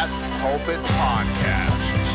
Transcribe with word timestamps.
Pat's 0.00 0.22
Pulpit 0.40 0.80
Podcast. 0.80 2.06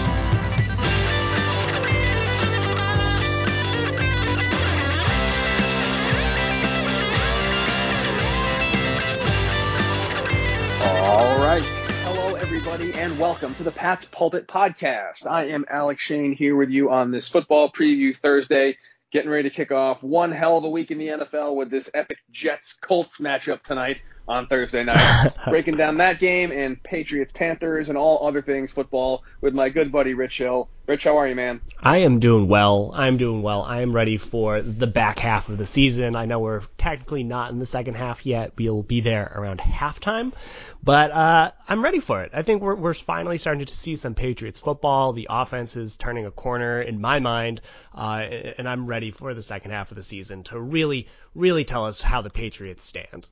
All 10.82 11.38
right. 11.38 11.62
Hello, 12.02 12.34
everybody, 12.34 12.92
and 12.96 13.20
welcome 13.20 13.54
to 13.54 13.62
the 13.62 13.70
Pat's 13.70 14.06
Pulpit 14.06 14.48
Podcast. 14.48 15.28
I 15.28 15.44
am 15.44 15.64
Alec 15.70 16.00
Shane 16.00 16.34
here 16.34 16.56
with 16.56 16.72
you 16.72 16.90
on 16.90 17.12
this 17.12 17.30
football 17.30 17.72
preview 17.72 18.18
Thursday, 18.18 18.80
getting 19.12 19.30
ready 19.30 19.48
to 19.48 19.56
kick 19.56 19.72
off 19.72 20.02
one 20.02 20.32
hell 20.32 20.58
of 20.58 20.64
a 20.64 20.70
week 20.72 20.90
in 20.90 20.98
the 20.98 21.10
NFL 21.10 21.56
with 21.56 21.70
this 21.70 21.92
epic 21.94 22.18
Jets 22.32 22.74
Colts 22.74 23.20
matchup 23.20 23.62
tonight 23.62 24.02
on 24.28 24.48
Thursday 24.48 24.84
night. 24.84 25.32
Breaking 25.48 25.76
down 25.76 25.98
that 25.98 26.20
game 26.20 26.52
and 26.52 26.82
Patriots 26.82 27.32
Panthers 27.32 27.90
and 27.90 27.98
all 27.98 28.28
other 28.28 28.42
things 28.42 28.72
football 28.72 29.24
with 29.42 29.54
my 29.54 29.70
good 29.70 29.92
buddy 29.92 30.14
Rich 30.14 30.38
Hill. 30.40 30.70
Rich, 30.88 31.06
how 31.06 31.18
are 31.18 31.28
you, 31.28 31.34
man? 31.34 31.62
I 31.80 32.00
am 32.00 32.20
doing 32.20 32.48
well. 32.48 32.92
I'm 32.94 33.18
doing 33.18 33.42
well. 33.42 33.64
I 33.64 33.82
am 33.82 33.92
ready 33.92 34.18
for 34.18 34.62
the 34.62 34.86
back 34.86 35.18
half 35.18 35.50
of 35.50 35.58
the 35.58 35.66
season. 35.66 36.16
I 36.16 36.26
know 36.26 36.40
we're 36.40 36.62
technically 36.78 37.24
not 37.24 37.52
in 37.52 37.58
the 37.58 37.66
second 37.66 37.96
half 37.96 38.24
yet. 38.24 38.54
We'll 38.56 38.84
be 38.84 39.02
there 39.02 39.32
around 39.36 39.62
halftime, 39.62 40.34
but 40.84 41.10
uh, 41.10 41.52
I'm 41.68 41.84
ready 41.84 42.00
for 42.00 42.22
it. 42.22 42.32
I 42.36 42.44
think 42.44 42.62
we're, 42.62 42.76
we're 42.76 42.94
finally 42.94 43.40
starting 43.40 43.66
to 43.66 43.76
see 43.76 43.96
some 43.96 44.14
Patriots 44.14 44.60
football. 44.60 45.14
The 45.14 45.28
offense 45.32 45.76
is 45.76 45.98
turning 45.98 46.28
a 46.28 46.32
corner 46.32 46.80
in 46.80 47.02
my 47.02 47.20
mind, 47.20 47.62
uh, 47.96 48.20
and 48.58 48.70
I'm 48.70 48.86
ready 48.86 49.10
for 49.10 49.34
the 49.34 49.42
second 49.42 49.72
half 49.72 49.90
of 49.90 49.98
the 49.98 50.04
season 50.04 50.44
to 50.46 50.60
really, 50.60 51.08
really 51.34 51.66
tell 51.66 51.86
us 51.86 52.00
how 52.00 52.22
the 52.22 52.30
Patriots 52.30 52.84
stand. 52.84 53.28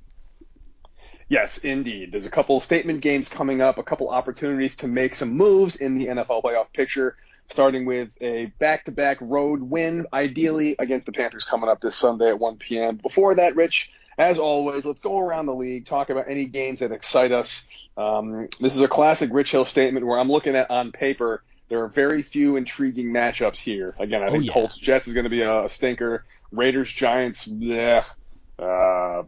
Yes, 1.30 1.58
indeed. 1.60 2.12
There's 2.12 2.26
a 2.26 2.30
couple 2.32 2.60
statement 2.60 3.02
games 3.02 3.30
coming 3.30 3.62
up, 3.62 3.78
a 3.78 3.84
couple 3.84 4.10
opportunities 4.10 4.76
to 4.78 4.88
make 4.88 5.16
some 5.16 5.32
moves 5.32 5.76
in 5.76 5.98
the 5.98 6.08
NFL 6.08 6.44
playoff 6.44 6.72
picture, 6.74 7.16
starting 7.50 7.86
with 7.86 8.10
a 8.22 8.48
back-to-back 8.60 9.18
road 9.22 9.62
win, 9.62 10.06
ideally 10.14 10.76
against 10.80 11.06
the 11.06 11.12
Panthers 11.12 11.46
coming 11.46 11.70
up 11.70 11.80
this 11.80 11.96
Sunday 11.96 12.30
at 12.30 12.40
1 12.40 12.58
p.m. 12.58 12.98
Before 12.98 13.36
that, 13.36 13.56
Rich, 13.56 13.92
as 14.18 14.38
always, 14.38 14.86
let's 14.86 15.00
go 15.00 15.18
around 15.20 15.46
the 15.48 15.56
league, 15.56 15.86
talk 15.86 16.10
about 16.10 16.26
any 16.30 16.46
games 16.46 16.80
that 16.80 16.92
excite 16.92 17.32
us. 17.32 17.66
Um, 17.98 18.48
this 18.60 18.76
is 18.76 18.82
a 18.82 18.88
classic 18.88 19.30
Rich 19.34 19.52
Hill 19.52 19.66
statement 19.66 20.06
where 20.06 20.20
I'm 20.20 20.30
looking 20.30 20.56
at 20.56 20.70
on 20.70 20.92
paper. 20.92 21.44
There 21.70 21.84
are 21.84 21.88
very 21.88 22.22
few 22.22 22.56
intriguing 22.58 23.08
matchups 23.08 23.56
here. 23.56 23.96
Again, 23.98 24.22
I 24.22 24.28
Oh, 24.28 24.32
think 24.32 24.46
yeah. 24.46 24.54
Colts 24.54 24.78
Jets 24.78 25.08
is 25.08 25.14
going 25.14 25.24
to 25.24 25.30
be 25.30 25.42
a, 25.42 25.66
a 25.66 25.70
stinker. 25.70 26.26
Raiders 26.52 26.92
Giants, 26.92 27.48
bleh. 27.48 28.04
Uh, 28.60 29.24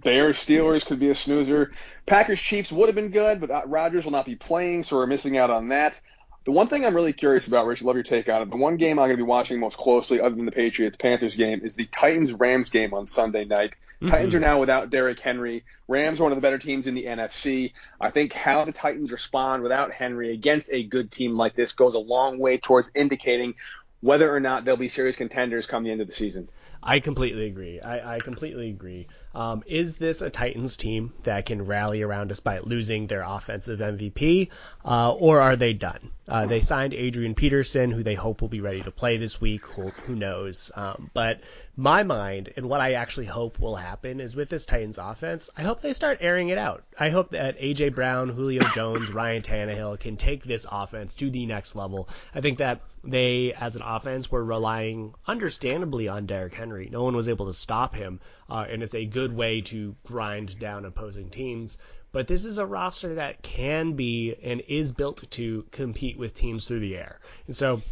Bears 0.00 0.36
Steelers 0.36 0.84
could 0.84 0.98
be 0.98 1.08
a 1.08 1.14
snoozer. 1.14 1.72
Packers 2.06 2.40
Chiefs 2.40 2.70
would 2.72 2.88
have 2.88 2.94
been 2.94 3.10
good, 3.10 3.40
but 3.40 3.50
uh, 3.50 3.62
Rodgers 3.66 4.04
will 4.04 4.12
not 4.12 4.26
be 4.26 4.36
playing, 4.36 4.84
so 4.84 4.96
we're 4.96 5.06
missing 5.06 5.36
out 5.36 5.50
on 5.50 5.68
that. 5.68 6.00
The 6.44 6.52
one 6.52 6.68
thing 6.68 6.86
I'm 6.86 6.94
really 6.94 7.12
curious 7.12 7.46
about, 7.46 7.66
Rich, 7.66 7.82
love 7.82 7.96
your 7.96 8.04
take 8.04 8.28
on 8.28 8.42
it. 8.42 8.50
The 8.50 8.56
one 8.56 8.76
game 8.76 8.98
I'm 8.98 9.08
going 9.08 9.10
to 9.10 9.16
be 9.16 9.22
watching 9.22 9.60
most 9.60 9.76
closely, 9.76 10.20
other 10.20 10.34
than 10.34 10.46
the 10.46 10.52
Patriots 10.52 10.96
Panthers 10.96 11.36
game, 11.36 11.60
is 11.62 11.74
the 11.74 11.86
Titans 11.86 12.32
Rams 12.32 12.70
game 12.70 12.94
on 12.94 13.06
Sunday 13.06 13.44
night. 13.44 13.74
Titans 14.06 14.34
are 14.34 14.40
now 14.40 14.60
without 14.60 14.90
Derrick 14.90 15.18
Henry. 15.18 15.64
Rams 15.88 16.20
are 16.20 16.22
one 16.22 16.32
of 16.32 16.36
the 16.36 16.42
better 16.42 16.58
teams 16.58 16.86
in 16.86 16.94
the 16.94 17.04
NFC. 17.06 17.72
I 18.00 18.10
think 18.10 18.32
how 18.32 18.64
the 18.64 18.72
Titans 18.72 19.10
respond 19.10 19.62
without 19.62 19.90
Henry 19.90 20.32
against 20.32 20.70
a 20.72 20.84
good 20.84 21.10
team 21.10 21.36
like 21.36 21.56
this 21.56 21.72
goes 21.72 21.94
a 21.94 21.98
long 21.98 22.38
way 22.38 22.58
towards 22.58 22.90
indicating 22.94 23.54
whether 24.00 24.32
or 24.32 24.38
not 24.38 24.64
they'll 24.64 24.76
be 24.76 24.88
serious 24.88 25.16
contenders 25.16 25.66
come 25.66 25.82
the 25.82 25.90
end 25.90 26.00
of 26.00 26.06
the 26.06 26.12
season. 26.12 26.48
I 26.80 27.00
completely 27.00 27.46
agree. 27.46 27.80
I, 27.80 28.14
I 28.14 28.18
completely 28.20 28.70
agree. 28.70 29.08
Um, 29.34 29.62
is 29.66 29.96
this 29.96 30.22
a 30.22 30.30
Titans 30.30 30.76
team 30.76 31.12
that 31.24 31.46
can 31.46 31.66
rally 31.66 32.02
around 32.02 32.28
despite 32.28 32.66
losing 32.66 33.06
their 33.06 33.22
offensive 33.22 33.80
MVP, 33.80 34.48
uh, 34.84 35.12
or 35.12 35.40
are 35.40 35.56
they 35.56 35.72
done? 35.72 36.10
Uh, 36.28 36.46
they 36.46 36.60
signed 36.60 36.92
Adrian 36.92 37.34
Peterson, 37.34 37.90
who 37.90 38.02
they 38.02 38.14
hope 38.14 38.40
will 38.40 38.48
be 38.48 38.60
ready 38.60 38.82
to 38.82 38.90
play 38.90 39.16
this 39.16 39.40
week. 39.40 39.64
Who, 39.66 39.88
who 39.88 40.14
knows? 40.14 40.70
Um, 40.74 41.10
but 41.14 41.40
my 41.76 42.02
mind 42.02 42.52
and 42.56 42.68
what 42.68 42.80
I 42.80 42.94
actually 42.94 43.26
hope 43.26 43.58
will 43.60 43.76
happen 43.76 44.20
is 44.20 44.34
with 44.34 44.48
this 44.48 44.66
Titans 44.66 44.98
offense, 44.98 45.48
I 45.56 45.62
hope 45.62 45.80
they 45.80 45.92
start 45.92 46.18
airing 46.20 46.48
it 46.48 46.58
out. 46.58 46.84
I 46.98 47.10
hope 47.10 47.30
that 47.30 47.58
AJ 47.58 47.94
Brown, 47.94 48.28
Julio 48.28 48.62
Jones, 48.74 49.10
Ryan 49.10 49.42
Tannehill 49.42 50.00
can 50.00 50.16
take 50.16 50.44
this 50.44 50.66
offense 50.70 51.14
to 51.14 51.30
the 51.30 51.46
next 51.46 51.76
level. 51.76 52.08
I 52.34 52.40
think 52.40 52.58
that 52.58 52.82
they, 53.04 53.54
as 53.54 53.76
an 53.76 53.82
offense, 53.82 54.30
were 54.30 54.44
relying 54.44 55.14
understandably 55.26 56.08
on 56.08 56.26
Derrick 56.26 56.54
Henry. 56.54 56.88
No 56.90 57.04
one 57.04 57.16
was 57.16 57.28
able 57.28 57.46
to 57.46 57.54
stop 57.54 57.94
him, 57.94 58.20
uh, 58.50 58.66
and 58.68 58.82
it's 58.82 58.94
a 58.94 59.06
good 59.06 59.17
way 59.26 59.60
to 59.62 59.96
grind 60.04 60.58
down 60.58 60.84
opposing 60.84 61.30
teams. 61.30 61.78
But 62.12 62.26
this 62.26 62.44
is 62.44 62.58
a 62.58 62.66
roster 62.66 63.14
that 63.14 63.42
can 63.42 63.92
be 63.92 64.34
and 64.42 64.62
is 64.68 64.92
built 64.92 65.30
to 65.30 65.66
compete 65.70 66.16
with 66.16 66.34
teams 66.34 66.66
through 66.66 66.80
the 66.80 66.96
air. 66.96 67.20
And 67.46 67.54
so 67.54 67.82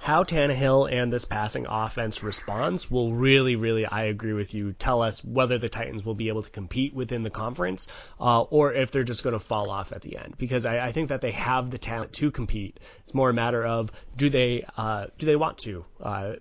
how 0.00 0.22
Tannehill 0.22 0.90
and 0.92 1.12
this 1.12 1.24
passing 1.24 1.66
offense 1.68 2.22
responds 2.22 2.90
will 2.90 3.14
really, 3.14 3.56
really, 3.56 3.84
I 3.84 4.04
agree 4.04 4.32
with 4.32 4.54
you, 4.54 4.72
tell 4.72 5.02
us 5.02 5.24
whether 5.24 5.58
the 5.58 5.68
Titans 5.68 6.04
will 6.04 6.14
be 6.14 6.28
able 6.28 6.42
to 6.42 6.50
compete 6.50 6.94
within 6.94 7.22
the 7.22 7.30
conference 7.30 7.88
uh, 8.20 8.42
or 8.42 8.72
if 8.72 8.90
they're 8.90 9.02
just 9.02 9.22
going 9.22 9.32
to 9.32 9.40
fall 9.40 9.70
off 9.70 9.92
at 9.92 10.02
the 10.02 10.16
end. 10.16 10.36
Because 10.38 10.66
I, 10.66 10.86
I 10.86 10.92
think 10.92 11.08
that 11.08 11.20
they 11.20 11.32
have 11.32 11.70
the 11.70 11.78
talent 11.78 12.12
to 12.14 12.30
compete. 12.30 12.78
It's 13.02 13.14
more 13.14 13.30
a 13.30 13.34
matter 13.34 13.64
of 13.64 13.90
do 14.16 14.30
they 14.30 14.64
uh, 14.76 15.06
do 15.18 15.26
they 15.26 15.36
want 15.36 15.58
to. 15.58 15.84
Uh, 16.00 16.34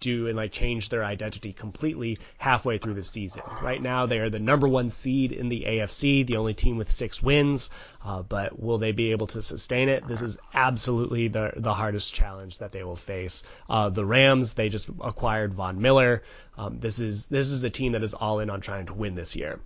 do 0.00 0.28
and 0.28 0.36
like 0.36 0.52
change 0.52 0.88
their 0.88 1.04
identity 1.04 1.52
completely 1.52 2.18
halfway 2.38 2.78
through 2.78 2.94
the 2.94 3.02
season. 3.02 3.42
Right 3.62 3.82
now, 3.82 4.06
they 4.06 4.18
are 4.18 4.30
the 4.30 4.38
number 4.38 4.68
one 4.68 4.90
seed 4.90 5.32
in 5.32 5.48
the 5.48 5.64
AFC, 5.66 6.26
the 6.26 6.36
only 6.36 6.54
team 6.54 6.76
with 6.76 6.90
six 6.90 7.22
wins. 7.22 7.70
Uh, 8.04 8.22
but 8.22 8.58
will 8.58 8.78
they 8.78 8.92
be 8.92 9.10
able 9.10 9.26
to 9.28 9.42
sustain 9.42 9.88
it? 9.88 10.06
This 10.08 10.22
is 10.22 10.38
absolutely 10.54 11.28
the 11.28 11.52
the 11.56 11.74
hardest 11.74 12.14
challenge 12.14 12.58
that 12.58 12.72
they 12.72 12.82
will 12.82 12.96
face. 12.96 13.42
Uh, 13.68 13.90
the 13.90 14.04
Rams, 14.04 14.54
they 14.54 14.68
just 14.68 14.88
acquired 15.00 15.54
Von 15.54 15.80
Miller. 15.80 16.22
Um, 16.56 16.78
this 16.80 16.98
is 16.98 17.26
this 17.26 17.50
is 17.50 17.64
a 17.64 17.70
team 17.70 17.92
that 17.92 18.02
is 18.02 18.14
all 18.14 18.40
in 18.40 18.50
on 18.50 18.60
trying 18.60 18.86
to 18.86 18.94
win 18.94 19.14
this 19.14 19.36
year. 19.36 19.60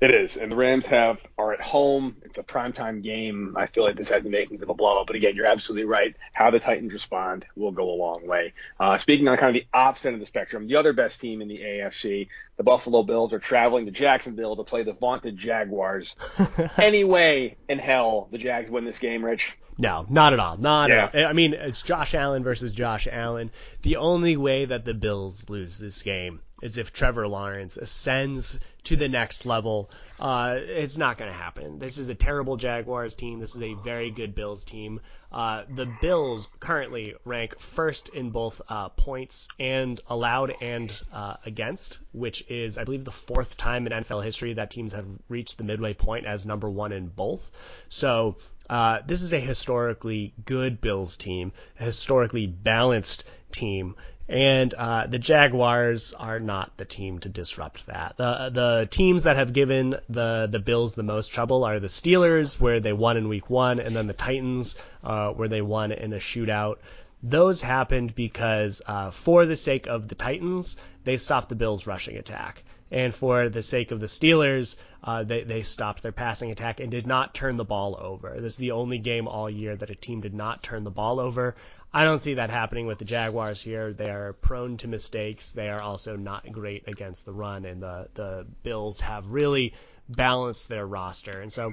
It 0.00 0.14
is, 0.14 0.36
and 0.36 0.52
the 0.52 0.56
Rams 0.56 0.84
have 0.86 1.18
are 1.38 1.54
at 1.54 1.60
home. 1.60 2.16
It's 2.22 2.36
a 2.36 2.42
primetime 2.42 3.02
game. 3.02 3.54
I 3.56 3.66
feel 3.66 3.82
like 3.82 3.96
this 3.96 4.10
has 4.10 4.22
the 4.22 4.28
makings 4.28 4.62
of 4.62 4.68
a 4.68 4.74
blowout. 4.74 5.06
But 5.06 5.16
again, 5.16 5.34
you're 5.34 5.46
absolutely 5.46 5.86
right. 5.86 6.14
How 6.34 6.50
the 6.50 6.60
Titans 6.60 6.92
respond 6.92 7.46
will 7.56 7.72
go 7.72 7.90
a 7.90 7.96
long 7.96 8.26
way. 8.26 8.52
Uh, 8.78 8.98
speaking 8.98 9.26
on 9.28 9.38
kind 9.38 9.56
of 9.56 9.62
the 9.62 9.66
opposite 9.72 10.12
of 10.12 10.20
the 10.20 10.26
spectrum, 10.26 10.66
the 10.66 10.76
other 10.76 10.92
best 10.92 11.20
team 11.20 11.40
in 11.40 11.48
the 11.48 11.58
AFC, 11.58 12.28
the 12.58 12.62
Buffalo 12.62 13.02
Bills, 13.04 13.32
are 13.32 13.38
traveling 13.38 13.86
to 13.86 13.92
Jacksonville 13.92 14.56
to 14.56 14.64
play 14.64 14.82
the 14.82 14.92
vaunted 14.92 15.38
Jaguars. 15.38 16.14
Any 16.76 17.04
way 17.04 17.56
in 17.68 17.78
hell 17.78 18.28
the 18.30 18.38
Jags 18.38 18.70
win 18.70 18.84
this 18.84 18.98
game, 18.98 19.24
Rich? 19.24 19.56
No, 19.78 20.06
not 20.08 20.32
at 20.34 20.40
all. 20.40 20.58
Not 20.58 20.90
yeah. 20.90 21.10
at 21.12 21.24
all. 21.24 21.30
I 21.30 21.32
mean, 21.32 21.54
it's 21.54 21.82
Josh 21.82 22.14
Allen 22.14 22.42
versus 22.42 22.72
Josh 22.72 23.08
Allen. 23.10 23.50
The 23.82 23.96
only 23.96 24.36
way 24.36 24.66
that 24.66 24.84
the 24.84 24.94
Bills 24.94 25.48
lose 25.48 25.78
this 25.78 26.02
game 26.02 26.40
is 26.62 26.78
if 26.78 26.92
Trevor 26.92 27.28
Lawrence 27.28 27.76
ascends 27.76 28.58
to 28.84 28.96
the 28.96 29.08
next 29.08 29.44
level. 29.44 29.90
Uh, 30.18 30.56
it's 30.58 30.96
not 30.96 31.18
going 31.18 31.30
to 31.30 31.36
happen. 31.36 31.78
This 31.78 31.98
is 31.98 32.08
a 32.08 32.14
terrible 32.14 32.56
Jaguars 32.56 33.14
team. 33.14 33.40
This 33.40 33.54
is 33.54 33.62
a 33.62 33.74
very 33.74 34.10
good 34.10 34.34
Bills 34.34 34.64
team. 34.64 35.00
Uh, 35.30 35.64
the 35.74 35.86
Bills 36.00 36.48
currently 36.60 37.14
rank 37.24 37.58
first 37.58 38.08
in 38.10 38.30
both 38.30 38.62
uh, 38.68 38.88
points 38.90 39.48
and 39.58 40.00
allowed 40.08 40.54
and 40.62 40.92
uh, 41.12 41.34
against, 41.44 41.98
which 42.12 42.48
is, 42.48 42.78
I 42.78 42.84
believe, 42.84 43.04
the 43.04 43.10
fourth 43.10 43.56
time 43.56 43.86
in 43.86 43.92
NFL 43.92 44.24
history 44.24 44.54
that 44.54 44.70
teams 44.70 44.92
have 44.92 45.06
reached 45.28 45.58
the 45.58 45.64
midway 45.64 45.92
point 45.92 46.24
as 46.24 46.46
number 46.46 46.70
one 46.70 46.92
in 46.92 47.08
both. 47.08 47.50
So 47.88 48.36
uh, 48.70 49.00
this 49.06 49.22
is 49.22 49.32
a 49.32 49.40
historically 49.40 50.32
good 50.44 50.80
Bills 50.80 51.16
team, 51.16 51.52
a 51.78 51.84
historically 51.84 52.46
balanced 52.46 53.24
team, 53.52 53.94
and 54.28 54.74
uh, 54.74 55.06
the 55.06 55.18
Jaguars 55.18 56.12
are 56.12 56.40
not 56.40 56.76
the 56.76 56.84
team 56.84 57.18
to 57.20 57.28
disrupt 57.28 57.86
that. 57.86 58.16
The 58.16 58.50
the 58.52 58.88
teams 58.90 59.22
that 59.22 59.36
have 59.36 59.52
given 59.52 59.96
the 60.08 60.48
the 60.50 60.58
Bills 60.58 60.94
the 60.94 61.02
most 61.02 61.28
trouble 61.28 61.64
are 61.64 61.78
the 61.78 61.88
Steelers, 61.88 62.60
where 62.60 62.80
they 62.80 62.92
won 62.92 63.16
in 63.16 63.28
Week 63.28 63.48
One, 63.48 63.78
and 63.78 63.94
then 63.94 64.06
the 64.06 64.12
Titans, 64.12 64.76
uh, 65.04 65.30
where 65.30 65.48
they 65.48 65.62
won 65.62 65.92
in 65.92 66.12
a 66.12 66.18
shootout. 66.18 66.78
Those 67.22 67.62
happened 67.62 68.14
because, 68.14 68.82
uh, 68.86 69.10
for 69.10 69.46
the 69.46 69.56
sake 69.56 69.86
of 69.86 70.08
the 70.08 70.14
Titans, 70.14 70.76
they 71.04 71.16
stopped 71.16 71.48
the 71.48 71.54
Bills' 71.54 71.86
rushing 71.86 72.16
attack 72.16 72.62
and 72.90 73.12
for 73.12 73.48
the 73.48 73.62
sake 73.62 73.90
of 73.90 74.00
the 74.00 74.06
Steelers, 74.06 74.76
uh, 75.02 75.24
they 75.24 75.42
they 75.42 75.62
stopped 75.62 76.02
their 76.02 76.12
passing 76.12 76.50
attack 76.52 76.78
and 76.78 76.90
did 76.90 77.06
not 77.06 77.34
turn 77.34 77.56
the 77.56 77.64
ball 77.64 77.98
over. 78.00 78.40
This 78.40 78.52
is 78.52 78.58
the 78.58 78.70
only 78.70 78.98
game 78.98 79.26
all 79.26 79.50
year 79.50 79.74
that 79.74 79.90
a 79.90 79.94
team 79.94 80.20
did 80.20 80.34
not 80.34 80.62
turn 80.62 80.84
the 80.84 80.90
ball 80.90 81.18
over. 81.18 81.56
I 81.96 82.04
don't 82.04 82.18
see 82.18 82.34
that 82.34 82.50
happening 82.50 82.86
with 82.86 82.98
the 82.98 83.06
Jaguars 83.06 83.62
here. 83.62 83.94
They 83.94 84.10
are 84.10 84.34
prone 84.34 84.76
to 84.78 84.86
mistakes. 84.86 85.52
They 85.52 85.70
are 85.70 85.80
also 85.80 86.14
not 86.14 86.52
great 86.52 86.86
against 86.88 87.24
the 87.24 87.32
run, 87.32 87.64
and 87.64 87.82
the 87.82 88.08
the 88.12 88.46
Bills 88.62 89.00
have 89.00 89.28
really 89.28 89.72
balanced 90.06 90.68
their 90.68 90.86
roster, 90.86 91.40
and 91.40 91.50
so 91.50 91.72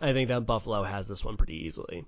I 0.00 0.12
think 0.14 0.30
that 0.30 0.46
Buffalo 0.46 0.82
has 0.82 1.06
this 1.06 1.24
one 1.24 1.36
pretty 1.36 1.64
easily. 1.64 2.04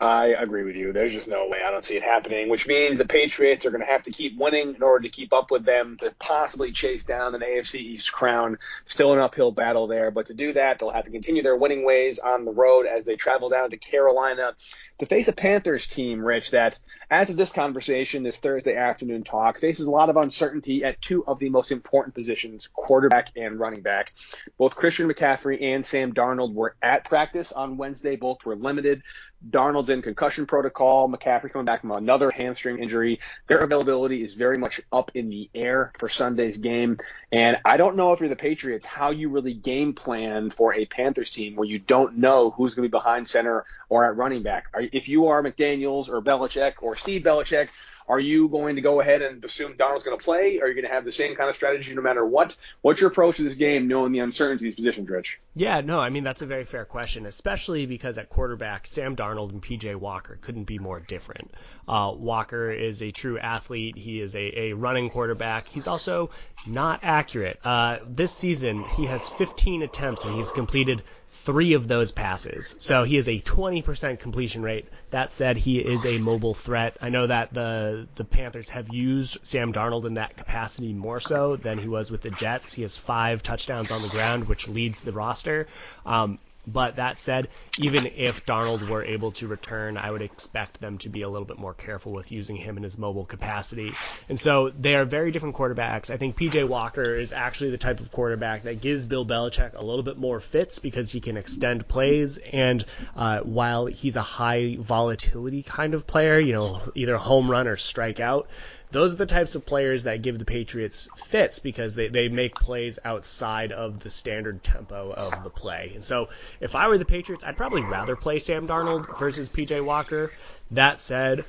I 0.00 0.26
agree 0.26 0.62
with 0.62 0.76
you. 0.76 0.92
There's 0.92 1.12
just 1.12 1.26
no 1.26 1.48
way. 1.48 1.58
I 1.66 1.72
don't 1.72 1.84
see 1.84 1.96
it 1.96 2.04
happening, 2.04 2.48
which 2.48 2.68
means 2.68 2.98
the 2.98 3.04
Patriots 3.04 3.66
are 3.66 3.70
going 3.72 3.84
to 3.84 3.90
have 3.90 4.04
to 4.04 4.12
keep 4.12 4.38
winning 4.38 4.76
in 4.76 4.82
order 4.84 5.02
to 5.02 5.08
keep 5.08 5.32
up 5.32 5.50
with 5.50 5.64
them 5.64 5.96
to 5.96 6.14
possibly 6.20 6.70
chase 6.70 7.02
down 7.02 7.34
an 7.34 7.40
AFC 7.40 7.80
East 7.80 8.12
crown. 8.12 8.58
Still 8.86 9.12
an 9.12 9.18
uphill 9.18 9.50
battle 9.50 9.88
there, 9.88 10.12
but 10.12 10.26
to 10.26 10.34
do 10.34 10.52
that, 10.52 10.78
they'll 10.78 10.92
have 10.92 11.06
to 11.06 11.10
continue 11.10 11.42
their 11.42 11.56
winning 11.56 11.84
ways 11.84 12.20
on 12.20 12.44
the 12.44 12.52
road 12.52 12.86
as 12.86 13.02
they 13.02 13.16
travel 13.16 13.48
down 13.48 13.70
to 13.70 13.76
Carolina 13.76 14.54
to 14.98 15.06
face 15.06 15.28
a 15.28 15.32
Panthers 15.32 15.86
team, 15.86 16.24
Rich, 16.24 16.50
that 16.50 16.78
as 17.10 17.30
of 17.30 17.36
this 17.36 17.52
conversation, 17.52 18.22
this 18.22 18.36
Thursday 18.36 18.74
afternoon 18.74 19.22
talk, 19.22 19.58
faces 19.58 19.86
a 19.86 19.90
lot 19.90 20.10
of 20.10 20.16
uncertainty 20.16 20.84
at 20.84 21.00
two 21.00 21.24
of 21.26 21.38
the 21.38 21.48
most 21.50 21.70
important 21.70 22.14
positions, 22.14 22.68
quarterback 22.72 23.28
and 23.36 23.60
running 23.60 23.82
back. 23.82 24.12
Both 24.58 24.74
Christian 24.74 25.08
McCaffrey 25.08 25.62
and 25.62 25.86
Sam 25.86 26.12
Darnold 26.12 26.54
were 26.54 26.74
at 26.82 27.04
practice 27.04 27.52
on 27.52 27.76
Wednesday. 27.76 28.16
Both 28.16 28.44
were 28.44 28.56
limited. 28.56 29.02
Darnold's 29.46 29.90
in 29.90 30.02
concussion 30.02 30.46
protocol. 30.46 31.08
McCaffrey 31.08 31.52
coming 31.52 31.64
back 31.64 31.82
from 31.82 31.92
another 31.92 32.30
hamstring 32.30 32.78
injury. 32.82 33.20
Their 33.46 33.58
availability 33.58 34.22
is 34.22 34.34
very 34.34 34.58
much 34.58 34.80
up 34.92 35.12
in 35.14 35.28
the 35.28 35.48
air 35.54 35.92
for 35.98 36.08
Sunday's 36.08 36.56
game. 36.56 36.98
And 37.30 37.58
I 37.64 37.76
don't 37.76 37.96
know 37.96 38.12
if 38.12 38.20
you're 38.20 38.28
the 38.28 38.36
Patriots, 38.36 38.84
how 38.84 39.10
you 39.10 39.28
really 39.28 39.54
game 39.54 39.92
plan 39.92 40.50
for 40.50 40.74
a 40.74 40.86
Panthers 40.86 41.30
team 41.30 41.56
where 41.56 41.68
you 41.68 41.78
don't 41.78 42.18
know 42.18 42.50
who's 42.50 42.74
going 42.74 42.86
to 42.86 42.88
be 42.88 42.98
behind 42.98 43.28
center 43.28 43.64
or 43.88 44.04
at 44.04 44.16
running 44.16 44.42
back. 44.42 44.66
If 44.74 45.08
you 45.08 45.26
are 45.28 45.42
McDaniels 45.42 46.08
or 46.08 46.20
Belichick 46.20 46.74
or 46.82 46.96
Steve 46.96 47.22
Belichick, 47.22 47.68
are 48.08 48.18
you 48.18 48.48
going 48.48 48.76
to 48.76 48.82
go 48.82 49.00
ahead 49.00 49.22
and 49.22 49.44
assume 49.44 49.74
Darnold's 49.74 50.04
going 50.04 50.18
to 50.18 50.24
play? 50.24 50.60
Are 50.60 50.68
you 50.68 50.74
going 50.74 50.86
to 50.86 50.90
have 50.90 51.04
the 51.04 51.12
same 51.12 51.36
kind 51.36 51.50
of 51.50 51.56
strategy 51.56 51.94
no 51.94 52.02
matter 52.02 52.24
what? 52.24 52.56
What's 52.80 53.00
your 53.00 53.10
approach 53.10 53.36
to 53.36 53.42
this 53.42 53.54
game, 53.54 53.86
knowing 53.86 54.12
the 54.12 54.20
uncertainty 54.20 54.64
of 54.64 54.68
these 54.68 54.74
positions, 54.76 55.08
Rich? 55.08 55.38
Yeah, 55.54 55.80
no, 55.80 55.98
I 56.00 56.10
mean 56.10 56.24
that's 56.24 56.42
a 56.42 56.46
very 56.46 56.64
fair 56.64 56.84
question, 56.84 57.26
especially 57.26 57.86
because 57.86 58.16
at 58.16 58.30
quarterback, 58.30 58.86
Sam 58.86 59.16
Darnold 59.16 59.50
and 59.50 59.62
PJ 59.62 59.96
Walker 59.96 60.38
couldn't 60.40 60.64
be 60.64 60.78
more 60.78 61.00
different. 61.00 61.52
Uh, 61.86 62.12
Walker 62.16 62.70
is 62.70 63.02
a 63.02 63.10
true 63.10 63.38
athlete. 63.38 63.96
He 63.96 64.20
is 64.20 64.34
a, 64.34 64.58
a 64.58 64.72
running 64.74 65.10
quarterback. 65.10 65.66
He's 65.66 65.86
also 65.86 66.30
not 66.66 67.00
accurate. 67.02 67.58
Uh, 67.64 67.98
this 68.06 68.32
season, 68.32 68.84
he 68.96 69.06
has 69.06 69.28
15 69.28 69.82
attempts 69.82 70.24
and 70.24 70.34
he's 70.34 70.52
completed 70.52 71.02
three 71.44 71.72
of 71.72 71.88
those 71.88 72.12
passes. 72.12 72.74
So 72.78 73.04
he 73.04 73.16
is 73.16 73.28
a 73.28 73.40
20% 73.40 74.18
completion 74.18 74.62
rate. 74.62 74.86
That 75.10 75.32
said, 75.32 75.56
he 75.56 75.78
is 75.78 76.04
a 76.04 76.18
mobile 76.18 76.54
threat. 76.54 76.96
I 77.00 77.08
know 77.08 77.26
that 77.26 77.54
the 77.54 78.06
the 78.14 78.24
Panthers 78.24 78.68
have 78.70 78.92
used 78.92 79.38
Sam 79.42 79.72
Darnold 79.72 80.04
in 80.04 80.14
that 80.14 80.36
capacity 80.36 80.92
more 80.92 81.20
so 81.20 81.56
than 81.56 81.78
he 81.78 81.88
was 81.88 82.10
with 82.10 82.22
the 82.22 82.30
Jets. 82.30 82.72
He 82.72 82.82
has 82.82 82.96
five 82.96 83.42
touchdowns 83.42 83.90
on 83.90 84.02
the 84.02 84.08
ground, 84.08 84.48
which 84.48 84.68
leads 84.68 85.00
the 85.00 85.12
roster. 85.12 85.68
Um, 86.04 86.38
but 86.72 86.96
that 86.96 87.18
said, 87.18 87.48
even 87.78 88.06
if 88.06 88.44
Darnold 88.44 88.88
were 88.88 89.04
able 89.04 89.32
to 89.32 89.46
return, 89.46 89.96
I 89.96 90.10
would 90.10 90.22
expect 90.22 90.80
them 90.80 90.98
to 90.98 91.08
be 91.08 91.22
a 91.22 91.28
little 91.28 91.46
bit 91.46 91.58
more 91.58 91.74
careful 91.74 92.12
with 92.12 92.30
using 92.30 92.56
him 92.56 92.76
in 92.76 92.82
his 92.82 92.98
mobile 92.98 93.24
capacity. 93.24 93.92
And 94.28 94.38
so 94.38 94.70
they 94.78 94.94
are 94.94 95.04
very 95.04 95.30
different 95.30 95.56
quarterbacks. 95.56 96.10
I 96.10 96.16
think 96.16 96.36
PJ 96.36 96.68
Walker 96.68 97.16
is 97.16 97.32
actually 97.32 97.70
the 97.70 97.78
type 97.78 98.00
of 98.00 98.10
quarterback 98.12 98.64
that 98.64 98.80
gives 98.80 99.06
Bill 99.06 99.24
Belichick 99.24 99.74
a 99.74 99.84
little 99.84 100.02
bit 100.02 100.18
more 100.18 100.40
fits 100.40 100.78
because 100.78 101.10
he 101.10 101.20
can 101.20 101.36
extend 101.36 101.88
plays. 101.88 102.38
And 102.38 102.84
uh, 103.16 103.40
while 103.40 103.86
he's 103.86 104.16
a 104.16 104.22
high 104.22 104.76
volatility 104.78 105.62
kind 105.62 105.94
of 105.94 106.06
player, 106.06 106.38
you 106.38 106.52
know, 106.52 106.80
either 106.94 107.16
home 107.16 107.50
run 107.50 107.66
or 107.66 107.76
strikeout, 107.76 108.46
those 108.90 109.12
are 109.12 109.16
the 109.16 109.26
types 109.26 109.54
of 109.54 109.66
players 109.66 110.04
that 110.04 110.22
give 110.22 110.38
the 110.38 110.44
Patriots 110.44 111.08
fits 111.16 111.58
because 111.58 111.94
they, 111.94 112.08
they 112.08 112.28
make 112.28 112.54
plays 112.54 112.98
outside 113.04 113.72
of 113.72 114.00
the 114.00 114.10
standard 114.10 114.62
tempo 114.62 115.12
of 115.12 115.44
the 115.44 115.50
play. 115.50 115.92
And 115.94 116.02
so 116.02 116.28
if 116.60 116.74
I 116.74 116.88
were 116.88 116.98
the 116.98 117.04
Patriots, 117.04 117.44
I'd 117.44 117.56
probably 117.56 117.82
rather 117.82 118.16
play 118.16 118.38
Sam 118.38 118.66
Darnold 118.66 119.18
versus 119.18 119.48
PJ 119.48 119.84
Walker. 119.84 120.30
That 120.70 121.00
said, 121.00 121.44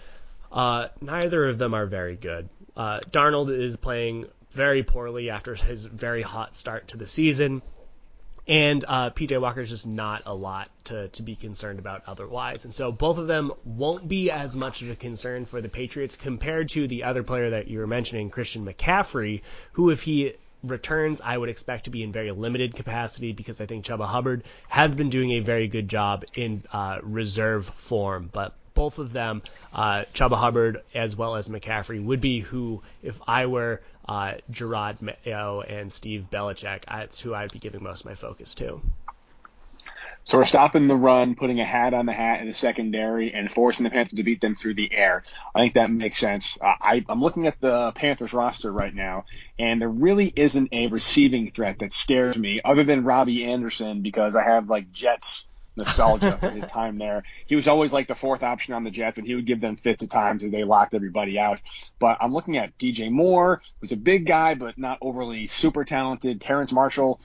uh, 0.51 0.87
neither 1.01 1.47
of 1.47 1.57
them 1.57 1.73
are 1.73 1.85
very 1.85 2.15
good. 2.15 2.49
Uh, 2.75 2.99
Darnold 3.11 3.49
is 3.49 3.75
playing 3.75 4.25
very 4.51 4.83
poorly 4.83 5.29
after 5.29 5.55
his 5.55 5.85
very 5.85 6.21
hot 6.21 6.55
start 6.55 6.89
to 6.89 6.97
the 6.97 7.05
season. 7.05 7.61
And 8.49 8.83
uh, 8.87 9.11
PJ 9.11 9.39
Walker 9.39 9.61
is 9.61 9.69
just 9.69 9.85
not 9.85 10.23
a 10.25 10.33
lot 10.33 10.71
to, 10.85 11.07
to 11.09 11.21
be 11.21 11.35
concerned 11.35 11.77
about 11.77 12.01
otherwise. 12.07 12.65
And 12.65 12.73
so 12.73 12.91
both 12.91 13.19
of 13.19 13.27
them 13.27 13.51
won't 13.63 14.07
be 14.07 14.31
as 14.31 14.55
much 14.55 14.81
of 14.81 14.89
a 14.89 14.95
concern 14.95 15.45
for 15.45 15.61
the 15.61 15.69
Patriots 15.69 16.15
compared 16.15 16.69
to 16.69 16.87
the 16.87 17.03
other 17.03 17.21
player 17.21 17.51
that 17.51 17.67
you 17.67 17.77
were 17.77 17.85
mentioning, 17.85 18.31
Christian 18.31 18.65
McCaffrey, 18.65 19.41
who, 19.73 19.91
if 19.91 20.01
he 20.01 20.33
returns, 20.63 21.21
I 21.21 21.37
would 21.37 21.49
expect 21.49 21.83
to 21.83 21.91
be 21.91 22.01
in 22.01 22.11
very 22.11 22.31
limited 22.31 22.75
capacity 22.75 23.33
because 23.33 23.61
I 23.61 23.67
think 23.67 23.85
Chuba 23.85 24.07
Hubbard 24.07 24.43
has 24.67 24.95
been 24.95 25.11
doing 25.11 25.33
a 25.33 25.41
very 25.41 25.67
good 25.67 25.87
job 25.87 26.25
in 26.33 26.63
uh, 26.73 26.97
reserve 27.03 27.67
form. 27.77 28.31
But 28.33 28.55
both 28.73 28.97
of 28.97 29.13
them, 29.13 29.43
uh, 29.73 30.05
Chuba 30.15 30.37
Hubbard 30.37 30.81
as 30.95 31.15
well 31.15 31.35
as 31.35 31.49
McCaffrey, 31.49 32.03
would 32.03 32.19
be 32.19 32.39
who, 32.39 32.81
if 33.03 33.19
I 33.27 33.45
were 33.45 33.81
uh, 34.09 34.33
Jerod 34.51 35.01
Mayo 35.01 35.61
and 35.61 35.93
Steve 35.93 36.25
Belichick, 36.31 36.85
that's 36.85 37.19
who 37.19 37.35
I'd 37.35 37.53
be 37.53 37.59
giving 37.59 37.83
most 37.83 38.01
of 38.01 38.05
my 38.07 38.15
focus 38.15 38.55
to. 38.55 38.81
So 40.23 40.39
we're 40.39 40.45
stopping 40.45 40.87
the 40.87 40.95
run, 40.95 41.35
putting 41.35 41.59
a 41.59 41.65
hat 41.65 41.93
on 41.93 42.07
the 42.07 42.11
hat 42.11 42.41
in 42.41 42.47
the 42.47 42.53
secondary, 42.53 43.33
and 43.33 43.51
forcing 43.51 43.83
the 43.83 43.91
Panthers 43.91 44.13
to 44.13 44.23
beat 44.23 44.41
them 44.41 44.55
through 44.55 44.73
the 44.73 44.91
air. 44.91 45.23
I 45.53 45.59
think 45.59 45.75
that 45.75 45.91
makes 45.91 46.17
sense. 46.17 46.57
Uh, 46.59 46.73
I, 46.81 47.05
I'm 47.07 47.21
looking 47.21 47.45
at 47.45 47.61
the 47.61 47.91
Panthers 47.91 48.33
roster 48.33 48.71
right 48.71 48.93
now, 48.93 49.25
and 49.59 49.79
there 49.79 49.89
really 49.89 50.33
isn't 50.35 50.69
a 50.71 50.87
receiving 50.87 51.51
threat 51.51 51.79
that 51.79 51.93
scares 51.93 52.35
me 52.35 52.61
other 52.65 52.83
than 52.83 53.05
Robbie 53.05 53.45
Anderson 53.45 54.01
because 54.01 54.35
I 54.35 54.43
have 54.43 54.69
like 54.69 54.91
Jets 54.91 55.47
nostalgia 55.79 56.37
for 56.37 56.51
his 56.51 56.65
time 56.65 56.97
there. 56.97 57.23
He 57.47 57.55
was 57.55 57.67
always 57.67 57.91
like 57.91 58.07
the 58.07 58.15
fourth 58.15 58.43
option 58.43 58.73
on 58.73 58.83
the 58.83 58.91
Jets, 58.91 59.17
and 59.17 59.25
he 59.25 59.35
would 59.35 59.45
give 59.45 59.61
them 59.61 59.75
fits 59.75 60.03
at 60.03 60.09
times 60.09 60.43
as 60.43 60.51
they 60.51 60.63
locked 60.63 60.93
everybody 60.93 61.39
out. 61.39 61.59
But 61.99 62.17
I'm 62.21 62.33
looking 62.33 62.57
at 62.57 62.77
DJ 62.77 63.09
Moore, 63.09 63.61
who's 63.79 63.91
a 63.91 63.97
big 63.97 64.25
guy 64.25 64.55
but 64.55 64.77
not 64.77 64.99
overly 65.01 65.47
super 65.47 65.83
talented. 65.83 66.41
Terrace 66.41 66.71
Marshall. 66.71 67.19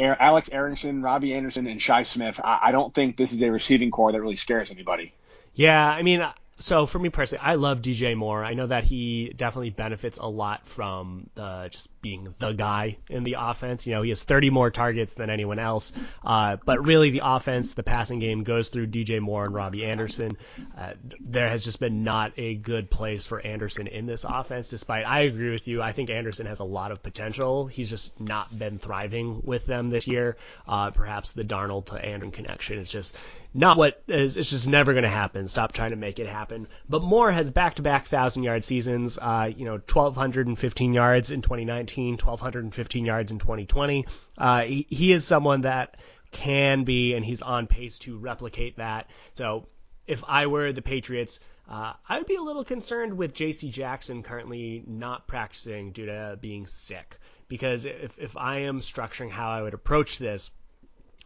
Alex 0.00 0.48
Erickson, 0.50 1.00
Robbie 1.00 1.32
Anderson, 1.32 1.68
and 1.68 1.80
Shi 1.80 2.02
Smith. 2.02 2.40
I, 2.42 2.58
I 2.62 2.72
don't 2.72 2.92
think 2.92 3.16
this 3.16 3.32
is 3.32 3.40
a 3.40 3.52
receiving 3.52 3.92
corps 3.92 4.10
that 4.10 4.20
really 4.20 4.34
scares 4.34 4.72
anybody. 4.72 5.14
Yeah, 5.54 5.86
I 5.86 6.02
mean, 6.02 6.26
so 6.62 6.86
for 6.86 6.98
me 6.98 7.08
personally, 7.08 7.44
I 7.44 7.56
love 7.56 7.82
DJ 7.82 8.16
Moore. 8.16 8.44
I 8.44 8.54
know 8.54 8.66
that 8.66 8.84
he 8.84 9.32
definitely 9.36 9.70
benefits 9.70 10.18
a 10.18 10.26
lot 10.26 10.66
from 10.66 11.28
uh, 11.36 11.68
just 11.68 12.00
being 12.00 12.34
the 12.38 12.52
guy 12.52 12.98
in 13.10 13.24
the 13.24 13.36
offense. 13.38 13.86
You 13.86 13.94
know, 13.94 14.02
he 14.02 14.08
has 14.08 14.22
30 14.22 14.50
more 14.50 14.70
targets 14.70 15.14
than 15.14 15.28
anyone 15.28 15.58
else. 15.58 15.92
Uh, 16.24 16.56
but 16.64 16.84
really, 16.84 17.10
the 17.10 17.22
offense, 17.24 17.74
the 17.74 17.82
passing 17.82 18.18
game 18.18 18.44
goes 18.44 18.68
through 18.70 18.86
DJ 18.86 19.20
Moore 19.20 19.44
and 19.44 19.54
Robbie 19.54 19.84
Anderson. 19.84 20.38
Uh, 20.78 20.94
there 21.20 21.48
has 21.48 21.64
just 21.64 21.80
been 21.80 22.04
not 22.04 22.32
a 22.38 22.54
good 22.54 22.90
place 22.90 23.26
for 23.26 23.40
Anderson 23.40 23.88
in 23.88 24.06
this 24.06 24.24
offense. 24.28 24.70
Despite, 24.70 25.06
I 25.06 25.22
agree 25.22 25.50
with 25.50 25.68
you. 25.68 25.82
I 25.82 25.92
think 25.92 26.10
Anderson 26.10 26.46
has 26.46 26.60
a 26.60 26.64
lot 26.64 26.92
of 26.92 27.02
potential. 27.02 27.66
He's 27.66 27.90
just 27.90 28.18
not 28.20 28.56
been 28.56 28.78
thriving 28.78 29.42
with 29.44 29.66
them 29.66 29.90
this 29.90 30.06
year. 30.06 30.36
Uh, 30.66 30.90
perhaps 30.92 31.32
the 31.32 31.44
Darnold 31.44 31.86
to 31.86 31.94
Anderson 31.94 32.30
connection 32.30 32.78
is 32.78 32.90
just 32.90 33.16
not 33.54 33.76
what 33.76 34.02
is 34.08 34.36
it's 34.36 34.50
just 34.50 34.68
never 34.68 34.92
going 34.92 35.02
to 35.02 35.08
happen. 35.08 35.46
Stop 35.48 35.72
trying 35.72 35.90
to 35.90 35.96
make 35.96 36.18
it 36.18 36.26
happen. 36.26 36.68
But 36.88 37.02
Moore 37.02 37.30
has 37.30 37.50
back-to-back 37.50 38.06
thousand 38.06 38.44
yard 38.44 38.64
seasons. 38.64 39.18
Uh, 39.20 39.50
you 39.54 39.64
know, 39.66 39.72
1,215 39.72 40.94
yards 40.94 41.30
in 41.30 41.42
2019, 41.42 42.14
1,215 42.14 43.04
yards 43.04 43.32
in 43.32 43.38
2020. 43.38 44.06
Uh, 44.38 44.62
he, 44.62 44.86
he 44.88 45.12
is 45.12 45.26
someone 45.26 45.62
that 45.62 45.96
can 46.30 46.84
be, 46.84 47.14
and 47.14 47.24
he's 47.24 47.42
on 47.42 47.66
pace 47.66 47.98
to 48.00 48.16
replicate 48.16 48.78
that. 48.78 49.10
So 49.34 49.66
if 50.06 50.24
I 50.26 50.46
were 50.46 50.72
the 50.72 50.82
Patriots, 50.82 51.38
uh, 51.68 51.92
I 52.08 52.18
would 52.18 52.26
be 52.26 52.36
a 52.36 52.42
little 52.42 52.64
concerned 52.64 53.16
with 53.16 53.34
J.C. 53.34 53.70
Jackson 53.70 54.22
currently 54.22 54.82
not 54.86 55.28
practicing 55.28 55.92
due 55.92 56.06
to 56.06 56.38
being 56.40 56.66
sick. 56.66 57.18
Because 57.48 57.84
if, 57.84 58.18
if 58.18 58.36
I 58.36 58.60
am 58.60 58.80
structuring 58.80 59.30
how 59.30 59.50
I 59.50 59.62
would 59.62 59.74
approach 59.74 60.18
this, 60.18 60.50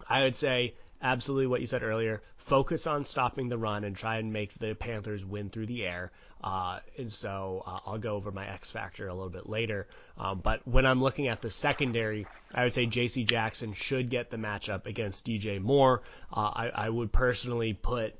I 0.08 0.24
would 0.24 0.36
say 0.36 0.74
absolutely 1.02 1.46
what 1.46 1.60
you 1.60 1.66
said 1.66 1.82
earlier. 1.82 2.22
Focus 2.36 2.86
on 2.86 3.04
stopping 3.04 3.48
the 3.48 3.58
run 3.58 3.84
and 3.84 3.96
try 3.96 4.18
and 4.18 4.32
make 4.32 4.54
the 4.54 4.74
Panthers 4.74 5.24
win 5.24 5.50
through 5.50 5.66
the 5.66 5.84
air. 5.84 6.12
Uh, 6.42 6.78
and 6.98 7.12
so 7.12 7.62
uh, 7.66 7.80
I'll 7.86 7.98
go 7.98 8.14
over 8.14 8.30
my 8.30 8.46
X 8.46 8.70
factor 8.70 9.08
a 9.08 9.14
little 9.14 9.30
bit 9.30 9.48
later. 9.48 9.88
Um, 10.18 10.40
but 10.40 10.66
when 10.66 10.86
I'm 10.86 11.02
looking 11.02 11.28
at 11.28 11.42
the 11.42 11.50
secondary, 11.50 12.26
I 12.54 12.64
would 12.64 12.74
say 12.74 12.86
J.C. 12.86 13.24
Jackson 13.24 13.72
should 13.72 14.10
get 14.10 14.30
the 14.30 14.36
matchup 14.36 14.86
against 14.86 15.26
DJ 15.26 15.60
Moore. 15.60 16.02
Uh, 16.32 16.50
I, 16.54 16.68
I, 16.74 16.88
would 16.88 17.12
personally 17.12 17.72
put 17.72 18.14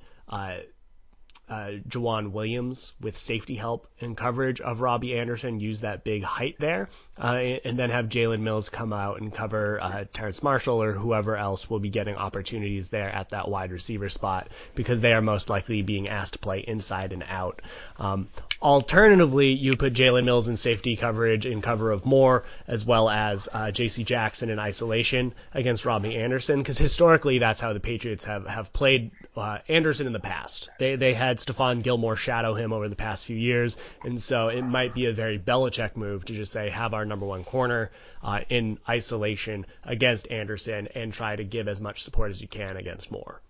uh, 1.48 1.70
Joejuan 1.88 2.32
Williams 2.32 2.92
with 3.00 3.16
safety 3.16 3.54
help 3.54 3.86
and 4.00 4.16
coverage 4.16 4.60
of 4.60 4.80
Robbie 4.80 5.16
Anderson, 5.16 5.60
use 5.60 5.80
that 5.82 6.02
big 6.02 6.22
height 6.22 6.56
there, 6.58 6.88
uh, 7.18 7.36
and 7.64 7.78
then 7.78 7.90
have 7.90 8.08
Jalen 8.08 8.40
Mills 8.40 8.68
come 8.68 8.92
out 8.92 9.20
and 9.20 9.32
cover 9.32 9.80
uh, 9.80 10.04
Terrace 10.12 10.42
Marshall 10.42 10.82
or 10.82 10.92
whoever 10.92 11.36
else 11.36 11.70
will 11.70 11.78
be 11.78 11.88
getting 11.88 12.16
opportunities 12.16 12.88
there 12.88 13.08
at 13.08 13.30
that 13.30 13.48
wide 13.48 13.70
receiver 13.70 14.08
spot 14.08 14.48
because 14.74 15.00
they 15.00 15.12
are 15.12 15.22
most 15.22 15.48
likely 15.48 15.82
being 15.82 16.08
asked 16.08 16.32
to 16.34 16.38
play 16.40 16.60
inside 16.60 17.12
and 17.12 17.24
out. 17.28 17.62
Um, 17.98 18.28
alternatively, 18.60 19.52
you 19.52 19.76
put 19.76 19.94
Jalen 19.94 20.24
Mills 20.24 20.48
in 20.48 20.56
safety 20.56 20.96
coverage 20.96 21.46
in 21.46 21.62
cover 21.62 21.92
of 21.92 22.04
Moore, 22.04 22.44
as 22.66 22.84
well 22.84 23.08
as 23.08 23.48
uh, 23.52 23.70
J.C. 23.70 24.02
Jackson 24.02 24.50
in 24.50 24.58
isolation 24.58 25.32
against 25.54 25.84
Robbie 25.84 26.16
Anderson, 26.16 26.58
because 26.58 26.78
historically 26.78 27.38
that's 27.38 27.60
how 27.60 27.72
the 27.72 27.80
Patriots 27.80 28.24
have 28.24 28.46
have 28.46 28.72
played 28.72 29.12
uh, 29.36 29.58
Anderson 29.68 30.06
in 30.06 30.12
the 30.12 30.20
past. 30.20 30.70
They 30.78 30.96
they 30.96 31.14
had 31.14 31.35
Stephon 31.38 31.82
Gilmore 31.82 32.16
shadow 32.16 32.54
him 32.54 32.72
over 32.72 32.88
the 32.88 32.96
past 32.96 33.26
few 33.26 33.36
years, 33.36 33.76
and 34.04 34.20
so 34.20 34.48
it 34.48 34.62
might 34.62 34.94
be 34.94 35.06
a 35.06 35.12
very 35.12 35.38
Belichick 35.38 35.96
move 35.96 36.24
to 36.26 36.34
just 36.34 36.52
say 36.52 36.70
have 36.70 36.94
our 36.94 37.04
number 37.04 37.26
one 37.26 37.44
corner 37.44 37.90
uh, 38.22 38.40
in 38.48 38.78
isolation 38.88 39.66
against 39.84 40.30
Anderson 40.30 40.88
and 40.94 41.12
try 41.12 41.36
to 41.36 41.44
give 41.44 41.68
as 41.68 41.80
much 41.80 42.02
support 42.02 42.30
as 42.30 42.40
you 42.40 42.48
can 42.48 42.76
against 42.76 43.10
Moore. 43.10 43.40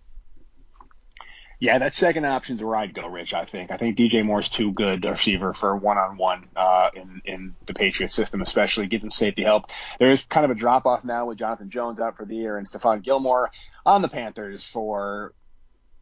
Yeah, 1.59 1.79
that 1.79 1.95
second 1.95 2.25
option 2.25 2.55
is 2.55 2.63
where 2.63 2.75
I'd 2.75 2.93
go, 2.93 3.07
Rich. 3.07 3.33
I 3.33 3.45
think. 3.45 3.71
I 3.71 3.77
think 3.77 3.97
DJ 3.97 4.23
Moore's 4.23 4.47
too 4.47 4.71
good 4.71 5.03
a 5.05 5.11
receiver 5.11 5.53
for 5.53 5.75
one 5.75 5.97
on 5.97 6.17
one 6.17 6.47
in 6.93 7.21
in 7.25 7.55
the 7.65 7.73
Patriots 7.73 8.13
system, 8.13 8.41
especially 8.41 8.85
give 8.85 9.01
them 9.01 9.09
safety 9.09 9.41
help. 9.41 9.65
There 9.99 10.11
is 10.11 10.21
kind 10.21 10.45
of 10.45 10.51
a 10.51 10.55
drop 10.55 10.85
off 10.85 11.03
now 11.03 11.25
with 11.25 11.39
Jonathan 11.39 11.71
Jones 11.71 11.99
out 11.99 12.15
for 12.15 12.25
the 12.25 12.35
year 12.35 12.57
and 12.57 12.67
Stephon 12.67 13.01
Gilmore 13.01 13.49
on 13.85 14.03
the 14.03 14.07
Panthers 14.07 14.63
for 14.63 15.33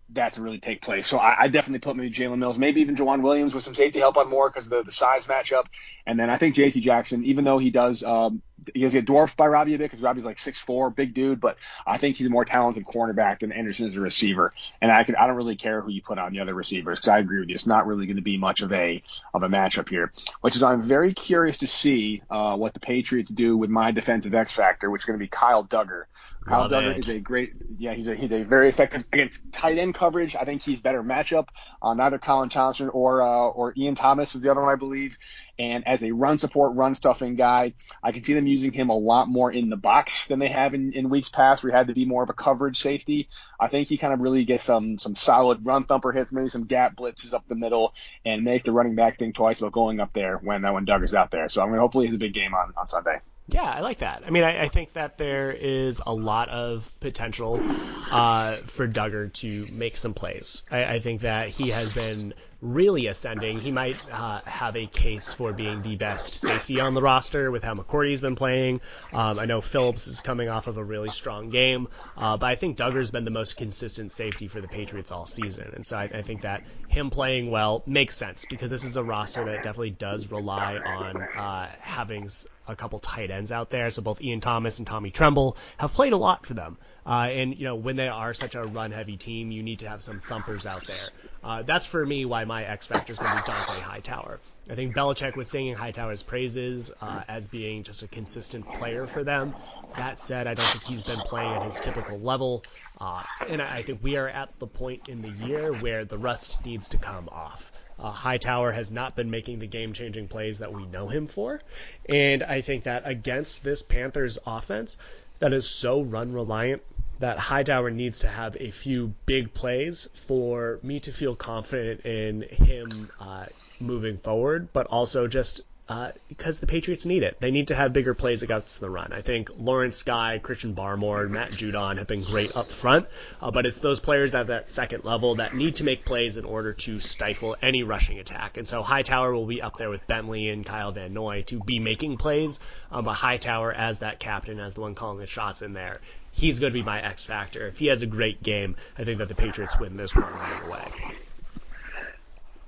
that 0.09 0.33
to 0.33 0.41
really 0.41 0.59
take 0.59 0.81
place. 0.81 1.07
So 1.07 1.17
I, 1.17 1.43
I 1.43 1.47
definitely 1.47 1.79
put 1.79 1.95
maybe 1.95 2.11
Jalen 2.11 2.37
Mills, 2.37 2.57
maybe 2.57 2.81
even 2.81 2.95
Joejuan 2.95 3.21
Williams 3.21 3.53
with 3.53 3.63
some 3.63 3.75
safety 3.75 3.99
help 3.99 4.17
on 4.17 4.29
Moore 4.29 4.49
because 4.49 4.69
the, 4.69 4.83
the 4.83 4.91
size 4.91 5.25
matchup. 5.25 5.65
And 6.05 6.19
then 6.19 6.29
I 6.29 6.37
think 6.37 6.55
J.C. 6.55 6.79
Jackson, 6.79 7.23
even 7.25 7.43
though 7.43 7.57
he 7.57 7.71
does, 7.71 8.03
um, 8.03 8.41
he 8.73 8.81
does 8.81 8.93
get 8.93 9.05
dwarfed 9.05 9.35
by 9.35 9.47
Robbie 9.47 9.75
a 9.75 9.77
bit 9.77 9.91
because 9.91 10.01
Robbie's 10.01 10.25
like 10.25 10.39
six 10.39 10.59
four, 10.59 10.89
big 10.89 11.13
dude, 11.13 11.39
but 11.39 11.57
I 11.85 11.97
think 11.97 12.15
he's 12.15 12.27
a 12.27 12.29
more 12.29 12.45
talented 12.45 12.85
cornerback 12.85 13.39
than 13.39 13.51
Anderson 13.51 13.87
as 13.87 13.95
a 13.95 13.99
receiver. 13.99 14.53
And 14.81 14.91
I 14.91 15.03
can 15.03 15.15
I 15.15 15.27
don't 15.27 15.35
really 15.35 15.55
care 15.55 15.81
who 15.81 15.91
you 15.91 16.01
put 16.01 16.19
on 16.19 16.33
the 16.33 16.39
other 16.39 16.53
receivers 16.53 16.99
because 16.99 17.09
I 17.09 17.19
agree 17.19 17.39
with 17.39 17.49
you. 17.49 17.55
It's 17.55 17.67
not 17.67 17.87
really 17.87 18.05
going 18.05 18.15
to 18.15 18.23
be 18.23 18.37
much 18.37 18.61
of 18.61 18.71
a 18.71 19.03
of 19.33 19.43
a 19.43 19.47
matchup 19.47 19.89
here. 19.89 20.13
Which 20.41 20.55
is 20.55 20.63
I'm 20.63 20.83
very 20.83 21.13
curious 21.13 21.57
to 21.57 21.67
see 21.67 22.21
uh, 22.29 22.57
what 22.57 22.73
the 22.73 22.79
Patriots 22.79 23.29
do 23.29 23.57
with 23.57 23.69
my 23.69 23.91
defensive 23.91 24.33
X 24.33 24.51
factor, 24.51 24.89
which 24.89 25.01
is 25.01 25.05
going 25.05 25.19
to 25.19 25.23
be 25.23 25.29
Kyle 25.29 25.65
Dugger. 25.65 26.05
Kyle 26.45 26.69
Dugger 26.69 26.97
is 26.97 27.09
a 27.09 27.19
great, 27.19 27.53
yeah, 27.79 27.95
he's 27.95 28.07
a 28.07 28.13
he's 28.13 28.31
a 28.31 28.43
very 28.43 28.69
effective 28.69 29.03
against 29.11 29.51
tight 29.51 29.79
end 29.79 29.95
coverage. 29.95 30.35
I 30.35 30.45
think 30.45 30.61
he's 30.61 30.79
better 30.79 31.01
matchup 31.01 31.47
on 31.81 31.99
uh, 31.99 32.03
either 32.03 32.19
Collin 32.19 32.49
Johnson 32.49 32.89
or 32.89 33.23
uh, 33.23 33.47
or 33.47 33.73
Ian 33.75 33.95
Thomas 33.95 34.35
was 34.35 34.43
the 34.43 34.51
other 34.51 34.61
one 34.61 34.71
I 34.71 34.75
believe. 34.75 35.17
And 35.57 35.87
as 35.87 36.03
a 36.03 36.11
run 36.11 36.37
support, 36.37 36.75
run 36.75 36.93
stuffing 36.93 37.35
guy, 37.35 37.73
I 38.03 38.11
can 38.11 38.21
see 38.21 38.33
them 38.33 38.45
using 38.45 38.73
him 38.73 38.89
a 38.89 38.95
lot 38.95 39.27
more 39.27 39.51
in 39.51 39.69
the 39.69 39.77
box 39.77 40.27
than 40.27 40.37
they 40.37 40.49
have 40.49 40.73
in, 40.75 40.93
in 40.93 41.09
weeks 41.09 41.29
past, 41.29 41.63
where 41.63 41.71
he 41.71 41.77
had 41.77 41.87
to 41.87 41.93
be 41.93 42.05
more 42.05 42.21
of 42.21 42.29
a 42.29 42.33
coverage 42.33 42.77
safety. 42.77 43.27
I 43.59 43.67
think 43.67 43.87
he 43.87 43.97
kind 43.97 44.13
of 44.13 44.19
really 44.19 44.45
gets 44.45 44.65
some 44.65 44.99
some 44.99 45.15
solid 45.15 45.65
run 45.65 45.85
thumper 45.85 46.11
hits, 46.11 46.31
maybe 46.31 46.49
some 46.49 46.65
gap 46.65 46.95
blitzes 46.95 47.33
up 47.33 47.47
the 47.47 47.55
middle, 47.55 47.95
and 48.23 48.43
make 48.43 48.63
the 48.63 48.71
running 48.71 48.95
back 48.95 49.17
think 49.17 49.33
twice 49.33 49.59
about 49.59 49.71
going 49.71 49.99
up 49.99 50.13
there 50.13 50.37
when 50.37 50.63
uh, 50.63 50.73
when 50.73 50.85
Dugger's 50.85 51.15
out 51.15 51.31
there. 51.31 51.49
So 51.49 51.63
I'm 51.63 51.71
mean, 51.71 51.79
hopefully 51.79 52.05
he's 52.05 52.15
a 52.15 52.19
big 52.19 52.33
game 52.33 52.53
on 52.53 52.73
on 52.77 52.87
Sunday. 52.87 53.19
Yeah, 53.47 53.63
I 53.63 53.81
like 53.81 53.99
that. 53.99 54.23
I 54.25 54.31
mean, 54.31 54.43
I, 54.43 54.63
I 54.63 54.69
think 54.69 54.93
that 54.93 55.19
there 55.19 55.51
is 55.51 56.01
a 56.03 56.13
lot 56.13 56.49
of 56.49 56.91
potential 56.99 57.61
uh, 58.09 58.57
for 58.65 58.87
Dugger 58.87 59.31
to 59.33 59.67
make 59.71 59.97
some 59.97 60.15
plays. 60.15 60.63
I, 60.71 60.85
I, 60.85 60.99
think 60.99 61.21
that 61.21 61.49
he 61.49 61.69
has 61.69 61.93
been 61.93 62.33
really 62.59 63.05
ascending. 63.05 63.59
He 63.59 63.71
might 63.71 63.97
uh, 64.11 64.41
have 64.45 64.75
a 64.75 64.87
case 64.87 65.31
for 65.31 65.53
being 65.53 65.83
the 65.83 65.95
best 65.95 66.33
safety 66.33 66.79
on 66.79 66.95
the 66.95 67.03
roster 67.03 67.51
with 67.51 67.63
how 67.63 67.75
McCourty's 67.75 68.19
been 68.19 68.35
playing. 68.35 68.81
Um, 69.13 69.37
I 69.37 69.45
know 69.45 69.61
Phillips 69.61 70.07
is 70.07 70.21
coming 70.21 70.49
off 70.49 70.65
of 70.65 70.77
a 70.77 70.83
really 70.83 71.11
strong 71.11 71.51
game, 71.51 71.87
uh, 72.17 72.37
but 72.37 72.47
I 72.47 72.55
think 72.55 72.77
Dugger's 72.77 73.11
been 73.11 73.25
the 73.25 73.31
most 73.31 73.57
consistent 73.57 74.11
safety 74.11 74.47
for 74.47 74.59
the 74.59 74.67
Patriots 74.67 75.11
all 75.11 75.27
season. 75.27 75.71
And 75.75 75.85
so 75.85 75.97
I, 75.97 76.05
I 76.05 76.21
think 76.23 76.41
that 76.41 76.63
him 76.87 77.11
playing 77.11 77.51
well 77.51 77.83
makes 77.85 78.17
sense 78.17 78.45
because 78.49 78.71
this 78.71 78.83
is 78.83 78.97
a 78.97 79.03
roster 79.03 79.45
that 79.45 79.57
definitely 79.57 79.91
does 79.91 80.31
rely 80.31 80.77
on 80.77 81.21
uh, 81.21 81.69
having 81.79 82.27
a 82.67 82.75
couple 82.75 82.99
tight 82.99 83.31
ends 83.31 83.51
out 83.51 83.69
there. 83.69 83.89
So 83.91 84.01
both 84.01 84.21
Ian 84.21 84.41
Thomas 84.41 84.79
and 84.79 84.87
Tommy 84.87 85.11
Tremble 85.11 85.57
have 85.77 85.93
played 85.93 86.13
a 86.13 86.17
lot 86.17 86.45
for 86.45 86.53
them. 86.53 86.77
Uh, 87.05 87.29
and 87.29 87.55
you 87.55 87.65
know 87.65 87.75
when 87.75 87.95
they 87.95 88.07
are 88.07 88.33
such 88.33 88.55
a 88.55 88.63
run-heavy 88.63 89.17
team, 89.17 89.51
you 89.51 89.61
need 89.61 89.79
to 89.79 89.87
have 89.87 90.01
some 90.01 90.21
thumpers 90.21 90.65
out 90.65 90.87
there. 90.87 91.09
Uh, 91.43 91.61
that's 91.61 91.85
for 91.85 92.03
me 92.03 92.25
why 92.25 92.45
my 92.45 92.63
X 92.63 92.87
factor 92.87 93.13
is 93.13 93.19
going 93.19 93.29
to 93.29 93.43
be 93.43 93.51
Dont'a 93.51 93.79
Hightower. 93.79 94.39
I 94.67 94.73
think 94.73 94.95
Belichick 94.95 95.35
was 95.35 95.47
singing 95.47 95.75
Hightower's 95.75 96.23
praises 96.23 96.91
uh, 96.99 97.21
as 97.27 97.47
being 97.47 97.83
just 97.83 98.01
a 98.01 98.07
consistent 98.07 98.67
player 98.73 99.05
for 99.05 99.23
them. 99.23 99.53
That 99.95 100.17
said, 100.17 100.47
I 100.47 100.55
don't 100.55 100.65
think 100.65 100.83
he's 100.83 101.03
been 101.03 101.19
playing 101.19 101.51
at 101.51 101.63
his 101.63 101.79
typical 101.79 102.17
level, 102.17 102.63
uh, 102.99 103.21
and 103.47 103.61
I 103.61 103.83
think 103.83 103.99
we 104.01 104.17
are 104.17 104.27
at 104.27 104.57
the 104.57 104.65
point 104.65 105.07
in 105.07 105.21
the 105.21 105.29
year 105.45 105.71
where 105.71 106.03
the 106.03 106.17
rust 106.17 106.65
needs 106.65 106.89
to 106.89 106.97
come 106.97 107.29
off. 107.29 107.71
Uh, 107.97 108.11
Hightower 108.11 108.71
has 108.71 108.91
not 108.91 109.15
been 109.15 109.31
making 109.31 109.59
the 109.59 109.67
game 109.67 109.93
changing 109.93 110.27
plays 110.27 110.59
that 110.59 110.73
we 110.73 110.85
know 110.85 111.07
him 111.07 111.27
for. 111.27 111.61
And 112.09 112.43
I 112.43 112.61
think 112.61 112.83
that 112.83 113.03
against 113.05 113.63
this 113.63 113.81
Panthers 113.81 114.37
offense 114.45 114.97
that 115.39 115.53
is 115.53 115.67
so 115.67 116.01
run 116.01 116.33
reliant, 116.33 116.81
that 117.19 117.37
Hightower 117.37 117.91
needs 117.91 118.19
to 118.19 118.27
have 118.27 118.57
a 118.59 118.71
few 118.71 119.13
big 119.25 119.53
plays 119.53 120.09
for 120.13 120.79
me 120.83 120.99
to 121.01 121.13
feel 121.13 121.35
confident 121.35 122.01
in 122.05 122.41
him 122.41 123.09
uh, 123.19 123.45
moving 123.79 124.17
forward, 124.17 124.67
but 124.73 124.87
also 124.87 125.27
just 125.27 125.61
uh, 125.87 126.11
because 126.29 126.59
the 126.59 126.67
Patriots 126.67 127.05
need 127.05 127.21
it. 127.21 127.39
They 127.39 127.51
need 127.51 127.67
to 127.67 127.75
have 127.75 127.93
bigger 127.93 128.13
plays 128.13 128.41
against 128.41 128.79
the 128.79 128.89
run. 128.89 129.13
I 129.13 129.21
think 129.21 129.51
Lawrence 129.57 130.01
Guy, 130.01 130.39
Christian 130.39 130.73
Barmore, 130.73 131.29
Matt 131.29 131.51
Judon 131.51 131.97
have 131.97 132.07
been 132.07 132.23
great 132.23 132.55
up 132.55 132.67
front, 132.67 133.07
uh, 133.39 133.51
but 133.51 133.65
it's 133.65 133.77
those 133.77 133.99
players 133.99 134.33
at 134.33 134.47
that 134.47 134.67
second 134.67 135.03
level 135.03 135.35
that 135.35 135.53
need 135.53 135.75
to 135.75 135.83
make 135.83 136.03
plays 136.03 136.37
in 136.37 136.45
order 136.45 136.73
to 136.73 136.99
stifle 136.99 137.55
any 137.61 137.83
rushing 137.83 138.17
attack. 138.19 138.57
And 138.57 138.67
so 138.67 138.81
Hightower 138.81 139.33
will 139.33 139.45
be 139.45 139.61
up 139.61 139.77
there 139.77 139.89
with 139.89 140.07
Bentley 140.07 140.49
and 140.49 140.65
Kyle 140.65 140.91
Van 140.91 141.13
Noy 141.13 141.43
to 141.43 141.59
be 141.59 141.79
making 141.79 142.17
plays, 142.17 142.59
um, 142.91 143.05
but 143.05 143.13
Hightower 143.13 143.71
as 143.71 143.99
that 143.99 144.19
captain, 144.19 144.59
as 144.59 144.73
the 144.73 144.81
one 144.81 144.95
calling 144.95 145.19
the 145.19 145.27
shots 145.27 145.61
in 145.61 145.73
there, 145.73 146.01
he's 146.31 146.59
going 146.59 146.73
to 146.73 146.79
be 146.79 146.83
my 146.83 147.01
X 147.01 147.23
factor. 147.23 147.67
If 147.67 147.77
he 147.77 147.87
has 147.87 148.01
a 148.01 148.07
great 148.07 148.41
game, 148.41 148.75
I 148.97 149.03
think 149.03 149.19
that 149.19 149.27
the 149.27 149.35
Patriots 149.35 149.79
win 149.79 149.97
this 149.97 150.15
one 150.15 150.23
right 150.23 150.63
away. 150.67 151.15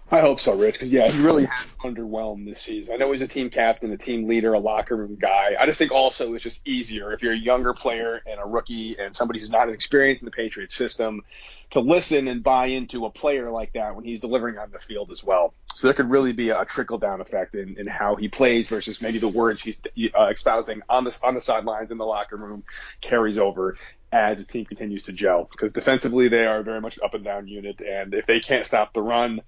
I 0.10 0.22
hope 0.22 0.40
so, 0.40 0.56
Rich. 0.56 0.76
Because 0.76 0.90
yeah, 0.90 1.12
he 1.12 1.20
really 1.20 1.46
has 1.46 1.70
underwhelmed 1.84 2.46
this 2.46 2.62
season. 2.62 2.94
I 2.94 2.98
know 2.98 3.12
he's 3.12 3.22
a 3.22 3.28
team 3.28 3.50
captain, 3.50 3.92
a 3.92 3.98
team 3.98 4.28
leader, 4.28 4.54
a 4.54 4.60
locker 4.60 4.96
room 4.96 5.18
guy. 5.20 5.56
I 5.60 5.66
just 5.66 5.78
think 5.78 5.92
also 5.92 6.34
it's 6.34 6.44
just 6.44 6.66
easier 6.66 7.12
if 7.12 7.22
you're 7.22 7.34
a 7.34 7.38
younger 7.38 7.74
player 7.74 8.22
and 8.26 8.40
a 8.40 8.46
rookie 8.46 8.98
and 8.98 9.14
somebody 9.14 9.40
who's 9.40 9.50
not 9.50 9.68
as 9.68 9.76
experienced 9.76 10.22
in 10.22 10.28
the 10.28 10.32
Patriots 10.32 10.76
system 10.76 11.24
to 11.72 11.82
listen 11.82 12.30
and 12.30 12.42
buy 12.42 12.68
into 12.68 13.06
a 13.06 13.10
player 13.10 13.52
like 13.52 13.74
that 13.74 13.96
when 13.96 14.06
he's 14.06 14.22
delivering 14.22 14.58
on 14.58 14.72
the 14.72 14.80
field 14.80 15.12
as 15.12 15.22
well. 15.24 15.54
So 15.76 15.88
there 15.88 15.94
could 15.94 16.10
really 16.10 16.32
be 16.32 16.50
a 16.52 16.64
trickle 16.64 16.98
down 16.98 17.20
effect 17.20 17.56
in, 17.56 17.78
in 17.78 17.86
how 17.86 18.16
he 18.16 18.30
plays 18.30 18.70
versus 18.70 19.02
maybe 19.02 19.20
the 19.20 19.28
words 19.28 19.62
he's 19.62 19.76
uh, 20.18 20.28
espousing 20.28 20.82
on 20.88 21.04
the 21.04 21.18
on 21.22 21.36
the 21.36 21.42
sidelines 21.42 21.92
in 21.92 21.98
the 21.98 22.06
locker 22.06 22.38
room 22.38 22.64
carries 23.02 23.38
over 23.38 23.76
as 24.12 24.38
his 24.38 24.48
team 24.48 24.64
continues 24.64 25.04
to 25.04 25.12
gel. 25.12 25.50
Because 25.52 25.74
defensively 25.74 26.30
they 26.30 26.46
are 26.46 26.64
very 26.64 26.80
much 26.80 26.98
up 27.04 27.14
and 27.14 27.26
down 27.26 27.50
unit, 27.50 27.82
and 27.82 28.14
if 28.14 28.26
they 28.26 28.40
can't 28.40 28.66
stop 28.66 28.94
the 28.94 29.02
run 29.02 29.42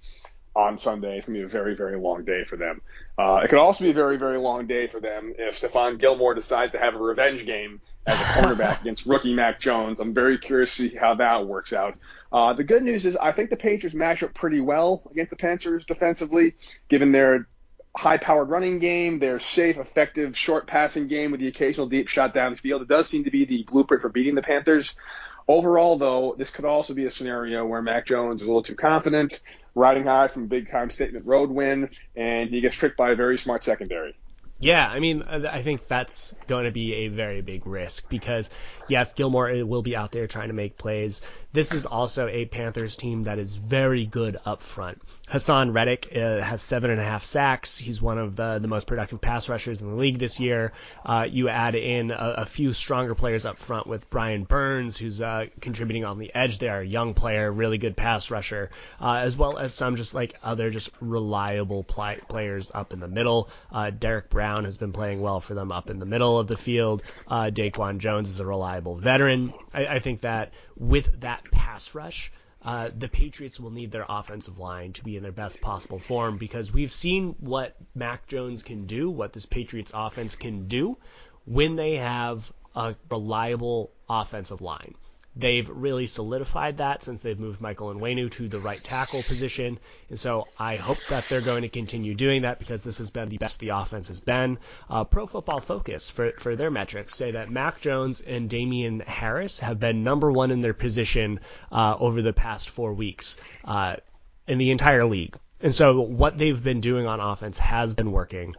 on 0.54 0.78
Sunday. 0.78 1.16
It's 1.16 1.26
going 1.26 1.38
to 1.38 1.40
be 1.40 1.46
a 1.46 1.48
very, 1.48 1.74
very 1.74 1.98
long 1.98 2.24
day 2.24 2.44
for 2.44 2.56
them. 2.56 2.80
Uh, 3.16 3.40
it 3.44 3.48
could 3.48 3.58
also 3.58 3.84
be 3.84 3.90
a 3.90 3.94
very, 3.94 4.16
very 4.16 4.38
long 4.38 4.66
day 4.66 4.86
for 4.86 5.00
them 5.00 5.34
if 5.38 5.60
Stephon 5.60 5.98
Gilmore 5.98 6.34
decides 6.34 6.72
to 6.72 6.78
have 6.78 6.94
a 6.94 6.98
revenge 6.98 7.46
game 7.46 7.80
as 8.06 8.20
a 8.20 8.24
cornerback 8.24 8.80
against 8.82 9.06
rookie 9.06 9.34
Mac 9.34 9.60
Jones. 9.60 10.00
I'm 10.00 10.14
very 10.14 10.38
curious 10.38 10.76
to 10.76 10.88
see 10.88 10.96
how 10.96 11.14
that 11.16 11.46
works 11.46 11.72
out. 11.72 11.96
Uh, 12.32 12.52
the 12.52 12.64
good 12.64 12.82
news 12.82 13.06
is 13.06 13.16
I 13.16 13.32
think 13.32 13.50
the 13.50 13.56
Patriots 13.56 13.94
match 13.94 14.22
up 14.22 14.34
pretty 14.34 14.60
well 14.60 15.02
against 15.10 15.30
the 15.30 15.36
Panthers 15.36 15.84
defensively, 15.84 16.54
given 16.88 17.12
their 17.12 17.46
high-powered 17.96 18.48
running 18.48 18.78
game, 18.78 19.18
their 19.18 19.40
safe, 19.40 19.76
effective, 19.76 20.36
short 20.36 20.66
passing 20.66 21.08
game 21.08 21.30
with 21.32 21.40
the 21.40 21.48
occasional 21.48 21.88
deep 21.88 22.08
shot 22.08 22.34
downfield. 22.34 22.82
It 22.82 22.88
does 22.88 23.08
seem 23.08 23.24
to 23.24 23.30
be 23.30 23.44
the 23.44 23.64
blueprint 23.64 24.02
for 24.02 24.08
beating 24.08 24.34
the 24.34 24.42
Panthers. 24.42 24.94
Overall, 25.48 25.98
though, 25.98 26.36
this 26.38 26.50
could 26.50 26.64
also 26.64 26.94
be 26.94 27.06
a 27.06 27.10
scenario 27.10 27.66
where 27.66 27.82
Mac 27.82 28.06
Jones 28.06 28.42
is 28.42 28.48
a 28.48 28.50
little 28.50 28.62
too 28.62 28.76
confident, 28.76 29.40
riding 29.74 30.04
high 30.04 30.28
from 30.28 30.46
big 30.46 30.70
time 30.70 30.90
statement 30.90 31.26
road 31.26 31.50
win, 31.50 31.90
and 32.16 32.50
he 32.50 32.60
gets 32.60 32.76
tricked 32.76 32.96
by 32.96 33.10
a 33.10 33.16
very 33.16 33.38
smart 33.38 33.62
secondary. 33.62 34.14
Yeah, 34.60 34.86
I 34.86 35.00
mean, 35.00 35.22
I 35.22 35.62
think 35.62 35.88
that's 35.88 36.34
going 36.46 36.66
to 36.66 36.70
be 36.70 36.92
a 36.92 37.08
very 37.08 37.40
big 37.40 37.66
risk 37.66 38.10
because, 38.10 38.50
yes, 38.88 39.14
Gilmore 39.14 39.64
will 39.64 39.80
be 39.80 39.96
out 39.96 40.12
there 40.12 40.26
trying 40.26 40.48
to 40.48 40.54
make 40.54 40.76
plays. 40.76 41.22
This 41.52 41.72
is 41.72 41.86
also 41.86 42.28
a 42.28 42.44
Panthers 42.44 42.96
team 42.96 43.24
that 43.24 43.38
is 43.38 43.54
very 43.54 44.04
good 44.04 44.36
up 44.44 44.62
front. 44.62 45.00
Haason 45.30 45.72
Reddick 45.72 46.12
uh, 46.14 46.40
has 46.40 46.60
seven 46.60 46.90
and 46.90 47.00
a 47.00 47.04
half 47.04 47.24
sacks. 47.24 47.78
He's 47.78 48.02
one 48.02 48.18
of 48.18 48.36
the, 48.36 48.58
the 48.60 48.68
most 48.68 48.86
productive 48.86 49.20
pass 49.20 49.48
rushers 49.48 49.80
in 49.80 49.88
the 49.88 49.96
league 49.96 50.18
this 50.18 50.40
year. 50.40 50.72
Uh, 51.04 51.26
you 51.28 51.48
add 51.48 51.74
in 51.74 52.10
a, 52.10 52.34
a, 52.38 52.46
few 52.46 52.72
stronger 52.72 53.14
players 53.14 53.46
up 53.46 53.58
front 53.58 53.86
with 53.86 54.10
Brian 54.10 54.44
Burns, 54.44 54.96
who's 54.96 55.20
uh, 55.20 55.46
contributing 55.60 56.04
on 56.04 56.18
the 56.18 56.34
edge 56.34 56.58
there, 56.58 56.82
young 56.82 57.14
player, 57.14 57.50
really 57.50 57.78
good 57.78 57.96
pass 57.96 58.30
rusher, 58.30 58.70
uh, 59.00 59.14
as 59.14 59.36
well 59.36 59.56
as 59.56 59.72
some 59.72 59.96
just 59.96 60.14
like 60.14 60.34
other 60.42 60.70
just 60.70 60.90
reliable 61.00 61.84
pl- 61.84 62.16
players 62.28 62.70
up 62.74 62.92
in 62.92 62.98
the 62.98 63.08
middle. 63.08 63.50
Uh, 63.72 63.90
Derrick 63.90 64.30
Brown 64.50 64.64
has 64.64 64.78
been 64.78 64.92
playing 64.92 65.20
well 65.20 65.38
for 65.38 65.54
them 65.54 65.70
up 65.70 65.90
in 65.90 66.00
the 66.00 66.06
middle 66.06 66.36
of 66.36 66.48
the 66.48 66.56
field. 66.56 67.04
Uh, 67.28 67.50
Daquan 67.52 67.98
Jones 67.98 68.28
is 68.28 68.40
a 68.40 68.46
reliable 68.46 68.96
veteran. 68.96 69.54
I, 69.72 69.86
I 69.86 69.98
think 70.00 70.22
that 70.22 70.52
with 70.76 71.20
that 71.20 71.44
pass 71.52 71.94
rush, 71.94 72.32
uh, 72.62 72.90
the 72.92 73.06
Patriots 73.06 73.60
will 73.60 73.70
need 73.70 73.92
their 73.92 74.04
offensive 74.08 74.58
line 74.58 74.92
to 74.94 75.04
be 75.04 75.16
in 75.16 75.22
their 75.22 75.30
best 75.30 75.60
possible 75.60 76.00
form 76.00 76.36
because 76.36 76.72
we've 76.72 76.92
seen 76.92 77.36
what 77.38 77.76
Mac 77.94 78.26
Jones 78.26 78.64
can 78.64 78.86
do, 78.86 79.08
what 79.08 79.32
this 79.32 79.46
Patriots 79.46 79.92
offense 79.94 80.34
can 80.34 80.66
do 80.66 80.96
when 81.44 81.76
they 81.76 81.98
have 81.98 82.50
a 82.74 82.96
reliable 83.08 83.92
offensive 84.08 84.60
line. 84.60 84.96
They've 85.40 85.68
really 85.68 86.06
solidified 86.06 86.76
that 86.76 87.02
since 87.02 87.20
they've 87.20 87.38
moved 87.38 87.60
Michael 87.60 87.94
Onwenu 87.94 88.30
to 88.32 88.48
the 88.48 88.60
right 88.60 88.82
tackle 88.84 89.22
position. 89.22 89.78
And 90.10 90.20
so 90.20 90.48
I 90.58 90.76
hope 90.76 90.98
that 91.08 91.24
they're 91.28 91.40
going 91.40 91.62
to 91.62 91.68
continue 91.68 92.14
doing 92.14 92.42
that 92.42 92.58
because 92.58 92.82
this 92.82 92.98
has 92.98 93.10
been 93.10 93.30
the 93.30 93.38
best 93.38 93.58
the 93.58 93.70
offense 93.70 94.08
has 94.08 94.20
been. 94.20 94.58
Uh, 94.90 95.04
Pro 95.04 95.26
Football 95.26 95.60
Focus, 95.60 96.10
for, 96.10 96.32
for 96.32 96.56
their 96.56 96.70
metrics, 96.70 97.14
say 97.14 97.30
that 97.30 97.50
Mac 97.50 97.80
Jones 97.80 98.20
and 98.20 98.50
Damien 98.50 99.00
Harris 99.00 99.60
have 99.60 99.80
been 99.80 100.04
number 100.04 100.30
one 100.30 100.50
in 100.50 100.60
their 100.60 100.74
position 100.74 101.40
uh, 101.72 101.96
over 101.98 102.20
the 102.20 102.34
past 102.34 102.68
four 102.68 102.92
weeks 102.92 103.36
uh, 103.64 103.96
in 104.46 104.58
the 104.58 104.70
entire 104.70 105.06
league. 105.06 105.38
And 105.62 105.74
so 105.74 106.00
what 106.00 106.38
they've 106.38 106.62
been 106.62 106.80
doing 106.80 107.06
on 107.06 107.20
offense 107.20 107.58
has 107.58 107.94
been 107.94 108.12
working. 108.12 108.54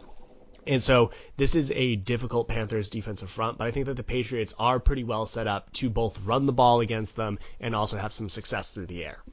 And 0.67 0.81
so 0.81 1.11
this 1.37 1.55
is 1.55 1.71
a 1.71 1.95
difficult 1.95 2.47
Panthers 2.47 2.89
defensive 2.89 3.29
front, 3.29 3.57
but 3.57 3.67
I 3.67 3.71
think 3.71 3.87
that 3.87 3.95
the 3.95 4.03
Patriots 4.03 4.53
are 4.59 4.79
pretty 4.79 5.03
well 5.03 5.25
set 5.25 5.47
up 5.47 5.71
to 5.73 5.89
both 5.89 6.19
run 6.23 6.45
the 6.45 6.53
ball 6.53 6.81
against 6.81 7.15
them 7.15 7.39
and 7.59 7.75
also 7.75 7.97
have 7.97 8.13
some 8.13 8.29
success 8.29 8.71
through 8.71 8.87
the 8.87 9.03
air. 9.03 9.23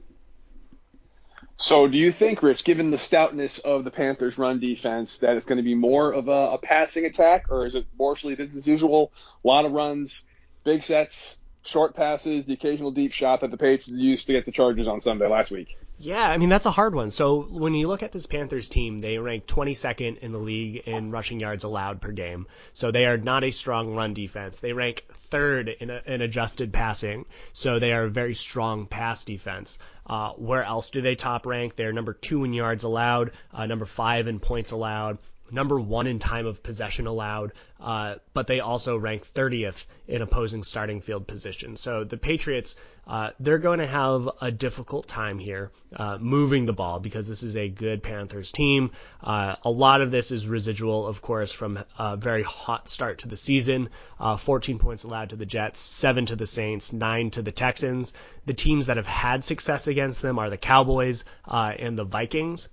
So, 1.57 1.87
do 1.87 1.97
you 1.97 2.13
think, 2.13 2.41
Rich, 2.41 2.63
given 2.63 2.89
the 2.89 2.97
stoutness 2.97 3.59
of 3.59 3.83
the 3.83 3.91
Panthers' 3.91 4.37
run 4.37 4.61
defense, 4.61 5.17
that 5.17 5.35
it's 5.35 5.45
going 5.45 5.57
to 5.57 5.63
be 5.63 5.75
more 5.75 6.13
of 6.13 6.29
a, 6.29 6.51
a 6.53 6.57
passing 6.57 7.03
attack, 7.03 7.51
or 7.51 7.65
is 7.65 7.75
it 7.75 7.85
mostly 7.99 8.37
as 8.39 8.65
usual? 8.65 9.11
A 9.43 9.47
lot 9.47 9.65
of 9.65 9.73
runs, 9.73 10.23
big 10.63 10.83
sets, 10.83 11.37
short 11.65 11.95
passes, 11.95 12.45
the 12.45 12.53
occasional 12.53 12.91
deep 12.91 13.11
shot 13.11 13.41
that 13.41 13.51
the 13.51 13.57
Patriots 13.57 13.87
used 13.89 14.27
to 14.27 14.33
get 14.33 14.45
the 14.45 14.53
Chargers 14.53 14.87
on 14.87 15.01
Sunday 15.01 15.27
last 15.27 15.51
week. 15.51 15.77
Yeah, 16.01 16.23
I 16.23 16.37
mean 16.37 16.47
that's 16.47 16.65
a 16.65 16.71
hard 16.71 16.95
one. 16.95 17.11
So 17.11 17.41
when 17.41 17.73
you 17.73 17.89
look 17.89 18.03
at 18.03 18.13
this 18.13 18.25
Panthers 18.25 18.69
team, 18.69 18.99
they 18.99 19.17
rank 19.17 19.45
22nd 19.47 20.19
in 20.19 20.31
the 20.31 20.37
league 20.37 20.77
in 20.85 21.11
rushing 21.11 21.41
yards 21.41 21.65
allowed 21.65 21.99
per 21.99 22.13
game. 22.13 22.47
So 22.73 22.91
they 22.91 23.05
are 23.05 23.17
not 23.17 23.43
a 23.43 23.51
strong 23.51 23.93
run 23.95 24.13
defense. 24.13 24.59
They 24.59 24.71
rank 24.71 25.03
third 25.09 25.67
in, 25.67 25.89
a, 25.89 26.01
in 26.05 26.21
adjusted 26.21 26.71
passing. 26.71 27.25
So 27.51 27.79
they 27.79 27.91
are 27.91 28.05
a 28.05 28.09
very 28.09 28.33
strong 28.33 28.85
pass 28.85 29.25
defense. 29.25 29.77
Uh, 30.05 30.31
where 30.31 30.63
else 30.63 30.89
do 30.89 31.01
they 31.01 31.15
top 31.15 31.45
rank? 31.45 31.75
They're 31.75 31.91
number 31.91 32.13
two 32.13 32.45
in 32.45 32.53
yards 32.53 32.85
allowed, 32.85 33.31
uh, 33.53 33.65
number 33.65 33.85
five 33.85 34.27
in 34.27 34.39
points 34.39 34.71
allowed, 34.71 35.17
number 35.51 35.79
one 35.79 36.07
in 36.07 36.19
time 36.19 36.45
of 36.45 36.63
possession 36.63 37.07
allowed, 37.07 37.53
uh, 37.79 38.15
but 38.33 38.47
they 38.47 38.59
also 38.59 38.97
rank 38.97 39.25
30th 39.25 39.85
in 40.07 40.21
opposing 40.21 40.63
starting 40.63 41.01
field 41.01 41.27
position. 41.27 41.77
So 41.77 42.03
the 42.03 42.17
Patriots, 42.17 42.75
uh, 43.07 43.31
they're 43.39 43.57
going 43.57 43.79
to 43.79 43.87
have 43.87 44.29
a 44.41 44.51
difficult 44.51 45.07
time 45.07 45.39
here 45.39 45.71
uh, 45.95 46.17
moving 46.19 46.65
the 46.65 46.73
ball 46.73 46.99
because 46.99 47.27
this 47.27 47.43
is 47.43 47.55
a 47.55 47.69
good 47.69 48.03
Panthers 48.03 48.51
team. 48.51 48.91
Uh, 49.23 49.55
a 49.63 49.69
lot 49.69 50.01
of 50.01 50.11
this 50.11 50.31
is 50.31 50.47
residual, 50.47 51.07
of 51.07 51.21
course, 51.21 51.51
from 51.51 51.79
a 51.97 52.17
very 52.17 52.43
hot 52.43 52.89
start 52.89 53.19
to 53.19 53.27
the 53.27 53.37
season. 53.37 53.89
Uh, 54.19 54.37
14 54.37 54.77
points 54.79 55.03
allowed 55.03 55.29
to 55.29 55.35
the 55.35 55.45
Jets, 55.45 55.79
7 55.79 56.25
to 56.27 56.35
the 56.35 56.47
Saints, 56.47 56.93
9 56.93 57.31
to 57.31 57.41
the 57.41 57.51
Texans. 57.51 58.13
The 58.45 58.53
teams 58.53 58.87
that 58.87 58.97
have 58.97 59.07
had 59.07 59.43
success 59.43 59.87
against 59.87 60.21
them 60.21 60.37
are 60.37 60.49
the 60.49 60.57
Cowboys 60.57 61.23
uh, 61.47 61.73
and 61.77 61.97
the 61.97 62.03
Vikings. 62.03 62.67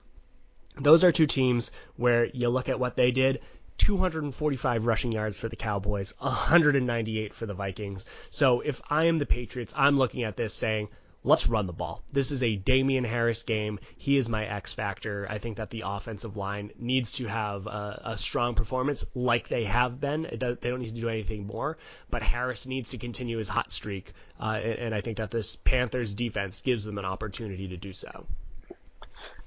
Those 0.79 1.05
are 1.05 1.13
two 1.13 1.27
teams 1.27 1.73
where 1.97 2.27
you 2.27 2.49
look 2.51 2.69
at 2.69 2.79
what 2.79 2.97
they 2.97 3.11
did. 3.11 3.41
245 3.79 4.87
rushing 4.87 5.13
yards 5.13 5.39
for 5.39 5.49
the 5.49 5.57
Cowboys, 5.57 6.13
198 6.19 7.35
for 7.35 7.47
the 7.47 7.55
Vikings. 7.55 8.07
So 8.31 8.61
if 8.61 8.81
I 8.89 9.07
am 9.07 9.17
the 9.17 9.27
Patriots, 9.27 9.75
I'm 9.77 9.97
looking 9.97 10.23
at 10.23 10.37
this 10.37 10.55
saying, 10.55 10.89
let's 11.25 11.49
run 11.49 11.67
the 11.67 11.73
ball. 11.73 12.03
This 12.13 12.31
is 12.31 12.43
a 12.43 12.57
Damien 12.57 13.05
Harris 13.05 13.43
game. 13.43 13.81
He 13.97 14.17
is 14.17 14.29
my 14.29 14.47
X 14.47 14.73
factor. 14.73 15.27
I 15.29 15.39
think 15.39 15.57
that 15.57 15.71
the 15.71 15.83
offensive 15.85 16.37
line 16.37 16.73
needs 16.79 17.13
to 17.15 17.27
have 17.27 17.67
a, 17.67 18.03
a 18.05 18.17
strong 18.17 18.55
performance 18.55 19.05
like 19.15 19.49
they 19.49 19.65
have 19.65 20.01
been. 20.01 20.29
Does, 20.39 20.59
they 20.59 20.71
don't 20.71 20.81
need 20.81 20.95
to 20.95 21.01
do 21.01 21.09
anything 21.09 21.47
more, 21.47 21.79
but 22.11 22.23
Harris 22.23 22.67
needs 22.67 22.91
to 22.91 22.99
continue 22.99 23.39
his 23.39 23.49
hot 23.49 23.73
streak. 23.73 24.13
Uh, 24.39 24.61
and, 24.63 24.79
and 24.79 24.95
I 24.95 25.01
think 25.01 25.17
that 25.17 25.31
this 25.31 25.57
Panthers 25.57 26.15
defense 26.15 26.61
gives 26.61 26.85
them 26.85 26.99
an 26.99 27.05
opportunity 27.05 27.69
to 27.69 27.77
do 27.77 27.93
so. 27.93 28.27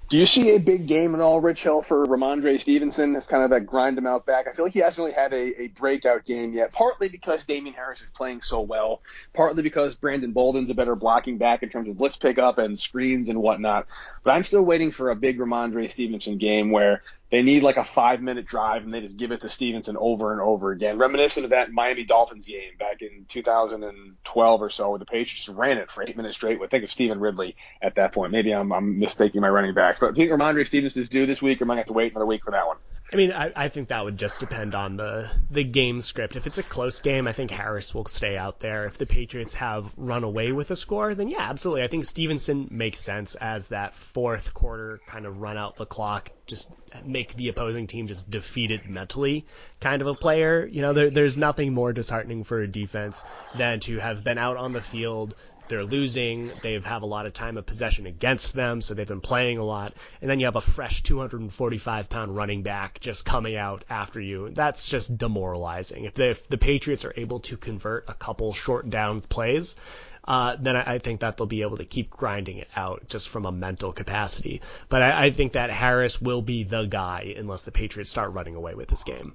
Do 0.10 0.18
you 0.18 0.26
see 0.26 0.56
a 0.56 0.60
big 0.60 0.88
game 0.88 1.14
at 1.14 1.22
all, 1.22 1.40
Rich 1.40 1.62
Hill, 1.62 1.84
for 1.84 2.04
Rhamondre 2.04 2.60
Stevenson? 2.60 3.16
It's 3.16 3.28
kind 3.28 3.44
of 3.44 3.52
that 3.52 3.68
grind 3.68 3.96
him 3.96 4.08
out 4.08 4.26
back. 4.26 4.48
I 4.48 4.54
feel 4.54 4.66
like 4.66 4.74
he 4.74 4.80
hasn't 4.80 4.98
really 4.98 5.12
had 5.12 5.34
a, 5.34 5.62
a 5.62 5.68
breakout 5.68 6.26
game 6.26 6.52
yet, 6.52 6.72
partly 6.72 7.10
because 7.10 7.46
Damien 7.46 7.76
Harris 7.76 8.02
is 8.02 8.10
playing 8.16 8.42
so 8.42 8.62
well, 8.62 9.04
partly 9.36 9.62
because 9.62 9.94
Brandon 9.94 10.32
Bolden's 10.32 10.72
a 10.72 10.74
better 10.74 10.96
blocking 10.96 11.38
back 11.38 11.62
in 11.62 11.70
terms 11.70 11.88
of 11.90 11.98
blitz 11.98 12.18
pickup 12.18 12.58
and 12.58 12.80
screens 12.80 13.30
and 13.30 13.40
whatnot. 13.40 13.86
But 14.24 14.32
I'm 14.32 14.44
still 14.44 14.66
waiting 14.66 14.90
for 14.90 15.12
a 15.12 15.16
big 15.16 15.38
Rhamondre 15.38 15.92
Stevenson 15.92 16.40
game 16.40 16.72
where 16.72 17.04
they 17.32 17.44
need 17.44 17.62
like 17.62 17.78
a 17.78 17.84
five 17.84 18.22
minute 18.22 18.46
drive 18.46 18.84
and 18.84 18.94
they 18.94 19.02
just 19.02 19.18
give 19.18 19.32
it 19.32 19.42
to 19.42 19.50
Stevenson 19.50 19.96
over 19.98 20.32
and 20.32 20.42
over 20.42 20.72
again. 20.72 20.98
Reminiscent 20.98 21.44
of 21.44 21.52
that 21.52 21.72
Miami 21.72 22.04
Dolphins 22.04 22.48
game 22.48 22.72
back 22.80 23.02
in 23.02 23.26
2012 23.30 24.62
or 24.62 24.70
so 24.70 24.90
where 24.90 25.00
the 25.00 25.06
Patriots 25.06 25.48
ran 25.50 25.78
it 25.78 25.92
for 25.92 26.04
eight 26.04 26.18
minutes 26.18 26.38
straight. 26.38 26.60
But 26.60 26.72
think 26.72 26.84
of 26.84 26.92
Stevan 26.92 27.20
Ridley 27.20 27.56
at 27.82 27.96
that 27.96 28.14
point. 28.14 28.32
Maybe 28.32 28.52
I'm, 28.52 28.72
I'm 28.72 28.98
mistaking 28.98 29.42
my 29.42 29.50
running 29.50 29.74
backs. 29.74 30.00
But 30.00 30.12
I 30.12 30.14
think 30.14 30.32
Rhamondre 30.32 30.66
Stevenson's 30.66 31.10
due 31.10 31.26
this 31.26 31.42
week 31.42 31.62
or 31.62 31.66
I 31.66 31.68
to 31.68 31.78
have 31.78 31.86
to 31.88 31.94
wait 31.94 32.12
another 32.12 32.26
week 32.26 32.44
for 32.44 32.52
that 32.52 32.66
one? 32.66 32.78
I 33.12 33.16
mean, 33.16 33.32
I, 33.32 33.52
I 33.56 33.70
think 33.70 33.88
that 33.90 34.06
would 34.06 34.18
just 34.18 34.40
depend 34.40 34.76
on 34.76 34.96
the 34.96 35.32
the 35.50 35.64
game 35.64 36.00
script. 36.02 36.36
If 36.36 36.46
it's 36.46 36.60
a 36.60 36.64
close 36.64 37.00
game, 37.00 37.28
I 37.28 37.34
think 37.34 37.50
Harris 37.50 37.94
will 37.94 38.06
stay 38.06 38.38
out 38.38 38.60
there. 38.60 38.86
If 38.86 39.00
the 39.00 39.08
Patriots 39.08 39.56
have 39.56 39.92
run 39.98 40.24
away 40.24 40.52
with 40.52 40.70
a 40.70 40.76
score, 40.76 41.16
then 41.16 41.28
yeah, 41.28 41.50
absolutely. 41.50 41.84
I 41.84 41.88
think 41.88 42.06
Stevenson 42.06 42.68
makes 42.70 43.00
sense 43.00 43.34
as 43.36 43.70
that 43.70 43.96
fourth 43.96 44.54
quarter 44.54 45.00
kind 45.08 45.26
of 45.26 45.42
run 45.42 45.58
out 45.58 45.76
the 45.76 45.88
clock, 45.88 46.30
just 46.46 46.72
make 47.04 47.36
the 47.36 47.50
opposing 47.50 47.88
team 47.88 48.06
just 48.06 48.30
defeated 48.30 48.88
mentally 48.88 49.46
kind 49.80 50.02
of 50.04 50.08
a 50.08 50.14
player. 50.14 50.68
You 50.72 50.84
know, 50.84 50.94
there, 50.94 51.10
there's 51.10 51.38
nothing 51.38 51.74
more 51.74 51.94
disheartening 51.94 52.44
for 52.44 52.62
a 52.62 52.68
defense 52.68 53.24
than 53.58 53.80
to 53.82 53.98
have 53.98 54.24
been 54.24 54.38
out 54.38 54.58
on 54.58 54.74
the 54.74 54.82
field 54.82 55.34
they're 55.70 55.86
losing. 55.86 56.52
They 56.62 56.80
have 56.80 57.04
a 57.04 57.06
lot 57.06 57.26
of 57.26 57.34
time 57.34 57.58
of 57.58 57.66
possession 57.66 58.06
against 58.06 58.54
them, 58.54 58.82
so 58.82 58.94
they've 58.94 59.08
been 59.08 59.22
playing 59.22 59.58
a 59.58 59.64
lot. 59.64 59.94
And 60.22 60.30
then 60.30 60.40
you 60.40 60.46
have 60.46 60.56
a 60.56 60.62
fresh 60.62 61.04
245 61.04 62.10
pound 62.10 62.36
running 62.36 62.64
back 62.64 63.00
just 63.00 63.26
coming 63.26 63.56
out 63.56 63.86
after 63.90 64.20
you. 64.20 64.50
That's 64.50 64.88
just 64.88 65.18
demoralizing. 65.18 66.06
If, 66.06 66.20
if 66.20 66.48
the 66.48 66.58
Patriots 66.58 67.06
are 67.06 67.14
able 67.16 67.40
to 67.42 67.58
convert 67.58 68.10
a 68.10 68.14
couple 68.14 68.54
short 68.54 68.90
down 68.90 69.22
plays, 69.22 69.76
uh, 70.26 70.58
then 70.60 70.76
I, 70.76 70.96
I, 70.96 71.00
think 71.00 71.22
that 71.22 71.38
they'll 71.38 71.48
be 71.48 71.62
able 71.62 71.78
to 71.78 71.86
keep 71.86 72.12
grinding 72.12 72.58
it 72.58 72.68
out 72.76 73.08
just 73.08 73.30
from 73.30 73.46
a 73.46 73.52
mental 73.52 73.94
capacity. 73.94 74.62
But 74.88 75.02
I, 75.02 75.26
I 75.26 75.32
think 75.32 75.54
that 75.54 75.72
Harris 75.72 76.22
will 76.22 76.42
be 76.42 76.64
the 76.64 76.86
guy 76.86 77.34
unless 77.38 77.64
the 77.64 77.72
Patriots 77.72 78.12
start 78.12 78.34
running 78.34 78.56
away 78.56 78.76
with 78.76 78.90
this 78.90 79.04
game. 79.04 79.34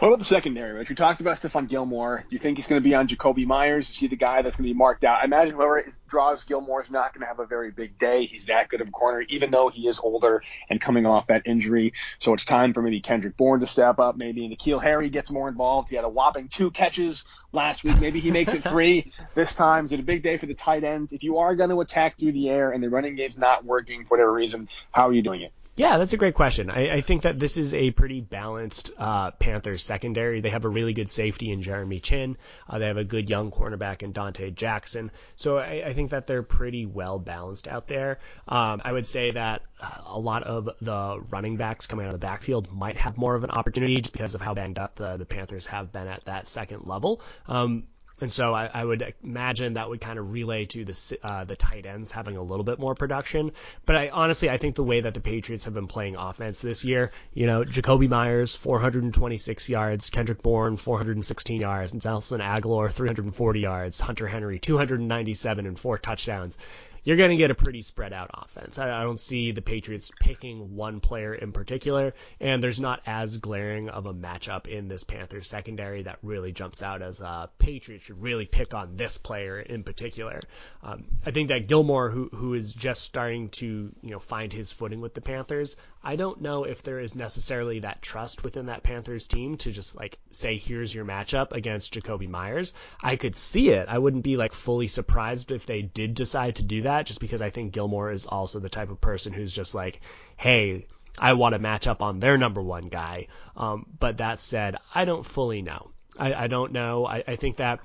What 0.00 0.08
about 0.08 0.18
the 0.18 0.24
secondary, 0.24 0.72
Rich? 0.72 0.88
We 0.88 0.96
talked 0.96 1.20
about 1.20 1.36
Stephon 1.36 1.68
Gilmore. 1.68 2.24
Do 2.28 2.34
you 2.34 2.38
think 2.38 2.58
he's 2.58 2.66
going 2.66 2.82
to 2.82 2.86
be 2.86 2.94
on 2.94 3.06
Jakobi 3.06 3.46
Meyers? 3.46 3.88
Is 3.90 3.96
he 3.96 4.08
the 4.08 4.16
guy 4.16 4.42
that's 4.42 4.56
going 4.56 4.68
to 4.68 4.74
be 4.74 4.76
marked 4.76 5.04
out? 5.04 5.20
I 5.22 5.24
imagine 5.24 5.54
whoever 5.54 5.86
draws 6.08 6.44
Gilmore 6.44 6.82
is 6.82 6.90
not 6.90 7.14
going 7.14 7.20
to 7.20 7.28
have 7.28 7.38
a 7.38 7.46
very 7.46 7.70
big 7.70 7.96
day. 7.96 8.26
He's 8.26 8.46
that 8.46 8.68
good 8.68 8.80
of 8.80 8.88
a 8.88 8.90
corner, 8.90 9.24
even 9.28 9.52
though 9.52 9.68
he 9.68 9.86
is 9.86 10.00
older 10.02 10.42
and 10.68 10.80
coming 10.80 11.06
off 11.06 11.28
that 11.28 11.46
injury. 11.46 11.92
So 12.18 12.34
it's 12.34 12.44
time 12.44 12.74
for 12.74 12.82
maybe 12.82 13.00
Kendrick 13.00 13.36
Bourne 13.36 13.60
to 13.60 13.66
step 13.66 14.00
up. 14.00 14.16
Maybe 14.16 14.48
N'Keal 14.48 14.82
Harry 14.82 15.10
gets 15.10 15.30
more 15.30 15.48
involved. 15.48 15.90
He 15.90 15.96
had 15.96 16.04
a 16.04 16.08
whopping 16.08 16.48
two 16.48 16.72
catches 16.72 17.24
last 17.52 17.84
week. 17.84 17.98
Maybe 18.00 18.18
he 18.18 18.32
makes 18.32 18.52
it 18.52 18.64
three 18.68 19.12
this 19.34 19.54
time. 19.54 19.84
Is 19.84 19.92
it 19.92 20.00
a 20.00 20.04
big 20.04 20.22
day 20.22 20.38
for 20.38 20.46
the 20.46 20.54
tight 20.54 20.82
end? 20.82 21.12
If 21.12 21.22
you 21.22 21.38
are 21.38 21.54
going 21.54 21.70
to 21.70 21.80
attack 21.80 22.18
through 22.18 22.32
the 22.32 22.50
air 22.50 22.70
and 22.70 22.82
the 22.82 22.90
running 22.90 23.14
game's 23.14 23.38
not 23.38 23.64
working 23.64 24.04
for 24.04 24.16
whatever 24.16 24.32
reason, 24.32 24.68
how 24.90 25.08
are 25.08 25.12
you 25.12 25.22
doing 25.22 25.42
it? 25.42 25.52
Yeah, 25.76 25.98
that's 25.98 26.12
a 26.12 26.16
great 26.16 26.36
question. 26.36 26.70
I, 26.70 26.90
I 26.92 27.00
think 27.00 27.22
that 27.22 27.40
this 27.40 27.56
is 27.56 27.74
a 27.74 27.90
pretty 27.90 28.20
balanced 28.20 28.92
uh, 28.96 29.32
Panthers 29.32 29.82
secondary. 29.82 30.40
They 30.40 30.50
have 30.50 30.64
a 30.64 30.68
really 30.68 30.92
good 30.92 31.08
safety 31.08 31.50
in 31.50 31.62
Jeremy 31.62 31.98
Chinn. 31.98 32.36
Uh, 32.68 32.78
they 32.78 32.86
have 32.86 32.96
a 32.96 33.02
good 33.02 33.28
young 33.28 33.50
cornerback 33.50 34.04
in 34.04 34.12
Donte 34.12 34.54
Jackson. 34.54 35.10
So 35.34 35.58
I, 35.58 35.82
I 35.86 35.92
think 35.92 36.10
that 36.10 36.28
they're 36.28 36.44
pretty 36.44 36.86
well 36.86 37.18
balanced 37.18 37.66
out 37.66 37.88
there. 37.88 38.20
Um, 38.46 38.82
I 38.84 38.92
would 38.92 39.06
say 39.06 39.32
that 39.32 39.62
uh, 39.80 40.02
a 40.06 40.18
lot 40.18 40.44
of 40.44 40.68
the 40.80 41.20
running 41.30 41.56
backs 41.56 41.88
coming 41.88 42.06
out 42.06 42.14
of 42.14 42.20
the 42.20 42.24
backfield 42.24 42.70
might 42.72 42.96
have 42.96 43.18
more 43.18 43.34
of 43.34 43.42
an 43.42 43.50
opportunity 43.50 43.96
just 43.96 44.12
because 44.12 44.36
of 44.36 44.40
how 44.40 44.54
banged 44.54 44.78
up 44.78 44.94
the, 44.94 45.16
the 45.16 45.26
Panthers 45.26 45.66
have 45.66 45.90
been 45.90 46.06
at 46.06 46.24
that 46.26 46.46
second 46.46 46.86
level. 46.86 47.20
Um, 47.48 47.88
and 48.20 48.30
so 48.30 48.54
I, 48.54 48.70
I, 48.72 48.84
would 48.84 49.14
imagine 49.22 49.74
that 49.74 49.90
would 49.90 50.00
kind 50.00 50.18
of 50.18 50.30
relay 50.30 50.66
to 50.66 50.84
the 50.84 51.18
uh, 51.22 51.44
the 51.44 51.56
tight 51.56 51.84
ends 51.84 52.12
having 52.12 52.36
a 52.36 52.42
little 52.42 52.64
bit 52.64 52.78
more 52.78 52.94
production. 52.94 53.50
But 53.86 53.96
I 53.96 54.08
honestly 54.08 54.48
I 54.48 54.58
think 54.58 54.76
the 54.76 54.84
way 54.84 55.00
that 55.00 55.14
the 55.14 55.20
Patriots 55.20 55.64
have 55.64 55.74
been 55.74 55.88
playing 55.88 56.16
offense 56.16 56.60
this 56.60 56.84
year, 56.84 57.10
you 57.32 57.46
know, 57.46 57.64
Jakobi 57.64 58.08
Meyers 58.08 58.54
426 58.54 59.68
yards, 59.68 60.10
Kendrick 60.10 60.42
Bourne 60.42 60.76
416 60.76 61.60
yards, 61.60 61.92
and 61.92 62.04
Nelson 62.04 62.40
Agholor 62.40 62.90
340 62.90 63.60
yards, 63.60 64.00
Hunter 64.00 64.28
Henry 64.28 64.58
297 64.58 65.66
and 65.66 65.78
four 65.78 65.98
touchdowns 65.98 66.56
you're 67.04 67.18
going 67.18 67.30
to 67.30 67.36
get 67.36 67.50
a 67.50 67.54
pretty 67.54 67.82
spread 67.82 68.12
out 68.12 68.30
offense. 68.32 68.78
I, 68.78 69.00
I, 69.00 69.02
don't 69.02 69.20
see 69.20 69.52
the 69.52 69.60
Patriots 69.60 70.10
picking 70.20 70.74
one 70.74 71.00
player 71.00 71.34
in 71.34 71.52
particular, 71.52 72.14
and 72.40 72.62
there's 72.62 72.80
not 72.80 73.02
as 73.06 73.36
glaring 73.36 73.90
of 73.90 74.06
a 74.06 74.14
matchup 74.14 74.66
in 74.66 74.88
this 74.88 75.04
Panthers 75.04 75.46
secondary 75.46 76.02
that 76.04 76.18
really 76.22 76.52
jumps 76.52 76.82
out 76.82 77.02
as 77.02 77.20
uh, 77.20 77.46
Patriots 77.58 78.06
should 78.06 78.22
really 78.22 78.46
pick 78.46 78.72
on 78.72 78.96
this 78.96 79.18
player 79.18 79.60
in 79.60 79.82
particular. 79.82 80.40
Um, 80.82 81.04
I 81.26 81.30
think 81.30 81.48
that 81.48 81.68
Gilmore, 81.68 82.10
who 82.10 82.30
who 82.32 82.54
is 82.54 82.72
just 82.72 83.02
starting 83.02 83.50
to 83.50 83.92
you 84.00 84.10
know 84.10 84.18
find 84.18 84.52
his 84.52 84.72
footing 84.72 85.00
with 85.00 85.14
the 85.14 85.20
Panthers, 85.20 85.76
I 86.02 86.16
don't 86.16 86.40
know 86.40 86.64
if 86.64 86.82
there 86.82 87.00
is 87.00 87.14
necessarily 87.14 87.80
that 87.80 88.00
trust 88.00 88.42
within 88.42 88.66
that 88.66 88.82
Panthers 88.82 89.28
team 89.28 89.58
to 89.58 89.72
just 89.72 89.94
like 89.94 90.18
say 90.30 90.56
here's 90.56 90.94
your 90.94 91.04
matchup 91.04 91.52
against 91.52 91.92
Jakobi 91.92 92.28
Meyers. 92.28 92.72
I 93.02 93.16
could 93.16 93.36
see 93.36 93.68
it. 93.68 93.88
I 93.88 93.98
wouldn't 93.98 94.24
be 94.24 94.36
like 94.38 94.54
fully 94.54 94.88
surprised 94.88 95.50
if 95.50 95.66
they 95.66 95.82
did 95.82 96.14
decide 96.14 96.56
to 96.56 96.62
do 96.62 96.82
that 96.82 96.93
that 96.94 97.06
just 97.06 97.20
because 97.20 97.42
I 97.42 97.50
think 97.50 97.72
Gilmore 97.72 98.12
is 98.12 98.26
also 98.26 98.60
the 98.60 98.68
type 98.68 98.90
of 98.90 99.00
person 99.00 99.32
who's 99.32 99.52
just 99.52 99.74
like, 99.74 100.00
hey, 100.36 100.86
I 101.18 101.34
want 101.34 101.54
to 101.54 101.58
match 101.58 101.86
up 101.86 102.02
on 102.02 102.20
their 102.20 102.38
number 102.38 102.62
one 102.62 102.88
guy. 102.88 103.28
Um, 103.56 103.86
but 103.98 104.18
that 104.18 104.38
said, 104.38 104.76
I 104.94 105.04
don't 105.04 105.24
fully 105.26 105.62
know. 105.62 105.90
I, 106.18 106.34
I 106.34 106.46
don't 106.46 106.72
know. 106.72 107.06
I, 107.06 107.24
I 107.26 107.36
think 107.36 107.56
that 107.56 107.80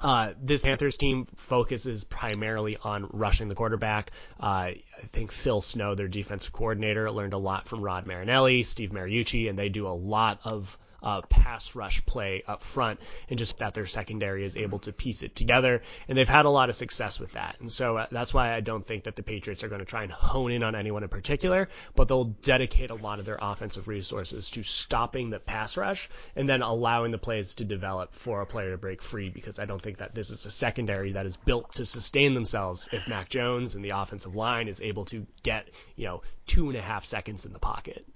uh, 0.00 0.32
this 0.40 0.62
Panthers 0.62 0.96
team 0.96 1.26
focuses 1.36 2.04
primarily 2.04 2.78
on 2.82 3.08
rushing 3.12 3.48
the 3.48 3.54
quarterback. 3.54 4.10
Uh, 4.40 4.72
I 4.72 4.82
think 5.12 5.32
Phil 5.32 5.60
Snow, 5.60 5.94
their 5.94 6.08
defensive 6.08 6.52
coordinator, 6.52 7.10
learned 7.10 7.34
a 7.34 7.38
lot 7.38 7.68
from 7.68 7.82
Rod 7.82 8.06
Marinelli, 8.06 8.62
Steve 8.62 8.90
Mariucci, 8.90 9.48
and 9.48 9.58
they 9.58 9.68
do 9.68 9.86
a 9.86 9.90
lot 9.90 10.40
of 10.44 10.78
uh, 11.02 11.22
pass 11.22 11.74
rush 11.74 12.04
play 12.06 12.42
up 12.46 12.62
front, 12.62 13.00
and 13.28 13.38
just 13.38 13.58
that 13.58 13.74
their 13.74 13.86
secondary 13.86 14.44
is 14.44 14.56
able 14.56 14.78
to 14.80 14.92
piece 14.92 15.22
it 15.22 15.34
together. 15.34 15.82
And 16.08 16.16
they've 16.16 16.28
had 16.28 16.44
a 16.44 16.50
lot 16.50 16.68
of 16.68 16.74
success 16.74 17.18
with 17.18 17.32
that. 17.32 17.56
And 17.60 17.70
so 17.70 17.96
uh, 17.96 18.06
that's 18.10 18.32
why 18.32 18.54
I 18.54 18.60
don't 18.60 18.86
think 18.86 19.04
that 19.04 19.16
the 19.16 19.22
Patriots 19.22 19.64
are 19.64 19.68
going 19.68 19.80
to 19.80 19.84
try 19.84 20.02
and 20.02 20.12
hone 20.12 20.52
in 20.52 20.62
on 20.62 20.74
anyone 20.74 21.02
in 21.02 21.08
particular, 21.08 21.68
but 21.94 22.08
they'll 22.08 22.24
dedicate 22.24 22.90
a 22.90 22.94
lot 22.94 23.18
of 23.18 23.24
their 23.24 23.38
offensive 23.40 23.88
resources 23.88 24.50
to 24.50 24.62
stopping 24.62 25.30
the 25.30 25.38
pass 25.38 25.76
rush 25.76 26.08
and 26.36 26.48
then 26.48 26.62
allowing 26.62 27.10
the 27.10 27.18
plays 27.18 27.54
to 27.54 27.64
develop 27.64 28.14
for 28.14 28.40
a 28.40 28.46
player 28.46 28.70
to 28.70 28.78
break 28.78 29.02
free 29.02 29.28
because 29.28 29.58
I 29.58 29.64
don't 29.64 29.82
think 29.82 29.98
that 29.98 30.14
this 30.14 30.30
is 30.30 30.46
a 30.46 30.50
secondary 30.50 31.12
that 31.12 31.26
is 31.26 31.36
built 31.36 31.72
to 31.74 31.84
sustain 31.84 32.34
themselves 32.34 32.88
if 32.92 33.08
Mac 33.08 33.28
Jones 33.28 33.74
and 33.74 33.84
the 33.84 33.90
offensive 33.90 34.34
line 34.34 34.68
is 34.68 34.80
able 34.80 35.04
to 35.06 35.26
get, 35.42 35.68
you 35.96 36.06
know, 36.06 36.22
two 36.46 36.68
and 36.68 36.78
a 36.78 36.82
half 36.82 37.04
seconds 37.04 37.44
in 37.46 37.52
the 37.52 37.58
pocket. 37.58 38.06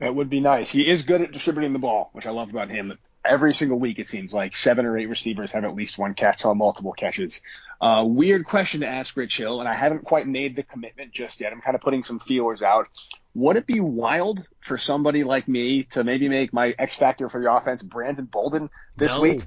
That 0.00 0.14
would 0.14 0.30
be 0.30 0.40
nice. 0.40 0.70
He 0.70 0.86
is 0.86 1.02
good 1.02 1.20
at 1.20 1.30
distributing 1.30 1.74
the 1.74 1.78
ball, 1.78 2.08
which 2.12 2.26
I 2.26 2.30
love 2.30 2.48
about 2.48 2.70
him. 2.70 2.98
Every 3.22 3.52
single 3.52 3.78
week, 3.78 3.98
it 3.98 4.06
seems 4.06 4.32
like 4.32 4.56
seven 4.56 4.86
or 4.86 4.96
eight 4.96 5.10
receivers 5.10 5.52
have 5.52 5.64
at 5.64 5.74
least 5.74 5.98
one 5.98 6.14
catch 6.14 6.46
on 6.46 6.56
multiple 6.56 6.92
catches. 6.92 7.42
Uh, 7.82 8.06
weird 8.08 8.46
question 8.46 8.80
to 8.80 8.86
ask 8.86 9.14
Rich 9.14 9.36
Hill, 9.36 9.60
and 9.60 9.68
I 9.68 9.74
haven't 9.74 10.04
quite 10.04 10.26
made 10.26 10.56
the 10.56 10.62
commitment 10.62 11.12
just 11.12 11.38
yet. 11.40 11.52
I'm 11.52 11.60
kind 11.60 11.74
of 11.74 11.82
putting 11.82 12.02
some 12.02 12.18
feelers 12.18 12.62
out. 12.62 12.88
Would 13.34 13.56
it 13.56 13.66
be 13.66 13.80
wild 13.80 14.46
for 14.60 14.78
somebody 14.78 15.22
like 15.22 15.46
me 15.46 15.84
to 15.84 16.02
maybe 16.02 16.30
make 16.30 16.52
my 16.52 16.74
X 16.78 16.96
factor 16.96 17.28
for 17.28 17.38
the 17.38 17.52
offense 17.52 17.82
Brandon 17.82 18.24
Bolden 18.24 18.70
this 18.96 19.14
no, 19.14 19.20
week? 19.20 19.42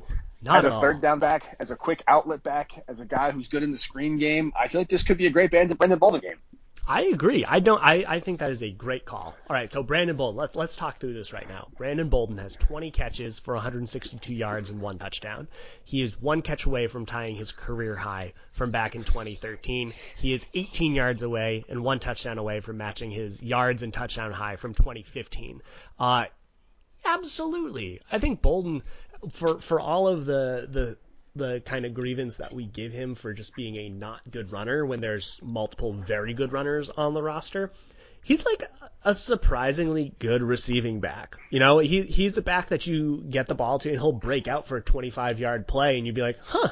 as 0.47 0.65
a 0.65 0.79
third 0.79 1.01
down 1.01 1.19
back, 1.19 1.55
as 1.59 1.71
a 1.71 1.75
quick 1.75 2.03
outlet 2.07 2.43
back, 2.43 2.83
as 2.87 2.99
a 2.99 3.05
guy 3.05 3.31
who's 3.31 3.47
good 3.47 3.63
in 3.63 3.71
the 3.71 3.77
screen 3.77 4.17
game, 4.17 4.53
I 4.59 4.67
feel 4.67 4.81
like 4.81 4.89
this 4.89 5.03
could 5.03 5.17
be 5.17 5.25
a 5.25 5.31
great 5.31 5.51
Brandon 5.51 5.77
Bolden 5.77 6.21
game. 6.21 6.37
I 6.85 7.03
agree. 7.03 7.45
I 7.45 7.61
don't. 7.61 7.81
I, 7.81 8.03
I 8.05 8.19
think 8.19 8.39
that 8.39 8.51
is 8.51 8.61
a 8.61 8.69
great 8.69 9.05
call. 9.05 9.35
All 9.49 9.55
right, 9.55 9.69
so 9.69 9.83
Brandon 9.83 10.17
Bolden. 10.17 10.37
Let's 10.37 10.55
let's 10.55 10.75
talk 10.75 10.97
through 10.97 11.13
this 11.13 11.31
right 11.31 11.47
now. 11.47 11.69
Brandon 11.77 12.09
Bolden 12.09 12.37
has 12.39 12.55
20 12.57 12.91
catches 12.91 13.39
for 13.39 13.53
162 13.53 14.33
yards 14.33 14.69
and 14.69 14.81
one 14.81 14.99
touchdown. 14.99 15.47
He 15.85 16.01
is 16.01 16.21
one 16.21 16.41
catch 16.41 16.65
away 16.65 16.87
from 16.87 17.05
tying 17.05 17.35
his 17.35 17.53
career 17.53 17.95
high 17.95 18.33
from 18.51 18.71
back 18.71 18.95
in 18.95 19.05
2013. 19.05 19.93
He 20.17 20.33
is 20.33 20.45
18 20.53 20.93
yards 20.93 21.21
away 21.21 21.63
and 21.69 21.83
one 21.83 21.99
touchdown 21.99 22.37
away 22.37 22.59
from 22.59 22.77
matching 22.77 23.11
his 23.11 23.41
yards 23.41 23.81
and 23.81 23.93
touchdown 23.93 24.33
high 24.33 24.57
from 24.57 24.73
2015. 24.73 25.61
Uh, 25.97 26.25
absolutely. 27.05 28.01
I 28.11 28.19
think 28.19 28.41
Bolden 28.41 28.83
for 29.31 29.59
for 29.59 29.79
all 29.79 30.09
of 30.09 30.25
the 30.25 30.67
the 30.69 30.97
the 31.35 31.61
kind 31.65 31.85
of 31.85 31.93
grievance 31.93 32.37
that 32.37 32.53
we 32.53 32.65
give 32.65 32.91
him 32.91 33.15
for 33.15 33.33
just 33.33 33.55
being 33.55 33.75
a 33.75 33.89
not 33.89 34.29
good 34.29 34.51
runner 34.51 34.85
when 34.85 35.01
there's 35.01 35.39
multiple 35.43 35.93
very 35.93 36.33
good 36.33 36.53
runners 36.53 36.89
on 36.89 37.13
the 37.13 37.23
roster. 37.23 37.71
He's 38.23 38.45
like 38.45 38.63
a 39.03 39.13
surprisingly 39.13 40.13
good 40.19 40.41
receiving 40.41 40.99
back. 40.99 41.37
You 41.49 41.59
know, 41.59 41.79
he 41.79 42.03
he's 42.03 42.37
a 42.37 42.41
back 42.41 42.69
that 42.69 42.87
you 42.87 43.23
get 43.27 43.47
the 43.47 43.55
ball 43.55 43.79
to 43.79 43.89
and 43.89 43.99
he'll 43.99 44.13
break 44.13 44.47
out 44.47 44.67
for 44.67 44.77
a 44.77 44.81
25 44.81 45.39
yard 45.39 45.67
play 45.67 45.97
and 45.97 46.05
you'd 46.05 46.15
be 46.15 46.21
like, 46.21 46.37
huh, 46.41 46.69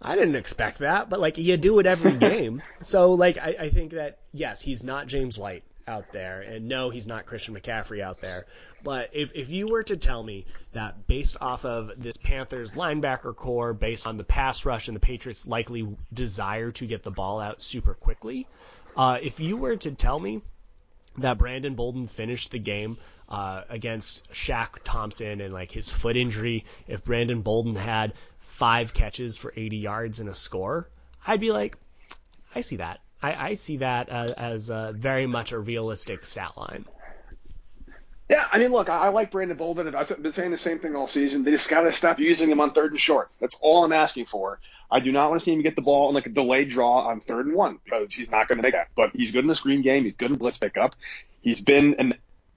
I 0.00 0.14
didn't 0.14 0.36
expect 0.36 0.78
that, 0.80 1.08
but 1.08 1.18
like 1.18 1.38
you 1.38 1.56
do 1.56 1.78
it 1.78 1.86
every 1.86 2.12
game. 2.18 2.62
so 2.82 3.12
like 3.12 3.38
I, 3.38 3.56
I 3.60 3.68
think 3.70 3.92
that 3.92 4.18
yes, 4.32 4.60
he's 4.60 4.84
not 4.84 5.06
James 5.06 5.38
White 5.38 5.64
out 5.86 6.12
there, 6.12 6.40
and 6.40 6.68
no, 6.68 6.90
he's 6.90 7.06
not 7.06 7.26
Christian 7.26 7.54
McCaffrey 7.54 8.00
out 8.00 8.20
there. 8.20 8.46
But 8.82 9.10
if, 9.12 9.32
if 9.34 9.50
you 9.50 9.68
were 9.68 9.82
to 9.84 9.96
tell 9.96 10.22
me 10.22 10.46
that 10.72 11.06
based 11.06 11.36
off 11.40 11.64
of 11.64 11.92
this 11.96 12.16
Panthers 12.16 12.74
linebacker 12.74 13.34
corps, 13.34 13.72
based 13.72 14.06
on 14.06 14.16
the 14.16 14.24
pass 14.24 14.64
rush 14.64 14.88
and 14.88 14.96
the 14.96 15.00
Patriots' 15.00 15.46
likely 15.46 15.86
desire 16.12 16.70
to 16.72 16.86
get 16.86 17.02
the 17.02 17.10
ball 17.10 17.40
out 17.40 17.60
super 17.62 17.94
quickly, 17.94 18.46
uh, 18.96 19.18
if 19.22 19.40
you 19.40 19.56
were 19.56 19.76
to 19.76 19.92
tell 19.92 20.18
me 20.18 20.42
that 21.18 21.38
Brandon 21.38 21.74
Bolden 21.74 22.08
finished 22.08 22.50
the 22.50 22.58
game 22.58 22.98
uh, 23.28 23.62
against 23.68 24.30
Shaq 24.32 24.80
Thompson 24.84 25.40
and 25.40 25.54
like 25.54 25.70
his 25.70 25.88
foot 25.88 26.16
injury, 26.16 26.64
if 26.88 27.04
Brandon 27.04 27.42
Bolden 27.42 27.74
had 27.74 28.12
five 28.38 28.94
catches 28.94 29.36
for 29.36 29.52
80 29.54 29.76
yards 29.78 30.20
and 30.20 30.28
a 30.28 30.34
score, 30.34 30.88
I'd 31.26 31.40
be 31.40 31.50
like, 31.50 31.76
I 32.54 32.60
see 32.60 32.76
that. 32.76 33.00
I, 33.24 33.48
I 33.48 33.54
see 33.54 33.78
that 33.78 34.10
uh, 34.10 34.34
as 34.36 34.68
uh, 34.68 34.92
very 34.94 35.26
much 35.26 35.52
a 35.52 35.58
realistic 35.58 36.26
stat 36.26 36.52
line. 36.58 36.84
Yeah, 38.28 38.44
I 38.52 38.58
mean, 38.58 38.70
look, 38.70 38.90
I, 38.90 38.98
I 38.98 39.08
like 39.08 39.30
Brandon 39.30 39.56
Bolden. 39.56 39.94
I've 39.94 40.22
been 40.22 40.34
saying 40.34 40.50
the 40.50 40.58
same 40.58 40.78
thing 40.78 40.94
all 40.94 41.08
season. 41.08 41.42
They 41.42 41.50
just 41.50 41.70
got 41.70 41.82
to 41.82 41.92
stop 41.92 42.18
using 42.18 42.50
him 42.50 42.60
on 42.60 42.72
third 42.72 42.92
and 42.92 43.00
short. 43.00 43.30
That's 43.40 43.56
all 43.62 43.82
I'm 43.82 43.92
asking 43.92 44.26
for. 44.26 44.60
I 44.90 45.00
do 45.00 45.10
not 45.10 45.30
want 45.30 45.40
to 45.40 45.44
see 45.44 45.54
him 45.54 45.62
get 45.62 45.74
the 45.74 45.82
ball 45.82 46.10
in 46.10 46.14
like 46.14 46.26
a 46.26 46.30
delayed 46.30 46.68
draw 46.68 47.06
on 47.06 47.20
third 47.20 47.46
and 47.46 47.54
one 47.54 47.78
because 47.82 48.12
he's 48.12 48.30
not 48.30 48.46
going 48.46 48.58
to 48.58 48.62
make 48.62 48.74
that. 48.74 48.88
But 48.94 49.12
he's 49.14 49.32
good 49.32 49.44
in 49.44 49.48
the 49.48 49.56
screen 49.56 49.80
game. 49.80 50.04
He's 50.04 50.16
good 50.16 50.30
in 50.30 50.36
blitz 50.36 50.58
pickup. 50.58 50.94
He's 51.40 51.62
been 51.62 51.94
an 51.98 52.14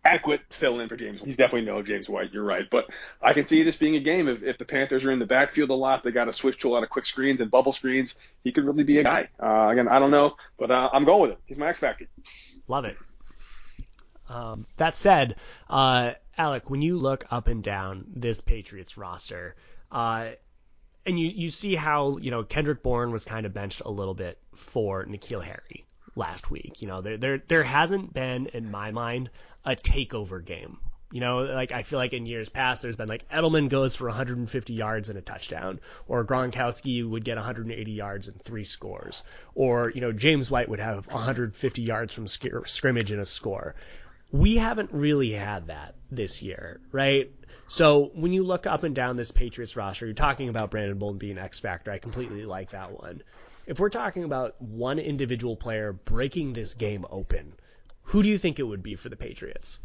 adequate 0.08 0.42
fill 0.50 0.80
in 0.80 0.88
for 0.88 0.96
James. 0.96 1.20
He's 1.24 1.36
definitely 1.38 1.66
no 1.66 1.82
James 1.82 2.08
White. 2.08 2.32
You're 2.32 2.44
right, 2.44 2.66
but 2.70 2.90
I 3.22 3.34
can 3.34 3.46
see 3.46 3.64
this 3.64 3.76
being 3.76 3.96
a 3.96 4.00
game 4.00 4.28
if, 4.28 4.42
if 4.42 4.58
the 4.58 4.66
Panthers 4.66 5.06
are 5.06 5.12
in 5.12 5.20
the 5.20 5.26
backfield 5.26 5.70
a 5.70 5.74
lot, 5.74 6.04
they 6.04 6.12
got 6.12 6.26
to 6.26 6.34
switch 6.34 6.60
to 6.60 6.70
a 6.70 6.72
lot 6.72 6.84
of 6.84 6.90
quick 6.90 7.06
screens 7.06 7.42
and 7.42 7.52
bubble 7.52 7.74
screens. 7.74 8.16
He 8.44 8.52
could 8.52 8.66
really 8.66 8.84
be 8.84 9.00
a 9.00 9.04
guy. 9.04 9.30
Uh, 9.42 9.68
again, 9.70 9.88
I 9.88 10.00
don't 10.00 10.12
know, 10.12 10.36
but 10.58 10.72
uh, 10.72 10.90
I'm 10.94 11.06
going 11.06 11.22
with 11.22 11.32
it. 11.32 11.40
He's 11.46 11.58
my 11.58 11.68
X 11.68 11.80
factor. 11.80 12.08
Love 12.68 12.86
it. 12.86 12.98
Um, 14.30 14.66
that 14.78 14.96
said, 14.96 15.36
uh, 15.70 16.14
Alec, 16.38 16.70
when 16.70 16.82
you 16.82 16.98
look 16.98 17.26
up 17.30 17.48
and 17.48 17.64
down 17.64 18.06
this 18.16 18.42
Patriots 18.42 18.98
roster, 18.98 19.56
uh, 19.92 20.30
and 21.06 21.20
you, 21.20 21.28
you 21.28 21.50
see 21.50 21.76
how 21.76 22.18
you 22.18 22.32
know 22.32 22.44
Kendrick 22.44 22.84
Bourne 22.84 23.12
was 23.12 23.26
kind 23.26 23.46
of 23.46 23.54
benched 23.54 23.82
a 23.86 23.90
little 23.90 24.14
bit 24.14 24.38
for 24.56 25.06
N'Keal 25.06 25.44
Harry 25.44 25.87
last 26.18 26.50
week. 26.52 26.82
You 26.82 26.88
know, 26.88 27.02
there 27.02 27.18
there 27.18 27.42
there 27.48 27.64
hasn't 27.64 28.14
been 28.14 28.48
in 28.48 28.70
my 28.70 28.92
mind 28.92 29.30
a 29.64 29.76
takeover 29.76 30.44
game. 30.44 30.80
You 31.12 31.22
know, 31.22 31.44
like 31.44 31.72
I 31.72 31.84
feel 31.84 32.00
like 32.00 32.12
in 32.12 32.26
years 32.26 32.50
past, 32.50 32.82
there's 32.82 32.98
been 32.98 33.08
like 33.08 33.30
Edelman 33.30 33.70
goes 33.70 33.96
for 33.96 34.08
150 34.08 34.74
yards 34.74 35.08
and 35.08 35.18
a 35.18 35.22
touchdown, 35.22 35.80
or 36.10 36.26
Gronkowski 36.26 37.10
would 37.10 37.24
get 37.24 37.38
180 37.38 37.92
yards 37.92 38.28
and 38.28 38.42
three 38.42 38.66
scores, 38.66 39.24
or 39.56 39.90
you 39.92 40.02
know 40.02 40.12
James 40.12 40.52
White 40.52 40.68
would 40.68 40.82
have 40.82 41.08
150 41.08 41.82
yards 41.82 42.14
from 42.14 42.28
scrimmage 42.28 43.12
and 43.12 43.22
a 43.22 43.26
score. 43.26 43.76
We 44.34 44.58
haven't 44.58 44.92
really 44.92 45.32
had 45.32 45.68
that 45.68 45.96
this 46.12 46.42
year, 46.44 46.82
right? 46.92 47.32
So 47.70 48.12
when 48.14 48.34
you 48.34 48.44
look 48.44 48.68
up 48.68 48.84
and 48.84 48.94
down 48.94 49.16
this 49.16 49.32
Patriots 49.32 49.78
roster, 49.78 50.06
you're 50.06 50.16
talking 50.16 50.50
about 50.50 50.72
Brandon 50.72 50.98
Bolden 50.98 51.20
being 51.20 51.38
X 51.38 51.60
factor. 51.60 51.92
I 51.92 52.00
completely 52.00 52.44
like 52.44 52.72
that 52.72 52.92
one. 52.92 53.24
If 53.68 53.82
we're 53.82 53.90
talking 53.90 54.24
about 54.24 54.60
one 54.62 54.98
individual 54.98 55.58
player 55.58 55.92
breaking 55.92 56.54
this 56.54 56.74
game 56.74 57.06
open, 57.10 57.52
who 58.04 58.24
do 58.24 58.30
you 58.30 58.38
think 58.38 58.60
it 58.60 58.64
would 58.64 58.82
be 58.82 58.96
for 58.96 59.10
the 59.10 59.18
Patriots? 59.18 59.82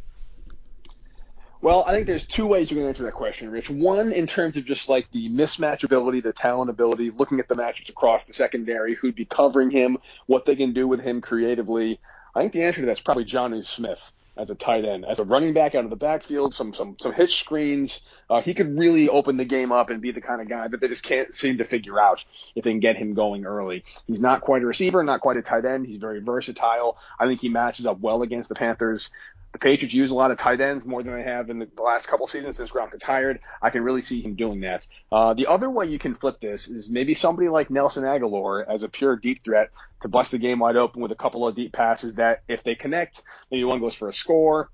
Well, 1.60 1.82
I 1.84 1.92
think 1.92 2.06
there's 2.06 2.24
two 2.24 2.46
ways 2.46 2.70
you 2.70 2.76
can 2.76 2.86
answer 2.86 3.02
that 3.02 3.14
question, 3.14 3.50
Rich. 3.50 3.70
One, 3.70 4.12
in 4.12 4.28
terms 4.28 4.56
of 4.56 4.64
just 4.64 4.88
like 4.88 5.10
the 5.10 5.28
mismatch 5.28 5.82
ability, 5.82 6.20
the 6.20 6.32
talent 6.32 6.70
ability, 6.70 7.10
looking 7.10 7.40
at 7.40 7.48
the 7.48 7.56
matchups 7.56 7.88
across 7.88 8.24
the 8.24 8.32
secondary, 8.32 8.94
who'd 8.94 9.16
be 9.16 9.24
covering 9.24 9.72
him, 9.72 9.98
what 10.26 10.46
they 10.46 10.54
can 10.54 10.72
do 10.72 10.86
with 10.86 11.00
him 11.00 11.20
creatively. 11.20 11.98
I 12.36 12.40
think 12.40 12.52
the 12.52 12.62
answer 12.62 12.82
to 12.82 12.86
that's 12.86 13.00
probably 13.00 13.24
Jonnu 13.24 13.66
Smith 13.66 14.12
as 14.36 14.50
a 14.50 14.54
tight 14.54 14.84
end, 14.84 15.04
as 15.04 15.18
a 15.18 15.24
running 15.24 15.52
back 15.52 15.74
out 15.74 15.84
of 15.84 15.90
the 15.90 15.96
backfield, 15.96 16.54
some 16.54 16.72
some 16.74 16.96
some 16.98 17.12
hitch 17.12 17.38
screens. 17.38 18.00
Uh, 18.30 18.40
he 18.40 18.54
could 18.54 18.78
really 18.78 19.10
open 19.10 19.36
the 19.36 19.44
game 19.44 19.72
up 19.72 19.90
and 19.90 20.00
be 20.00 20.10
the 20.10 20.20
kind 20.20 20.40
of 20.40 20.48
guy 20.48 20.66
that 20.66 20.80
they 20.80 20.88
just 20.88 21.02
can't 21.02 21.34
seem 21.34 21.58
to 21.58 21.64
figure 21.64 22.00
out 22.00 22.24
if 22.54 22.64
they 22.64 22.70
can 22.70 22.80
get 22.80 22.96
him 22.96 23.12
going 23.12 23.44
early. 23.44 23.84
He's 24.06 24.22
not 24.22 24.40
quite 24.40 24.62
a 24.62 24.66
receiver, 24.66 25.02
not 25.02 25.20
quite 25.20 25.36
a 25.36 25.42
tight 25.42 25.66
end. 25.66 25.86
He's 25.86 25.98
very 25.98 26.20
versatile. 26.20 26.96
I 27.20 27.26
think 27.26 27.40
he 27.42 27.50
matches 27.50 27.84
up 27.84 28.00
well 28.00 28.22
against 28.22 28.48
the 28.48 28.54
Panthers 28.54 29.10
the 29.52 29.58
Patriots 29.58 29.94
use 29.94 30.10
a 30.10 30.14
lot 30.14 30.30
of 30.30 30.38
tight 30.38 30.60
ends 30.60 30.86
more 30.86 31.02
than 31.02 31.14
they 31.14 31.22
have 31.22 31.50
in 31.50 31.58
the 31.58 31.68
last 31.82 32.06
couple 32.06 32.26
seasons 32.26 32.56
since 32.56 32.70
Gronk 32.70 32.92
retired. 32.92 33.40
I 33.60 33.70
can 33.70 33.82
really 33.82 34.02
see 34.02 34.22
him 34.22 34.34
doing 34.34 34.60
that. 34.60 34.86
Uh, 35.10 35.34
the 35.34 35.46
other 35.46 35.68
way 35.68 35.86
you 35.86 35.98
can 35.98 36.14
flip 36.14 36.40
this 36.40 36.68
is 36.68 36.88
maybe 36.88 37.14
somebody 37.14 37.48
like 37.48 37.70
Nelson 37.70 38.04
Agholor 38.04 38.64
as 38.66 38.82
a 38.82 38.88
pure 38.88 39.16
deep 39.16 39.44
threat 39.44 39.70
to 40.00 40.08
bust 40.08 40.30
the 40.30 40.38
game 40.38 40.58
wide 40.58 40.76
open 40.76 41.02
with 41.02 41.12
a 41.12 41.16
couple 41.16 41.46
of 41.46 41.54
deep 41.54 41.72
passes 41.72 42.14
that 42.14 42.42
if 42.48 42.62
they 42.62 42.74
connect, 42.74 43.22
maybe 43.50 43.64
one 43.64 43.80
goes 43.80 43.94
for 43.94 44.08
a 44.08 44.12
score 44.12 44.70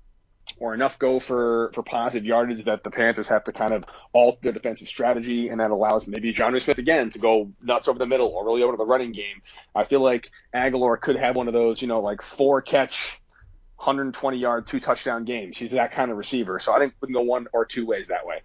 or 0.57 0.73
enough 0.73 0.97
go 0.97 1.19
for, 1.19 1.71
for 1.73 1.83
positive 1.83 2.25
yardage 2.25 2.63
that 2.63 2.83
the 2.83 2.89
Panthers 2.89 3.27
have 3.27 3.43
to 3.43 3.51
kind 3.51 3.73
of 3.73 3.83
alter 4.13 4.39
their 4.43 4.51
defensive 4.51 4.87
strategy, 4.87 5.49
and 5.49 5.59
that 5.59 5.71
allows 5.71 6.07
maybe 6.07 6.33
Jonnu 6.33 6.61
Smith 6.61 6.77
again 6.77 7.11
to 7.11 7.19
go 7.19 7.51
nuts 7.61 7.87
over 7.87 7.99
the 7.99 8.07
middle 8.07 8.29
or 8.29 8.45
really 8.45 8.63
over 8.63 8.73
to 8.73 8.77
the 8.77 8.85
running 8.85 9.11
game. 9.11 9.41
I 9.75 9.83
feel 9.83 10.01
like 10.01 10.31
Agholor 10.53 10.99
could 10.99 11.17
have 11.17 11.35
one 11.35 11.47
of 11.47 11.53
those, 11.53 11.81
you 11.81 11.87
know, 11.87 11.99
like 11.99 12.21
four 12.21 12.61
catch 12.61 13.18
120 13.79 14.37
yard, 14.37 14.67
two 14.67 14.81
touchdown 14.81 15.23
games. 15.23 15.57
He's 15.57 15.71
that 15.71 15.93
kind 15.93 16.11
of 16.11 16.17
receiver. 16.17 16.59
So 16.59 16.73
I 16.73 16.79
think 16.79 16.93
we 16.99 17.07
can 17.07 17.13
go 17.13 17.21
one 17.21 17.47
or 17.53 17.65
two 17.65 17.85
ways 17.85 18.07
that 18.07 18.25
way. 18.25 18.41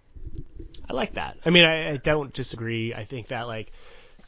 I 0.89 0.93
like 0.93 1.15
that. 1.15 1.37
I 1.45 1.49
mean, 1.49 1.65
I, 1.65 1.91
I 1.91 1.97
don't 1.97 2.31
disagree. 2.31 2.93
I 2.93 3.03
think 3.03 3.27
that 3.27 3.45
like 3.47 3.73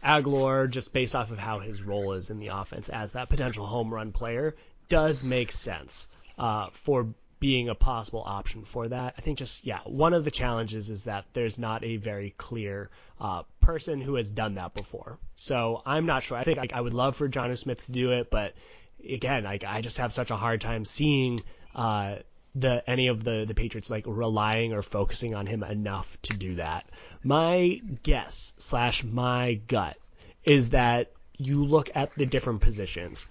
Agholor, 0.04 0.70
just 0.70 0.92
based 0.92 1.16
off 1.16 1.32
of 1.32 1.40
how 1.40 1.60
his 1.60 1.82
role 1.82 2.12
is 2.14 2.30
in 2.30 2.40
the 2.40 2.48
offense 2.48 2.90
as 2.90 3.14
that 3.14 3.30
potential 3.30 3.66
home 3.66 3.94
run 3.94 4.12
player, 4.12 4.56
does 4.90 5.24
make 5.24 5.54
sense 5.54 6.08
uh, 6.38 6.70
for 6.72 7.08
being 7.40 7.70
a 7.70 7.76
possible 7.76 8.24
option 8.26 8.66
for 8.66 8.90
that. 8.90 9.14
I 9.18 9.22
think 9.22 9.38
just 9.38 9.66
yeah, 9.66 9.80
one 9.86 10.14
of 10.14 10.26
the 10.26 10.32
challenges 10.32 10.90
is 10.90 11.06
that 11.06 11.24
there's 11.32 11.58
not 11.58 11.86
a 11.86 11.96
very 11.96 12.32
clear 12.38 12.90
uh, 13.22 13.44
person 13.62 14.02
who 14.02 14.16
has 14.16 14.30
done 14.30 14.56
that 14.56 14.74
before. 14.74 15.20
So 15.38 15.82
I'm 15.86 16.06
not 16.06 16.24
sure. 16.24 16.38
I 16.38 16.44
think 16.44 16.58
I, 16.58 16.68
I 16.74 16.82
would 16.82 16.94
love 16.94 17.16
for 17.16 17.30
Jonnu 17.30 17.58
Smith 17.58 17.86
to 17.86 17.92
do 17.94 18.12
it, 18.12 18.30
but 18.30 18.56
again, 19.04 19.44
like 19.44 19.64
I 19.64 19.82
just 19.82 19.98
have 19.98 20.14
such 20.14 20.32
a 20.32 20.36
hard 20.36 20.62
time 20.62 20.86
seeing 20.86 21.40
uh, 21.76 22.18
the 22.56 22.88
any 22.90 23.08
of 23.08 23.24
the 23.24 23.46
the 23.48 23.54
Patriots 23.54 23.90
like 23.90 24.06
relying 24.08 24.74
or 24.74 24.82
focusing 24.82 25.36
on 25.36 25.46
him 25.46 25.64
enough 25.64 26.18
to 26.24 26.38
do 26.38 26.56
that. 26.56 26.90
My 27.24 27.82
guess 28.04 28.54
slash 28.58 29.04
my 29.04 29.56
gut 29.68 29.98
is 30.44 30.70
that 30.70 31.12
you 31.38 31.64
look 31.64 31.90
at 31.96 32.14
the 32.16 32.26
different 32.26 32.62
positions. 32.62 33.28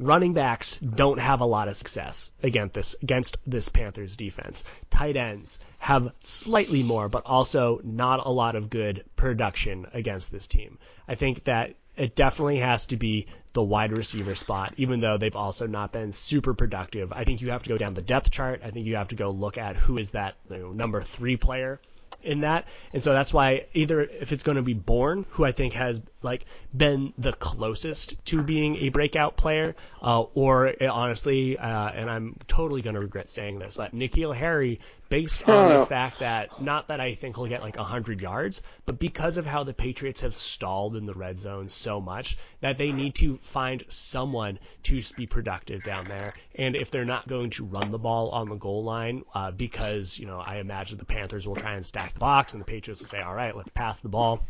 Running 0.00 0.32
backs 0.32 0.78
don't 0.78 1.18
have 1.18 1.40
a 1.40 1.46
lot 1.46 1.66
of 1.66 1.76
success 1.76 2.30
against 2.42 2.74
this 2.74 2.94
against 3.02 3.38
this 3.46 3.68
Panthers 3.68 4.16
defense. 4.16 4.62
Tight 4.90 5.16
ends 5.16 5.58
have 5.78 6.12
slightly 6.20 6.82
more, 6.82 7.08
but 7.08 7.26
also 7.26 7.80
not 7.82 8.24
a 8.24 8.30
lot 8.30 8.54
of 8.54 8.70
good 8.70 9.04
production 9.16 9.86
against 9.92 10.30
this 10.30 10.46
team. 10.46 10.78
I 11.08 11.16
think 11.16 11.44
that 11.44 11.74
it 11.96 12.14
definitely 12.14 12.58
has 12.58 12.86
to 12.86 12.96
be 12.96 13.26
the 13.52 13.62
wide 13.62 13.92
receiver 13.92 14.34
spot, 14.34 14.74
even 14.76 15.00
though 15.00 15.16
they've 15.16 15.36
also 15.36 15.66
not 15.66 15.92
been 15.92 16.12
super 16.12 16.54
productive. 16.54 17.12
I 17.12 17.24
think 17.24 17.40
you 17.40 17.50
have 17.50 17.62
to 17.62 17.68
go 17.68 17.78
down 17.78 17.94
the 17.94 18.02
depth 18.02 18.30
chart. 18.30 18.60
I 18.64 18.70
think 18.70 18.86
you 18.86 18.96
have 18.96 19.08
to 19.08 19.14
go 19.14 19.30
look 19.30 19.58
at 19.58 19.76
who 19.76 19.98
is 19.98 20.10
that 20.10 20.36
you 20.50 20.58
know, 20.58 20.72
number 20.72 21.00
three 21.00 21.36
player 21.36 21.80
in 22.22 22.40
that. 22.40 22.66
And 22.92 23.02
so 23.02 23.12
that's 23.12 23.32
why 23.32 23.66
either 23.74 24.02
if 24.02 24.32
it's 24.32 24.42
going 24.42 24.56
to 24.56 24.62
be 24.62 24.74
Bourne, 24.74 25.24
who 25.30 25.44
I 25.44 25.52
think 25.52 25.72
has 25.74 26.00
like 26.22 26.44
been 26.76 27.12
the 27.18 27.32
closest 27.32 28.24
to 28.26 28.42
being 28.42 28.76
a 28.76 28.88
breakout 28.88 29.36
player, 29.36 29.74
uh, 30.02 30.22
or 30.34 30.74
honestly, 30.82 31.56
uh, 31.58 31.90
and 31.90 32.10
I'm 32.10 32.36
totally 32.48 32.82
going 32.82 32.94
to 32.94 33.00
regret 33.00 33.30
saying 33.30 33.58
this, 33.58 33.76
but 33.76 33.94
N'Keal 33.94 34.34
Harry 34.34 34.80
based 35.08 35.48
on 35.48 35.78
the 35.78 35.86
fact 35.86 36.18
that 36.18 36.60
not 36.60 36.88
that 36.88 37.00
I 37.00 37.14
think 37.14 37.36
he'll 37.36 37.46
get 37.46 37.62
like 37.62 37.76
100 37.76 38.20
yards, 38.20 38.62
but 38.84 38.98
because 38.98 39.38
of 39.38 39.46
how 39.46 39.64
the 39.64 39.72
Patriots 39.72 40.20
have 40.20 40.34
stalled 40.34 40.96
in 40.96 41.06
the 41.06 41.14
red 41.14 41.38
zone 41.38 41.68
so 41.68 42.00
much 42.00 42.36
that 42.60 42.78
they 42.78 42.92
need 42.92 43.14
to 43.16 43.38
find 43.38 43.84
someone 43.88 44.58
to 44.84 45.00
be 45.16 45.26
productive 45.26 45.82
down 45.82 46.04
there. 46.04 46.32
And 46.56 46.76
if 46.76 46.90
they're 46.90 47.04
not 47.04 47.28
going 47.28 47.50
to 47.50 47.64
run 47.64 47.90
the 47.90 47.98
ball 47.98 48.30
on 48.30 48.48
the 48.48 48.56
goal 48.56 48.84
line, 48.84 49.24
uh, 49.34 49.50
because 49.50 50.18
you 50.18 50.26
know 50.26 50.40
I 50.40 50.56
imagine 50.56 50.98
the 50.98 51.04
Panthers 51.04 51.46
will 51.46 51.56
try 51.56 51.74
and 51.74 51.86
stack 51.86 52.14
the 52.14 52.20
box, 52.20 52.52
and 52.52 52.60
the 52.60 52.66
Patriots 52.66 53.00
will 53.00 53.08
say, 53.08 53.20
"All 53.20 53.34
right, 53.34 53.56
let's 53.56 53.70
pass 53.70 54.00
the 54.00 54.08
ball." 54.08 54.44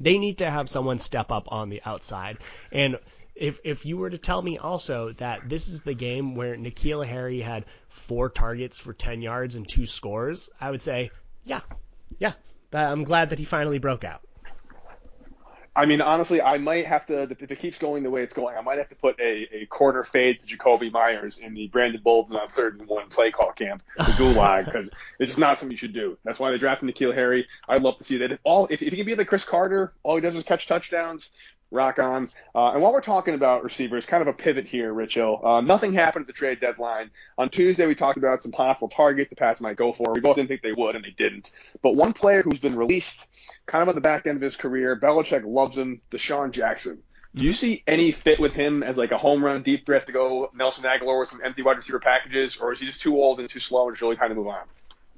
They 0.00 0.18
need 0.18 0.38
to 0.38 0.50
have 0.50 0.68
someone 0.68 0.98
step 0.98 1.30
up 1.30 1.50
on 1.52 1.68
the 1.68 1.82
outside 1.84 2.38
and 2.72 2.98
if 3.34 3.58
if 3.64 3.84
you 3.84 3.96
were 3.96 4.10
to 4.10 4.18
tell 4.18 4.40
me 4.40 4.58
also 4.58 5.12
that 5.14 5.48
this 5.48 5.68
is 5.68 5.82
the 5.82 5.94
game 5.94 6.34
where 6.34 6.56
N'Keal 6.56 7.04
Harry 7.04 7.40
had 7.40 7.64
four 7.88 8.28
targets 8.28 8.78
for 8.78 8.92
10 8.92 9.22
yards 9.22 9.56
and 9.56 9.68
two 9.68 9.86
scores, 9.86 10.50
I 10.60 10.70
would 10.70 10.82
say, 10.82 11.10
yeah, 11.42 11.60
yeah, 12.18 12.34
I'm 12.72 13.04
glad 13.04 13.30
that 13.30 13.38
he 13.38 13.44
finally 13.44 13.78
broke 13.78 14.04
out. 14.04 14.22
I 15.76 15.86
mean, 15.86 16.00
honestly, 16.00 16.40
I 16.40 16.58
might 16.58 16.86
have 16.86 17.06
to, 17.06 17.22
if 17.22 17.50
it 17.50 17.58
keeps 17.58 17.78
going 17.78 18.04
the 18.04 18.10
way 18.10 18.22
it's 18.22 18.32
going, 18.32 18.56
I 18.56 18.60
might 18.60 18.78
have 18.78 18.88
to 18.90 18.94
put 18.94 19.18
a, 19.18 19.48
a 19.52 19.66
corner 19.66 20.04
fade 20.04 20.38
to 20.40 20.46
Jakobi 20.46 20.92
Meyers 20.92 21.38
in 21.38 21.54
the 21.54 21.66
Brandon 21.66 22.00
Bolden 22.02 22.36
on 22.36 22.48
third 22.48 22.78
and 22.78 22.88
one 22.88 23.08
play 23.08 23.32
call 23.32 23.52
camp, 23.52 23.82
the 23.96 24.02
gulag, 24.18 24.66
because 24.66 24.90
it's 25.18 25.30
just 25.30 25.38
not 25.38 25.58
something 25.58 25.72
you 25.72 25.76
should 25.76 25.92
do. 25.92 26.16
That's 26.24 26.38
why 26.38 26.52
they 26.52 26.58
drafted 26.58 26.88
N'Keal 26.88 27.12
Harry. 27.12 27.48
I'd 27.68 27.82
love 27.82 27.98
to 27.98 28.04
see 28.04 28.18
that. 28.18 28.30
If 28.30 28.38
all, 28.44 28.66
if, 28.66 28.82
if 28.82 28.90
he 28.90 28.96
can 28.96 29.06
be 29.06 29.16
like 29.16 29.26
Cris 29.26 29.44
Carter, 29.44 29.92
all 30.04 30.14
he 30.14 30.20
does 30.20 30.36
is 30.36 30.44
catch 30.44 30.68
touchdowns, 30.68 31.30
rock 31.74 31.98
on. 31.98 32.30
Uh, 32.54 32.72
and 32.72 32.82
while 32.82 32.92
we're 32.92 33.00
talking 33.00 33.34
about 33.34 33.64
receivers, 33.64 34.06
kind 34.06 34.22
of 34.22 34.28
a 34.28 34.32
pivot 34.32 34.66
here, 34.66 34.92
Rich 34.92 35.14
Hill. 35.14 35.40
Uh, 35.44 35.60
nothing 35.60 35.92
happened 35.92 36.22
at 36.22 36.26
the 36.28 36.32
trade 36.32 36.60
deadline. 36.60 37.10
On 37.36 37.50
Tuesday, 37.50 37.86
we 37.86 37.94
talked 37.94 38.16
about 38.16 38.42
some 38.42 38.52
possible 38.52 38.88
targets 38.88 39.30
the 39.30 39.36
Pats 39.36 39.60
might 39.60 39.76
go 39.76 39.92
for. 39.92 40.12
We 40.12 40.20
both 40.20 40.36
didn't 40.36 40.48
think 40.48 40.62
they 40.62 40.72
would, 40.72 40.96
and 40.96 41.04
they 41.04 41.10
didn't. 41.10 41.50
But 41.82 41.96
one 41.96 42.12
player 42.12 42.42
who's 42.42 42.58
been 42.58 42.76
released 42.76 43.26
kind 43.66 43.82
of 43.82 43.88
at 43.88 43.94
the 43.94 44.00
back 44.00 44.26
end 44.26 44.36
of 44.36 44.42
his 44.42 44.56
career, 44.56 44.98
Belichick 44.98 45.44
loves 45.44 45.76
him, 45.76 46.00
DeSean 46.10 46.52
Jackson. 46.52 47.02
Do 47.34 47.44
you 47.44 47.52
see 47.52 47.82
any 47.86 48.12
fit 48.12 48.38
with 48.38 48.52
him 48.52 48.84
as 48.84 48.96
like 48.96 49.10
a 49.10 49.18
home 49.18 49.44
run 49.44 49.62
deep 49.64 49.84
threat 49.84 50.06
to 50.06 50.12
go 50.12 50.50
Nelson 50.54 50.84
Agholor 50.84 51.18
with 51.18 51.30
some 51.30 51.40
empty 51.44 51.62
wide 51.62 51.76
receiver 51.76 51.98
packages, 51.98 52.58
or 52.58 52.72
is 52.72 52.78
he 52.78 52.86
just 52.86 53.02
too 53.02 53.16
old 53.16 53.40
and 53.40 53.48
too 53.48 53.58
slow 53.58 53.88
and 53.88 54.00
really 54.00 54.14
kind 54.14 54.30
of 54.30 54.38
move 54.38 54.46
on? 54.46 54.62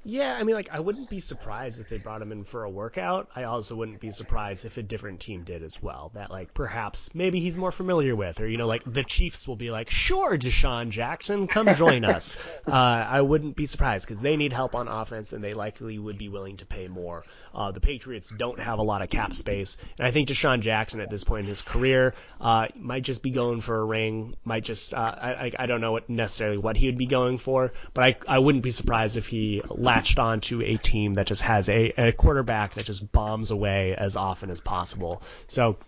Yeah, 0.09 0.37
I 0.39 0.45
mean, 0.45 0.55
like 0.55 0.69
I 0.71 0.79
wouldn't 0.79 1.11
be 1.11 1.19
surprised 1.19 1.81
if 1.81 1.89
they 1.89 1.99
brought 1.99 2.23
him 2.23 2.31
in 2.31 2.45
for 2.45 2.63
a 2.63 2.71
workout. 2.71 3.29
I 3.35 3.43
also 3.43 3.75
wouldn't 3.75 3.99
be 3.99 4.13
surprised 4.13 4.65
if 4.65 4.77
a 4.77 4.83
different 4.85 5.19
team 5.19 5.43
did 5.43 5.65
as 5.65 5.83
well. 5.83 6.13
That 6.15 6.31
like 6.31 6.55
perhaps 6.55 7.11
maybe 7.13 7.41
he's 7.41 7.59
more 7.59 7.73
familiar 7.73 8.15
with, 8.15 8.41
or 8.41 8.47
you 8.47 8.57
know, 8.57 8.69
like 8.69 8.85
the 8.87 9.03
Chiefs 9.03 9.49
will 9.49 9.57
be 9.57 9.73
like, 9.73 9.91
sure, 9.91 10.39
DeSean 10.39 10.91
Jackson, 10.91 11.49
come 11.49 11.75
join 11.75 12.05
us. 12.17 12.37
Uh, 12.69 12.71
I 12.71 13.21
wouldn't 13.21 13.57
be 13.57 13.67
surprised 13.67 14.07
because 14.07 14.21
they 14.21 14.37
need 14.37 14.53
help 14.53 14.77
on 14.77 14.87
offense 14.87 15.33
and 15.33 15.43
they 15.43 15.55
likely 15.55 15.99
would 15.99 16.19
be 16.19 16.29
willing 16.29 16.59
to 16.59 16.67
pay 16.67 16.87
more. 16.87 17.25
Uh, 17.53 17.73
the 17.73 17.81
Patriots 17.81 18.31
don't 18.31 18.61
have 18.61 18.79
a 18.79 18.83
lot 18.83 19.03
of 19.03 19.11
cap 19.11 19.35
space, 19.35 19.77
and 19.99 20.07
I 20.07 20.13
think 20.13 20.29
DeSean 20.29 20.61
Jackson 20.61 21.01
at 21.01 21.11
this 21.11 21.25
point 21.25 21.47
in 21.47 21.49
his 21.49 21.63
career 21.63 22.15
uh, 22.41 22.69
might 22.77 23.03
just 23.03 23.25
be 23.25 23.31
going 23.31 23.61
for 23.61 23.81
a 23.81 23.85
ring. 23.85 24.37
Might 24.45 24.63
just 24.63 24.95
uh, 24.95 24.99
I 24.99 25.51
I 25.59 25.67
don't 25.67 25.81
know 25.81 25.91
what 25.91 26.09
necessarily 26.09 26.59
what 26.59 26.77
he 26.77 26.87
would 26.87 26.99
be 26.99 27.07
going 27.07 27.39
for, 27.39 27.73
but 27.93 28.05
I 28.05 28.37
I 28.37 28.39
wouldn't 28.39 28.63
be 28.63 28.71
surprised 28.71 29.17
if 29.17 29.27
he 29.27 29.63
latched 29.97 30.19
onto 30.19 30.63
a 30.63 30.77
team 30.77 31.15
that 31.15 31.27
just 31.27 31.43
has 31.43 31.69
a, 31.69 31.93
a 31.97 32.13
quarterback 32.13 32.75
that 32.75 32.85
just 32.85 33.11
bombs 33.13 33.51
away 33.51 33.95
as 33.97 34.15
often 34.15 34.51
as 34.51 34.61
possible. 34.61 35.23
So 35.49 35.79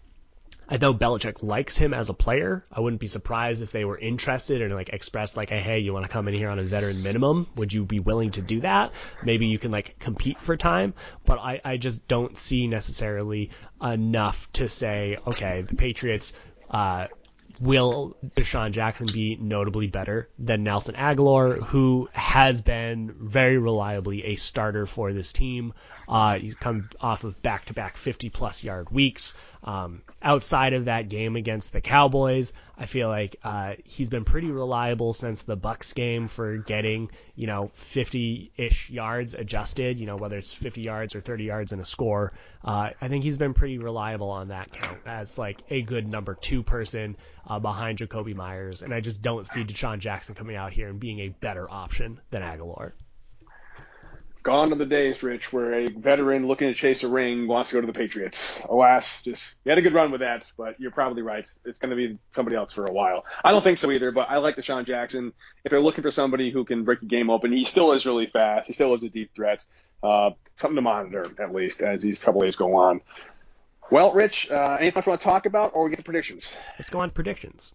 I 0.67 0.77
know 0.79 0.95
Belichick 0.95 1.43
likes 1.43 1.77
him 1.77 1.93
as 1.93 2.09
a 2.09 2.15
player. 2.15 2.65
I 2.73 2.81
wouldn't 2.81 3.01
be 3.01 3.07
surprised 3.07 3.63
if 3.63 3.71
they 3.71 3.85
were 3.85 3.99
interested 3.99 4.63
and 4.63 4.75
like 4.75 4.91
expressed 4.91 5.37
like, 5.37 5.51
hey, 5.51 5.81
you 5.81 5.93
want 5.93 6.05
to 6.07 6.11
come 6.11 6.27
in 6.29 6.35
here 6.35 6.49
on 6.49 6.59
a 6.59 6.63
veteran 6.63 7.03
minimum? 7.03 7.49
Would 7.57 7.73
you 7.73 7.85
be 7.85 8.01
willing 8.01 8.31
to 8.33 8.43
do 8.43 8.61
that? 8.61 8.93
Maybe 9.23 9.47
you 9.47 9.59
can 9.59 9.71
like 9.71 9.99
compete 9.99 10.41
for 10.41 10.57
time, 10.57 10.95
but 11.27 11.39
I, 11.39 11.61
I 11.65 11.77
just 11.77 12.09
don't 12.09 12.37
see 12.37 12.67
necessarily 12.67 13.51
enough 13.83 14.51
to 14.55 14.69
say, 14.69 15.19
okay, 15.27 15.63
the 15.63 15.75
Patriots 15.75 16.33
uh, 16.71 17.09
will 17.61 18.17
DeSean 18.37 18.73
Jackson 18.73 19.07
be 19.13 19.37
notably 19.41 19.87
better 19.87 20.29
than 20.39 20.63
Nelson 20.65 20.95
Agholor, 20.95 21.63
who 21.67 22.09
has 22.13 22.61
been 22.61 23.15
very 23.19 23.59
reliably 23.59 24.25
a 24.25 24.37
starter 24.37 24.87
for 24.87 25.13
this 25.13 25.33
team? 25.33 25.73
Uh, 26.09 26.39
he's 26.39 26.55
come 26.55 26.89
off 27.01 27.25
of 27.25 27.41
back-to-back 27.43 27.97
50-plus 27.97 28.65
yard 28.65 28.91
weeks. 28.91 29.35
Um, 29.65 30.03
outside 30.23 30.73
of 30.73 30.85
that 30.87 31.09
game 31.09 31.37
against 31.37 31.73
the 31.73 31.81
Cowboys, 31.81 32.53
I 32.77 32.87
feel 32.87 33.09
like 33.09 33.37
uh, 33.43 33.75
he's 33.85 34.09
been 34.09 34.25
pretty 34.25 34.51
reliable 34.51 35.13
since 35.13 35.43
the 35.43 35.57
Bucs 35.57 35.95
game 35.95 36.29
for 36.29 36.59
getting 36.59 37.11
you 37.35 37.47
know 37.47 37.71
50-ish 37.77 38.91
yards 38.91 39.35
adjusted. 39.35 39.99
You 39.99 40.07
know 40.07 40.17
whether 40.17 40.39
it's 40.39 40.53
50 40.53 40.81
yards 40.81 41.15
or 41.15 41.21
30 41.21 41.45
yards 41.45 41.73
in 41.73 41.81
a 41.81 41.85
score. 41.85 42.33
Uh, 42.65 42.91
I 43.01 43.09
think 43.09 43.25
he's 43.25 43.39
been 43.39 43.55
pretty 43.55 43.79
reliable 43.79 44.31
on 44.31 44.49
that 44.49 44.73
count 44.73 44.99
as 45.07 45.39
like 45.39 45.63
a 45.71 45.83
good 45.83 46.07
number 46.07 46.35
two 46.35 46.63
person 46.63 47.17
uh, 47.47 47.59
behind 47.59 47.99
Jakobi 47.99 48.35
Meyers, 48.35 48.83
and 48.83 48.95
I 48.95 49.01
just 49.01 49.23
don't 49.23 49.47
see 49.47 49.65
DeSean 49.65 49.99
Jackson 49.99 50.35
coming 50.35 50.57
out 50.57 50.73
here 50.73 50.89
and 50.89 51.01
being 51.01 51.21
a 51.21 51.29
better 51.29 51.69
option 51.71 52.21
than 52.31 52.43
Agholor. 52.43 52.93
Gone 54.43 54.73
are 54.73 54.77
the 54.77 54.87
days, 54.87 55.23
Rich, 55.23 55.53
where 55.53 55.75
a 55.75 55.87
veteran 55.89 56.47
looking 56.47 56.69
to 56.69 56.75
chase 56.75 57.03
a 57.03 57.09
ring 57.09 57.49
wants 57.49 57.71
to 57.71 57.77
go 57.77 57.81
to 57.81 57.87
the 57.87 57.93
Patriots. 57.93 58.61
Alas, 58.69 59.23
just 59.23 59.57
you 59.65 59.71
had 59.71 59.79
a 59.79 59.83
good 59.83 59.93
run 59.93 60.11
with 60.11 60.21
that, 60.21 60.51
but 60.57 60.81
you're 60.81 60.91
probably 60.91 61.23
right. 61.23 61.49
It's 61.65 61.79
going 61.79 61.91
to 61.91 61.97
be 61.97 62.19
somebody 62.31 62.57
else 62.57 62.73
for 62.73 62.87
a 62.87 62.93
while. 62.93 63.25
I 63.45 63.51
don't 63.51 63.63
think 63.63 63.79
so 63.79 63.91
either, 63.91 64.13
but 64.13 64.31
I 64.31 64.39
like 64.39 64.57
DeSean 64.57 64.87
Jackson. 64.87 65.33
If 65.65 65.71
they're 65.71 65.81
looking 65.81 66.03
for 66.03 66.11
somebody 66.11 66.51
who 66.51 66.65
can 66.65 66.85
break 66.85 67.01
the 67.01 67.07
game 67.07 67.31
open, 67.31 67.53
he 67.53 67.65
still 67.65 67.93
is 67.93 68.07
really 68.07 68.27
fast. 68.27 68.69
He 68.69 68.73
still 68.73 68.95
is 68.95 69.03
a 69.03 69.09
deep 69.09 69.35
threat. 69.35 69.65
Uh, 70.03 70.31
something 70.57 70.77
to 70.77 70.83
monitor 70.83 71.27
at 71.41 71.53
least 71.53 71.83
as 71.83 72.03
these 72.03 72.23
couple 72.23 72.41
days 72.41 72.57
go 72.57 72.77
on. 72.77 73.01
Well, 73.91 74.13
Rich, 74.13 74.51
uh, 74.51 74.77
anything 74.79 74.99
else 74.99 75.07
you 75.07 75.11
want 75.11 75.21
to 75.21 75.25
talk 75.25 75.47
about, 75.47 75.73
or 75.75 75.85
we 75.85 75.91
get 75.91 75.97
to 75.97 76.05
predictions? 76.05 76.57
Let's 76.79 76.91
go 76.91 77.01
on 77.01 77.11
predictions. 77.11 77.73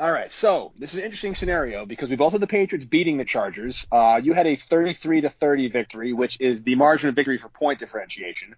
All 0.00 0.12
right, 0.12 0.30
so 0.30 0.70
this 0.78 0.94
is 0.94 1.00
an 1.00 1.04
interesting 1.04 1.34
scenario 1.34 1.84
because 1.84 2.08
we 2.08 2.14
both 2.14 2.30
had 2.30 2.40
the 2.40 2.46
Patriots 2.46 2.86
beating 2.86 3.16
the 3.16 3.24
Chargers. 3.24 3.84
Uh, 3.90 4.20
you 4.22 4.32
had 4.32 4.46
a 4.46 4.54
33 4.54 5.22
to 5.22 5.28
30 5.28 5.70
victory, 5.70 6.12
which 6.12 6.40
is 6.40 6.62
the 6.62 6.76
margin 6.76 7.08
of 7.08 7.16
victory 7.16 7.36
for 7.36 7.48
point 7.48 7.80
differentiation. 7.80 8.54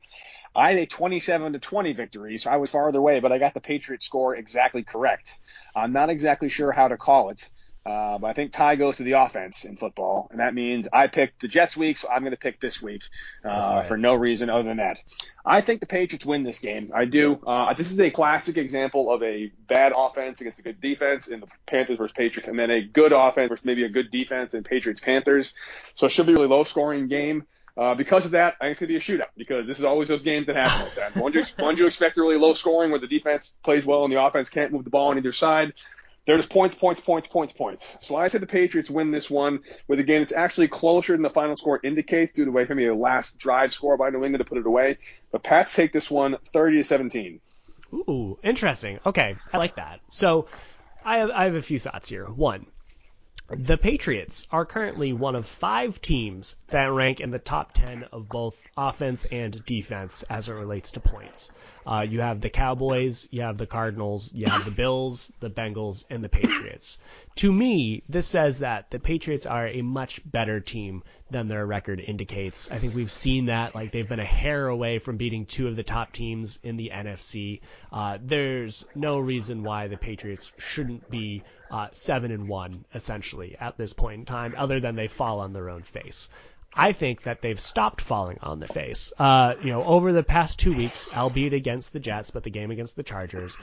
I 0.54 0.72
had 0.72 0.78
a 0.80 0.84
27 0.84 1.54
to 1.54 1.58
20 1.58 1.94
victory, 1.94 2.36
so 2.36 2.50
I 2.50 2.58
was 2.58 2.68
farther 2.68 2.98
away, 2.98 3.20
but 3.20 3.32
I 3.32 3.38
got 3.38 3.54
the 3.54 3.60
Patriots 3.60 4.04
score 4.04 4.36
exactly 4.36 4.82
correct. 4.82 5.38
I'm 5.74 5.94
not 5.94 6.10
exactly 6.10 6.50
sure 6.50 6.72
how 6.72 6.88
to 6.88 6.98
call 6.98 7.30
it. 7.30 7.48
Uh, 7.84 8.18
but 8.18 8.26
I 8.26 8.32
think 8.34 8.52
tie 8.52 8.76
goes 8.76 8.98
to 8.98 9.04
the 9.04 9.12
offense 9.12 9.64
in 9.64 9.76
football, 9.76 10.28
and 10.30 10.40
that 10.40 10.52
means 10.52 10.86
I 10.92 11.06
picked 11.06 11.40
the 11.40 11.48
Jets 11.48 11.78
week, 11.78 11.96
so 11.96 12.08
I'm 12.10 12.20
going 12.20 12.32
to 12.32 12.36
pick 12.36 12.60
this 12.60 12.82
week 12.82 13.02
uh, 13.42 13.48
right. 13.48 13.86
for 13.86 13.96
no 13.96 14.14
reason 14.14 14.50
other 14.50 14.64
than 14.64 14.76
that. 14.76 15.02
I 15.46 15.62
think 15.62 15.80
the 15.80 15.86
Patriots 15.86 16.26
win 16.26 16.42
this 16.42 16.58
game. 16.58 16.92
I 16.94 17.06
do. 17.06 17.40
Uh, 17.46 17.72
this 17.72 17.90
is 17.90 17.98
a 17.98 18.10
classic 18.10 18.58
example 18.58 19.10
of 19.10 19.22
a 19.22 19.50
bad 19.66 19.94
offense 19.96 20.42
against 20.42 20.58
a 20.58 20.62
good 20.62 20.78
defense 20.80 21.28
in 21.28 21.40
the 21.40 21.46
Panthers 21.66 21.96
versus 21.96 22.12
Patriots, 22.12 22.48
and 22.48 22.58
then 22.58 22.70
a 22.70 22.82
good 22.82 23.12
offense 23.12 23.48
versus 23.48 23.64
maybe 23.64 23.84
a 23.84 23.88
good 23.88 24.10
defense 24.10 24.52
in 24.52 24.62
Patriots 24.62 25.00
Panthers. 25.00 25.54
So 25.94 26.04
it 26.04 26.10
should 26.10 26.26
be 26.26 26.32
a 26.32 26.36
really 26.36 26.48
low 26.48 26.64
scoring 26.64 27.08
game. 27.08 27.44
Uh, 27.78 27.94
because 27.94 28.26
of 28.26 28.32
that, 28.32 28.56
I 28.60 28.64
think 28.64 28.72
it's 28.72 28.80
going 28.80 28.88
to 28.88 28.92
be 28.92 28.96
a 28.96 29.18
shootout 29.18 29.30
because 29.38 29.66
this 29.66 29.78
is 29.78 29.84
always 29.84 30.08
those 30.08 30.22
games 30.22 30.46
that 30.48 30.56
happen 30.56 30.84
like 30.84 30.94
that. 30.96 31.16
One, 31.16 31.32
one 31.58 31.76
you 31.78 31.86
expect 31.86 32.18
a 32.18 32.20
really 32.20 32.36
low 32.36 32.52
scoring 32.52 32.90
where 32.90 33.00
the 33.00 33.06
defense 33.06 33.56
plays 33.62 33.86
well 33.86 34.04
and 34.04 34.12
the 34.12 34.22
offense 34.22 34.50
can't 34.50 34.70
move 34.70 34.84
the 34.84 34.90
ball 34.90 35.08
on 35.08 35.16
either 35.16 35.32
side. 35.32 35.72
There's 36.26 36.46
points, 36.46 36.74
points, 36.74 37.00
points, 37.00 37.28
points, 37.28 37.52
points. 37.52 37.96
So 38.02 38.14
I 38.14 38.28
said 38.28 38.42
the 38.42 38.46
Patriots 38.46 38.90
win 38.90 39.10
this 39.10 39.30
one 39.30 39.60
with 39.88 39.98
a 40.00 40.04
game 40.04 40.20
that's 40.20 40.32
actually 40.32 40.68
closer 40.68 41.14
than 41.14 41.22
the 41.22 41.30
final 41.30 41.56
score 41.56 41.80
indicates 41.82 42.32
due 42.32 42.44
to 42.44 42.50
way 42.50 42.66
maybe 42.68 42.86
a 42.86 42.94
last 42.94 43.38
drive 43.38 43.72
score 43.72 43.96
by 43.96 44.10
New 44.10 44.22
England 44.22 44.38
to 44.38 44.44
put 44.44 44.58
it 44.58 44.66
away. 44.66 44.98
But 45.32 45.42
Pats 45.42 45.74
take 45.74 45.92
this 45.92 46.10
one 46.10 46.36
30 46.52 46.78
to 46.78 46.84
17. 46.84 47.40
Ooh, 47.92 48.38
interesting. 48.42 49.00
Okay, 49.04 49.36
I 49.52 49.58
like 49.58 49.76
that. 49.76 50.00
So 50.10 50.46
I 51.04 51.18
have, 51.18 51.30
I 51.30 51.44
have 51.44 51.54
a 51.54 51.62
few 51.62 51.78
thoughts 51.78 52.08
here. 52.08 52.26
One, 52.26 52.66
the 53.48 53.76
Patriots 53.76 54.46
are 54.52 54.64
currently 54.64 55.12
one 55.12 55.34
of 55.34 55.44
five 55.44 56.00
teams 56.00 56.56
that 56.68 56.92
rank 56.92 57.20
in 57.20 57.30
the 57.32 57.40
top 57.40 57.72
10 57.72 58.04
of 58.12 58.28
both 58.28 58.56
offense 58.76 59.24
and 59.24 59.64
defense 59.64 60.22
as 60.30 60.48
it 60.48 60.54
relates 60.54 60.92
to 60.92 61.00
points. 61.00 61.50
Uh, 61.86 62.06
you 62.08 62.20
have 62.20 62.40
the 62.40 62.50
Cowboys, 62.50 63.28
you 63.30 63.42
have 63.42 63.58
the 63.58 63.66
Cardinals, 63.66 64.32
you 64.34 64.46
have 64.46 64.64
the 64.64 64.70
Bills, 64.70 65.32
the 65.40 65.50
Bengals, 65.50 66.04
and 66.10 66.22
the 66.22 66.28
Patriots. 66.28 66.98
To 67.36 67.52
me, 67.52 68.02
this 68.08 68.26
says 68.26 68.58
that 68.58 68.90
the 68.90 68.98
Patriots 68.98 69.46
are 69.46 69.66
a 69.66 69.82
much 69.82 70.20
better 70.30 70.60
team 70.60 71.02
than 71.30 71.48
their 71.48 71.66
record 71.66 72.00
indicates. 72.00 72.70
I 72.70 72.78
think 72.78 72.94
we've 72.94 73.12
seen 73.12 73.46
that. 73.46 73.74
Like 73.74 73.92
they've 73.92 74.08
been 74.08 74.20
a 74.20 74.24
hair 74.24 74.68
away 74.68 74.98
from 74.98 75.16
beating 75.16 75.46
two 75.46 75.68
of 75.68 75.76
the 75.76 75.82
top 75.82 76.12
teams 76.12 76.58
in 76.62 76.76
the 76.76 76.90
NFC. 76.92 77.60
Uh, 77.92 78.18
there's 78.20 78.84
no 78.94 79.18
reason 79.18 79.62
why 79.62 79.88
the 79.88 79.96
Patriots 79.96 80.52
shouldn't 80.58 81.08
be 81.08 81.42
uh, 81.70 81.88
seven 81.92 82.32
and 82.32 82.48
one 82.48 82.84
essentially 82.94 83.56
at 83.60 83.76
this 83.78 83.92
point 83.92 84.18
in 84.20 84.24
time, 84.24 84.54
other 84.56 84.80
than 84.80 84.96
they 84.96 85.08
fall 85.08 85.40
on 85.40 85.52
their 85.52 85.70
own 85.70 85.82
face. 85.82 86.28
I 86.72 86.92
think 86.92 87.22
that 87.22 87.42
they've 87.42 87.60
stopped 87.60 88.00
falling 88.00 88.38
on 88.42 88.60
the 88.60 88.66
face. 88.66 89.12
Uh, 89.18 89.54
you 89.62 89.70
know, 89.70 89.82
over 89.82 90.12
the 90.12 90.22
past 90.22 90.58
two 90.58 90.74
weeks, 90.74 91.08
albeit 91.14 91.52
against 91.52 91.92
the 91.92 91.98
Jets, 91.98 92.30
but 92.30 92.44
the 92.44 92.50
game 92.50 92.70
against 92.70 92.94
the 92.94 93.02
Chargers, 93.02 93.56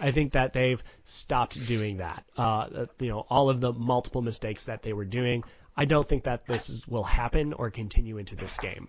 I 0.00 0.12
think 0.12 0.32
that 0.32 0.52
they've 0.52 0.82
stopped 1.04 1.64
doing 1.66 1.98
that. 1.98 2.24
Uh, 2.36 2.86
you 2.98 3.08
know, 3.08 3.26
all 3.28 3.50
of 3.50 3.60
the 3.60 3.72
multiple 3.72 4.22
mistakes 4.22 4.66
that 4.66 4.82
they 4.82 4.92
were 4.92 5.04
doing. 5.04 5.44
I 5.76 5.84
don't 5.84 6.08
think 6.08 6.24
that 6.24 6.46
this 6.46 6.70
is, 6.70 6.86
will 6.86 7.04
happen 7.04 7.52
or 7.52 7.70
continue 7.70 8.18
into 8.18 8.36
this 8.36 8.56
game. 8.58 8.88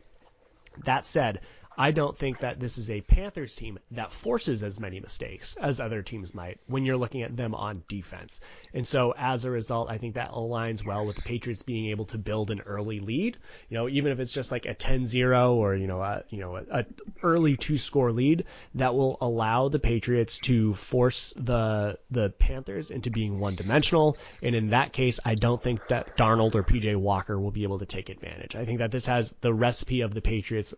That 0.86 1.06
said, 1.06 1.42
I 1.78 1.92
don't 1.92 2.18
think 2.18 2.40
that 2.40 2.60
this 2.60 2.78
is 2.78 2.90
a 2.90 3.02
Panthers 3.02 3.56
team 3.56 3.80
that 3.92 4.12
forces 4.12 4.64
as 4.64 4.80
many 4.80 5.00
mistakes 5.00 5.56
as 5.60 5.80
other 5.80 6.02
teams 6.02 6.34
might 6.34 6.60
when 6.68 6.86
you're 6.86 6.98
looking 6.98 7.24
at 7.24 7.36
them 7.36 7.54
on 7.54 7.84
defense. 7.88 8.40
And 8.74 8.88
so 8.88 9.14
as 9.18 9.46
a 9.46 9.52
result, 9.52 9.90
I 9.90 9.98
think 9.98 10.16
that 10.16 10.32
aligns 10.32 10.86
well 10.86 11.06
with 11.06 11.18
the 11.18 11.22
Patriots 11.22 11.64
being 11.64 11.88
able 11.88 12.06
to 12.06 12.18
build 12.18 12.52
an 12.52 12.62
early 12.62 13.00
lead. 13.00 13.38
You 13.70 13.78
know, 13.78 13.90
even 13.90 14.12
if 14.12 14.20
it's 14.20 14.32
just 14.32 14.52
like 14.52 14.66
a 14.66 14.76
10-0 14.76 15.52
or, 15.52 15.76
you 15.76 15.88
know, 15.88 16.02
a, 16.02 16.24
you 16.30 16.40
know, 16.40 16.58
a, 16.58 16.64
a 16.70 16.86
early 17.24 17.58
two-score 17.58 18.12
lead 18.12 18.46
that 18.76 18.96
will 18.96 19.18
allow 19.22 19.70
the 19.70 19.80
Patriots 19.80 20.38
to 20.38 20.74
force 20.74 21.34
the 21.36 21.98
the 22.10 22.30
Panthers 22.30 22.92
into 22.92 23.10
being 23.10 23.40
one-dimensional. 23.40 24.18
And 24.42 24.56
in 24.56 24.70
that 24.70 24.94
case, 24.94 25.20
I 25.26 25.36
don't 25.36 25.62
think 25.62 25.88
that 25.90 26.18
Darnold 26.18 26.56
or 26.56 26.64
PJ 26.64 26.96
Walker 26.96 27.40
will 27.40 27.52
be 27.52 27.64
able 27.64 27.80
to 27.80 27.86
take 27.86 28.10
advantage. 28.10 28.56
I 28.56 28.66
think 28.66 28.80
that 28.80 28.92
this 28.92 29.06
has 29.08 29.34
the 29.42 29.54
recipe 29.54 30.02
of 30.02 30.14
the 30.14 30.22
Patriots 30.22 30.74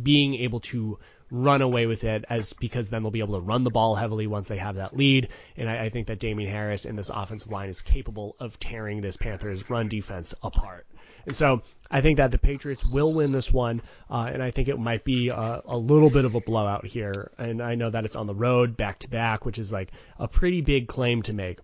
being 0.00 0.34
able 0.34 0.60
to 0.60 0.98
run 1.30 1.62
away 1.62 1.86
with 1.86 2.04
it 2.04 2.24
as 2.28 2.52
because 2.52 2.90
then 2.90 3.02
they'll 3.02 3.10
be 3.10 3.20
able 3.20 3.34
to 3.34 3.40
run 3.40 3.64
the 3.64 3.70
ball 3.70 3.94
heavily 3.94 4.26
once 4.26 4.48
they 4.48 4.58
have 4.58 4.76
that 4.76 4.94
lead. 4.94 5.28
And 5.56 5.68
I, 5.68 5.84
I 5.84 5.88
think 5.88 6.06
that 6.08 6.18
Damien 6.18 6.50
Harris 6.50 6.84
and 6.84 6.98
this 6.98 7.10
offensive 7.12 7.50
line 7.50 7.70
is 7.70 7.80
capable 7.80 8.36
of 8.38 8.60
tearing 8.60 9.00
this 9.00 9.16
Panthers 9.16 9.68
run 9.70 9.88
defense 9.88 10.34
apart. 10.42 10.86
And 11.24 11.34
so 11.34 11.62
I 11.90 12.00
think 12.00 12.18
that 12.18 12.32
the 12.32 12.38
Patriots 12.38 12.84
will 12.84 13.14
win 13.14 13.32
this 13.32 13.50
one, 13.52 13.80
uh, 14.10 14.30
and 14.32 14.42
I 14.42 14.50
think 14.50 14.68
it 14.68 14.78
might 14.78 15.04
be 15.04 15.28
a, 15.28 15.62
a, 15.64 15.78
little 15.78 16.10
bit 16.10 16.24
of 16.24 16.34
a 16.34 16.40
blowout 16.40 16.84
here. 16.84 17.30
And 17.38 17.62
I 17.62 17.76
know 17.76 17.90
that 17.90 18.04
it's 18.04 18.16
on 18.16 18.26
the 18.26 18.34
road, 18.34 18.76
back 18.76 18.98
to 19.00 19.08
back, 19.08 19.44
which 19.46 19.58
is 19.58 19.72
like 19.72 19.90
a 20.18 20.26
pretty 20.26 20.60
big 20.60 20.88
claim 20.88 21.22
to 21.22 21.32
make. 21.32 21.58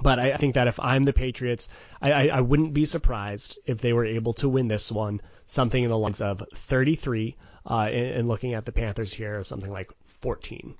But 0.00 0.18
I, 0.18 0.36
think 0.36 0.54
that 0.54 0.68
if 0.68 0.80
I'm 0.80 1.04
the 1.04 1.12
Patriots, 1.12 1.68
I, 2.00 2.12
I, 2.12 2.26
I 2.28 2.40
wouldn't 2.40 2.72
be 2.72 2.84
surprised 2.84 3.58
if 3.66 3.78
they 3.78 3.92
were 3.92 4.06
able 4.06 4.32
to 4.34 4.48
win 4.48 4.68
this 4.68 4.90
one, 4.90 5.20
something 5.46 5.82
in 5.82 5.90
the 5.90 5.98
lines 5.98 6.20
of 6.20 6.42
33, 6.54 7.36
uh, 7.68 7.74
and, 7.74 8.06
and 8.18 8.28
looking 8.28 8.54
at 8.54 8.64
the 8.64 8.72
Panthers 8.72 9.12
here, 9.12 9.44
something 9.44 9.70
like 9.70 9.90
14. 10.20 10.74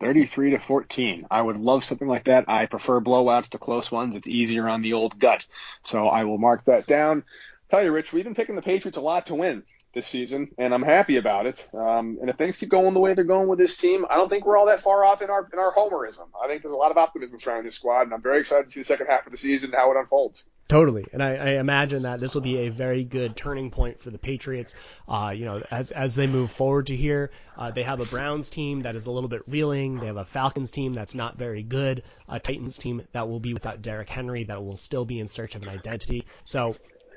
33 0.00 0.50
to 0.50 0.58
14. 0.58 1.26
I 1.30 1.42
would 1.42 1.58
love 1.58 1.84
something 1.84 2.08
like 2.08 2.24
that. 2.24 2.44
I 2.48 2.66
prefer 2.66 3.00
blowouts 3.00 3.50
to 3.50 3.58
close 3.58 3.90
ones. 3.90 4.14
It's 4.14 4.28
easier 4.28 4.68
on 4.68 4.82
the 4.82 4.92
old 4.92 5.18
gut. 5.18 5.46
So 5.82 6.06
I 6.06 6.24
will 6.24 6.38
mark 6.38 6.64
that 6.66 6.86
down. 6.86 7.24
Tell 7.70 7.82
you, 7.82 7.92
Rich, 7.92 8.12
we've 8.12 8.24
been 8.24 8.34
picking 8.34 8.56
the 8.56 8.62
Patriots 8.62 8.98
a 8.98 9.00
lot 9.00 9.26
to 9.26 9.34
win 9.34 9.62
this 9.96 10.06
season, 10.06 10.48
and 10.58 10.72
I'm 10.72 10.82
happy 10.82 11.16
about 11.16 11.46
it. 11.46 11.66
Um, 11.74 12.18
and 12.20 12.30
if 12.30 12.36
things 12.36 12.56
keep 12.56 12.68
going 12.68 12.94
the 12.94 13.00
way 13.00 13.14
they're 13.14 13.24
going 13.24 13.48
with 13.48 13.58
this 13.58 13.76
team, 13.76 14.04
I 14.08 14.16
don't 14.16 14.28
think 14.28 14.44
we're 14.44 14.58
all 14.58 14.66
that 14.66 14.82
far 14.82 15.04
off 15.04 15.22
in 15.22 15.30
our 15.30 15.48
in 15.52 15.58
our 15.58 15.74
homerism. 15.74 16.28
I 16.40 16.46
think 16.46 16.62
there's 16.62 16.72
a 16.72 16.76
lot 16.76 16.92
of 16.92 16.98
optimism 16.98 17.38
surrounding 17.38 17.64
this 17.64 17.74
squad, 17.74 18.02
and 18.02 18.14
I'm 18.14 18.22
very 18.22 18.40
excited 18.40 18.68
to 18.68 18.70
see 18.70 18.80
the 18.80 18.84
second 18.84 19.06
half 19.06 19.26
of 19.26 19.32
the 19.32 19.38
season 19.38 19.70
and 19.70 19.78
how 19.78 19.90
it 19.90 19.96
unfolds. 19.96 20.44
Totally, 20.68 21.06
and 21.12 21.22
I, 21.22 21.36
I, 21.36 21.48
imagine 21.60 22.02
that 22.02 22.18
this 22.18 22.34
will 22.34 22.42
be 22.42 22.66
a 22.66 22.70
very 22.70 23.04
good 23.04 23.36
turning 23.36 23.70
point 23.70 24.00
for 24.00 24.10
the 24.10 24.18
Patriots. 24.18 24.74
Uh, 25.08 25.32
you 25.34 25.44
know, 25.44 25.62
as 25.70 25.92
as 25.92 26.14
they 26.14 26.26
move 26.26 26.50
forward 26.50 26.88
to 26.88 26.96
here, 26.96 27.30
uh, 27.56 27.70
they 27.70 27.84
have 27.84 28.00
a 28.00 28.04
Browns 28.04 28.50
team 28.50 28.82
that 28.82 28.96
is 28.96 29.06
a 29.06 29.10
little 29.12 29.28
bit 29.28 29.42
reeling. 29.46 30.00
They 30.00 30.06
have 30.06 30.16
a 30.16 30.24
Falcons 30.24 30.72
team 30.72 30.92
that's 30.92 31.14
not 31.14 31.38
very 31.38 31.62
good. 31.62 32.02
A 32.28 32.38
Titans 32.40 32.78
team 32.78 33.02
that 33.12 33.28
will 33.28 33.40
be 33.40 33.54
without 33.54 33.80
Derrick 33.80 34.10
Henry, 34.10 34.44
that 34.44 34.62
will 34.62 34.76
still 34.76 35.04
be 35.04 35.20
in 35.20 35.28
search 35.28 35.54
of 35.54 35.62
an 35.62 35.68
identity. 35.68 36.26
So 36.44 36.74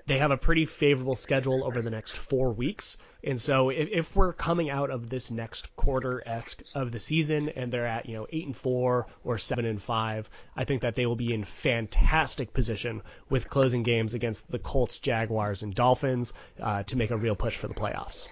they 0.09 0.17
have 0.17 0.31
a 0.31 0.37
pretty 0.37 0.65
favorable 0.65 1.13
schedule 1.13 1.63
over 1.63 1.83
the 1.83 1.91
next 1.91 2.17
four 2.17 2.51
weeks. 2.51 2.97
And 3.23 3.39
so 3.39 3.69
if, 3.69 3.89
if 3.91 4.15
we're 4.15 4.33
coming 4.33 4.71
out 4.71 4.89
of 4.89 5.07
this 5.07 5.29
next 5.29 5.75
quarter 5.75 6.23
esque 6.25 6.63
of 6.73 6.91
the 6.91 6.99
season 6.99 7.49
and 7.49 7.71
they're 7.71 7.85
at, 7.85 8.07
you 8.07 8.15
know, 8.15 8.25
eight 8.31 8.47
and 8.47 8.57
four 8.57 9.05
or 9.23 9.37
seven 9.37 9.65
and 9.65 9.79
five, 9.79 10.27
I 10.55 10.63
think 10.63 10.81
that 10.81 10.95
they 10.95 11.05
will 11.05 11.15
be 11.15 11.31
in 11.31 11.43
fantastic 11.43 12.53
position 12.53 13.03
with 13.29 13.49
closing 13.49 13.83
games 13.83 14.15
against 14.15 14.49
the 14.49 14.57
Colts, 14.57 14.97
Jaguars, 14.97 15.61
and 15.61 15.75
Dolphins 15.75 16.33
uh, 16.59 16.81
to 16.83 16.97
make 16.97 17.11
a 17.11 17.17
real 17.17 17.35
push 17.35 17.55
for 17.55 17.67
the 17.67 17.75
playoffs. 17.75 18.27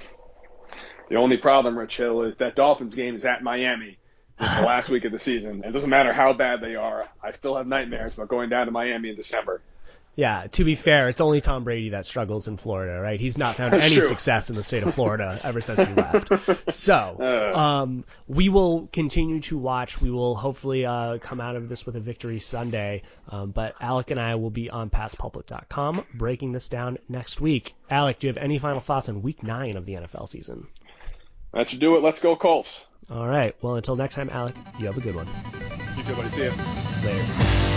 The 1.09 1.17
only 1.17 1.37
problem, 1.37 1.77
Rich 1.77 1.97
Hill, 1.97 2.23
is 2.23 2.37
that 2.37 2.55
Dolphins 2.55 2.95
game 2.95 3.15
is 3.15 3.23
at 3.23 3.43
Miami. 3.43 3.99
The 4.39 4.65
last 4.65 4.89
week 4.89 5.05
of 5.05 5.11
the 5.11 5.19
season. 5.19 5.63
It 5.63 5.71
doesn't 5.71 5.89
matter 5.89 6.13
how 6.13 6.33
bad 6.33 6.61
they 6.61 6.75
are. 6.75 7.07
I 7.23 7.31
still 7.31 7.55
have 7.55 7.65
nightmares 7.65 8.13
about 8.13 8.27
going 8.27 8.49
down 8.49 8.67
to 8.67 8.71
Miami 8.71 9.09
in 9.09 9.15
December. 9.15 9.61
Yeah, 10.17 10.47
to 10.53 10.63
be 10.63 10.73
fair, 10.73 11.09
it's 11.09 11.21
only 11.21 11.41
Tom 11.41 11.63
Brady 11.63 11.89
that 11.89 12.07
struggles 12.07 12.47
in 12.47 12.57
Florida, 12.57 12.99
right? 12.99 13.19
He's 13.19 13.37
not 13.37 13.55
found 13.55 13.75
any 13.75 13.93
true. 13.93 14.07
success 14.07 14.49
in 14.49 14.55
the 14.55 14.63
state 14.63 14.81
of 14.81 14.95
Florida 14.95 15.39
ever 15.43 15.61
since 15.61 15.79
he 15.87 15.93
left. 15.93 16.73
So, 16.73 17.17
Uh. 17.21 17.55
um, 17.55 18.03
we 18.27 18.49
will 18.49 18.89
continue 18.91 19.41
to 19.41 19.59
watch. 19.59 20.01
We 20.01 20.09
will 20.09 20.33
hopefully 20.35 20.87
uh, 20.87 21.19
come 21.19 21.39
out 21.39 21.55
of 21.55 21.69
this 21.69 21.85
with 21.85 21.95
a 21.97 21.99
victory 21.99 22.39
Sunday. 22.39 23.03
Um, 23.29 23.51
but 23.51 23.75
Alec 23.79 24.09
and 24.09 24.19
I 24.19 24.33
will 24.35 24.49
be 24.49 24.71
on 24.71 24.89
patspulpit.com 24.89 26.03
breaking 26.15 26.51
this 26.51 26.67
down 26.67 26.97
next 27.07 27.39
week. 27.39 27.75
Alec, 27.87 28.17
do 28.17 28.25
you 28.25 28.33
have 28.33 28.41
any 28.43 28.57
final 28.57 28.79
thoughts 28.81 29.09
on 29.09 29.21
week 29.21 29.43
nine 29.43 29.77
of 29.77 29.85
the 29.85 29.93
NFL 29.93 30.27
season? 30.27 30.65
That 31.53 31.69
should 31.69 31.79
do 31.79 31.95
it. 31.95 32.01
Let's 32.01 32.19
go, 32.21 32.35
Colts. 32.35 32.87
All 33.11 33.27
right. 33.27 33.55
Well, 33.61 33.75
until 33.75 33.95
next 33.95 34.15
time, 34.15 34.31
Alec, 34.31 34.55
you 34.79 34.87
have 34.87 34.97
a 34.97 35.01
good 35.01 35.13
one. 35.15 35.27
You 35.95 36.03
too, 36.03 36.15
buddy. 36.15 36.29
See 36.29 36.43
ya. 36.45 36.51
Later. 37.05 37.76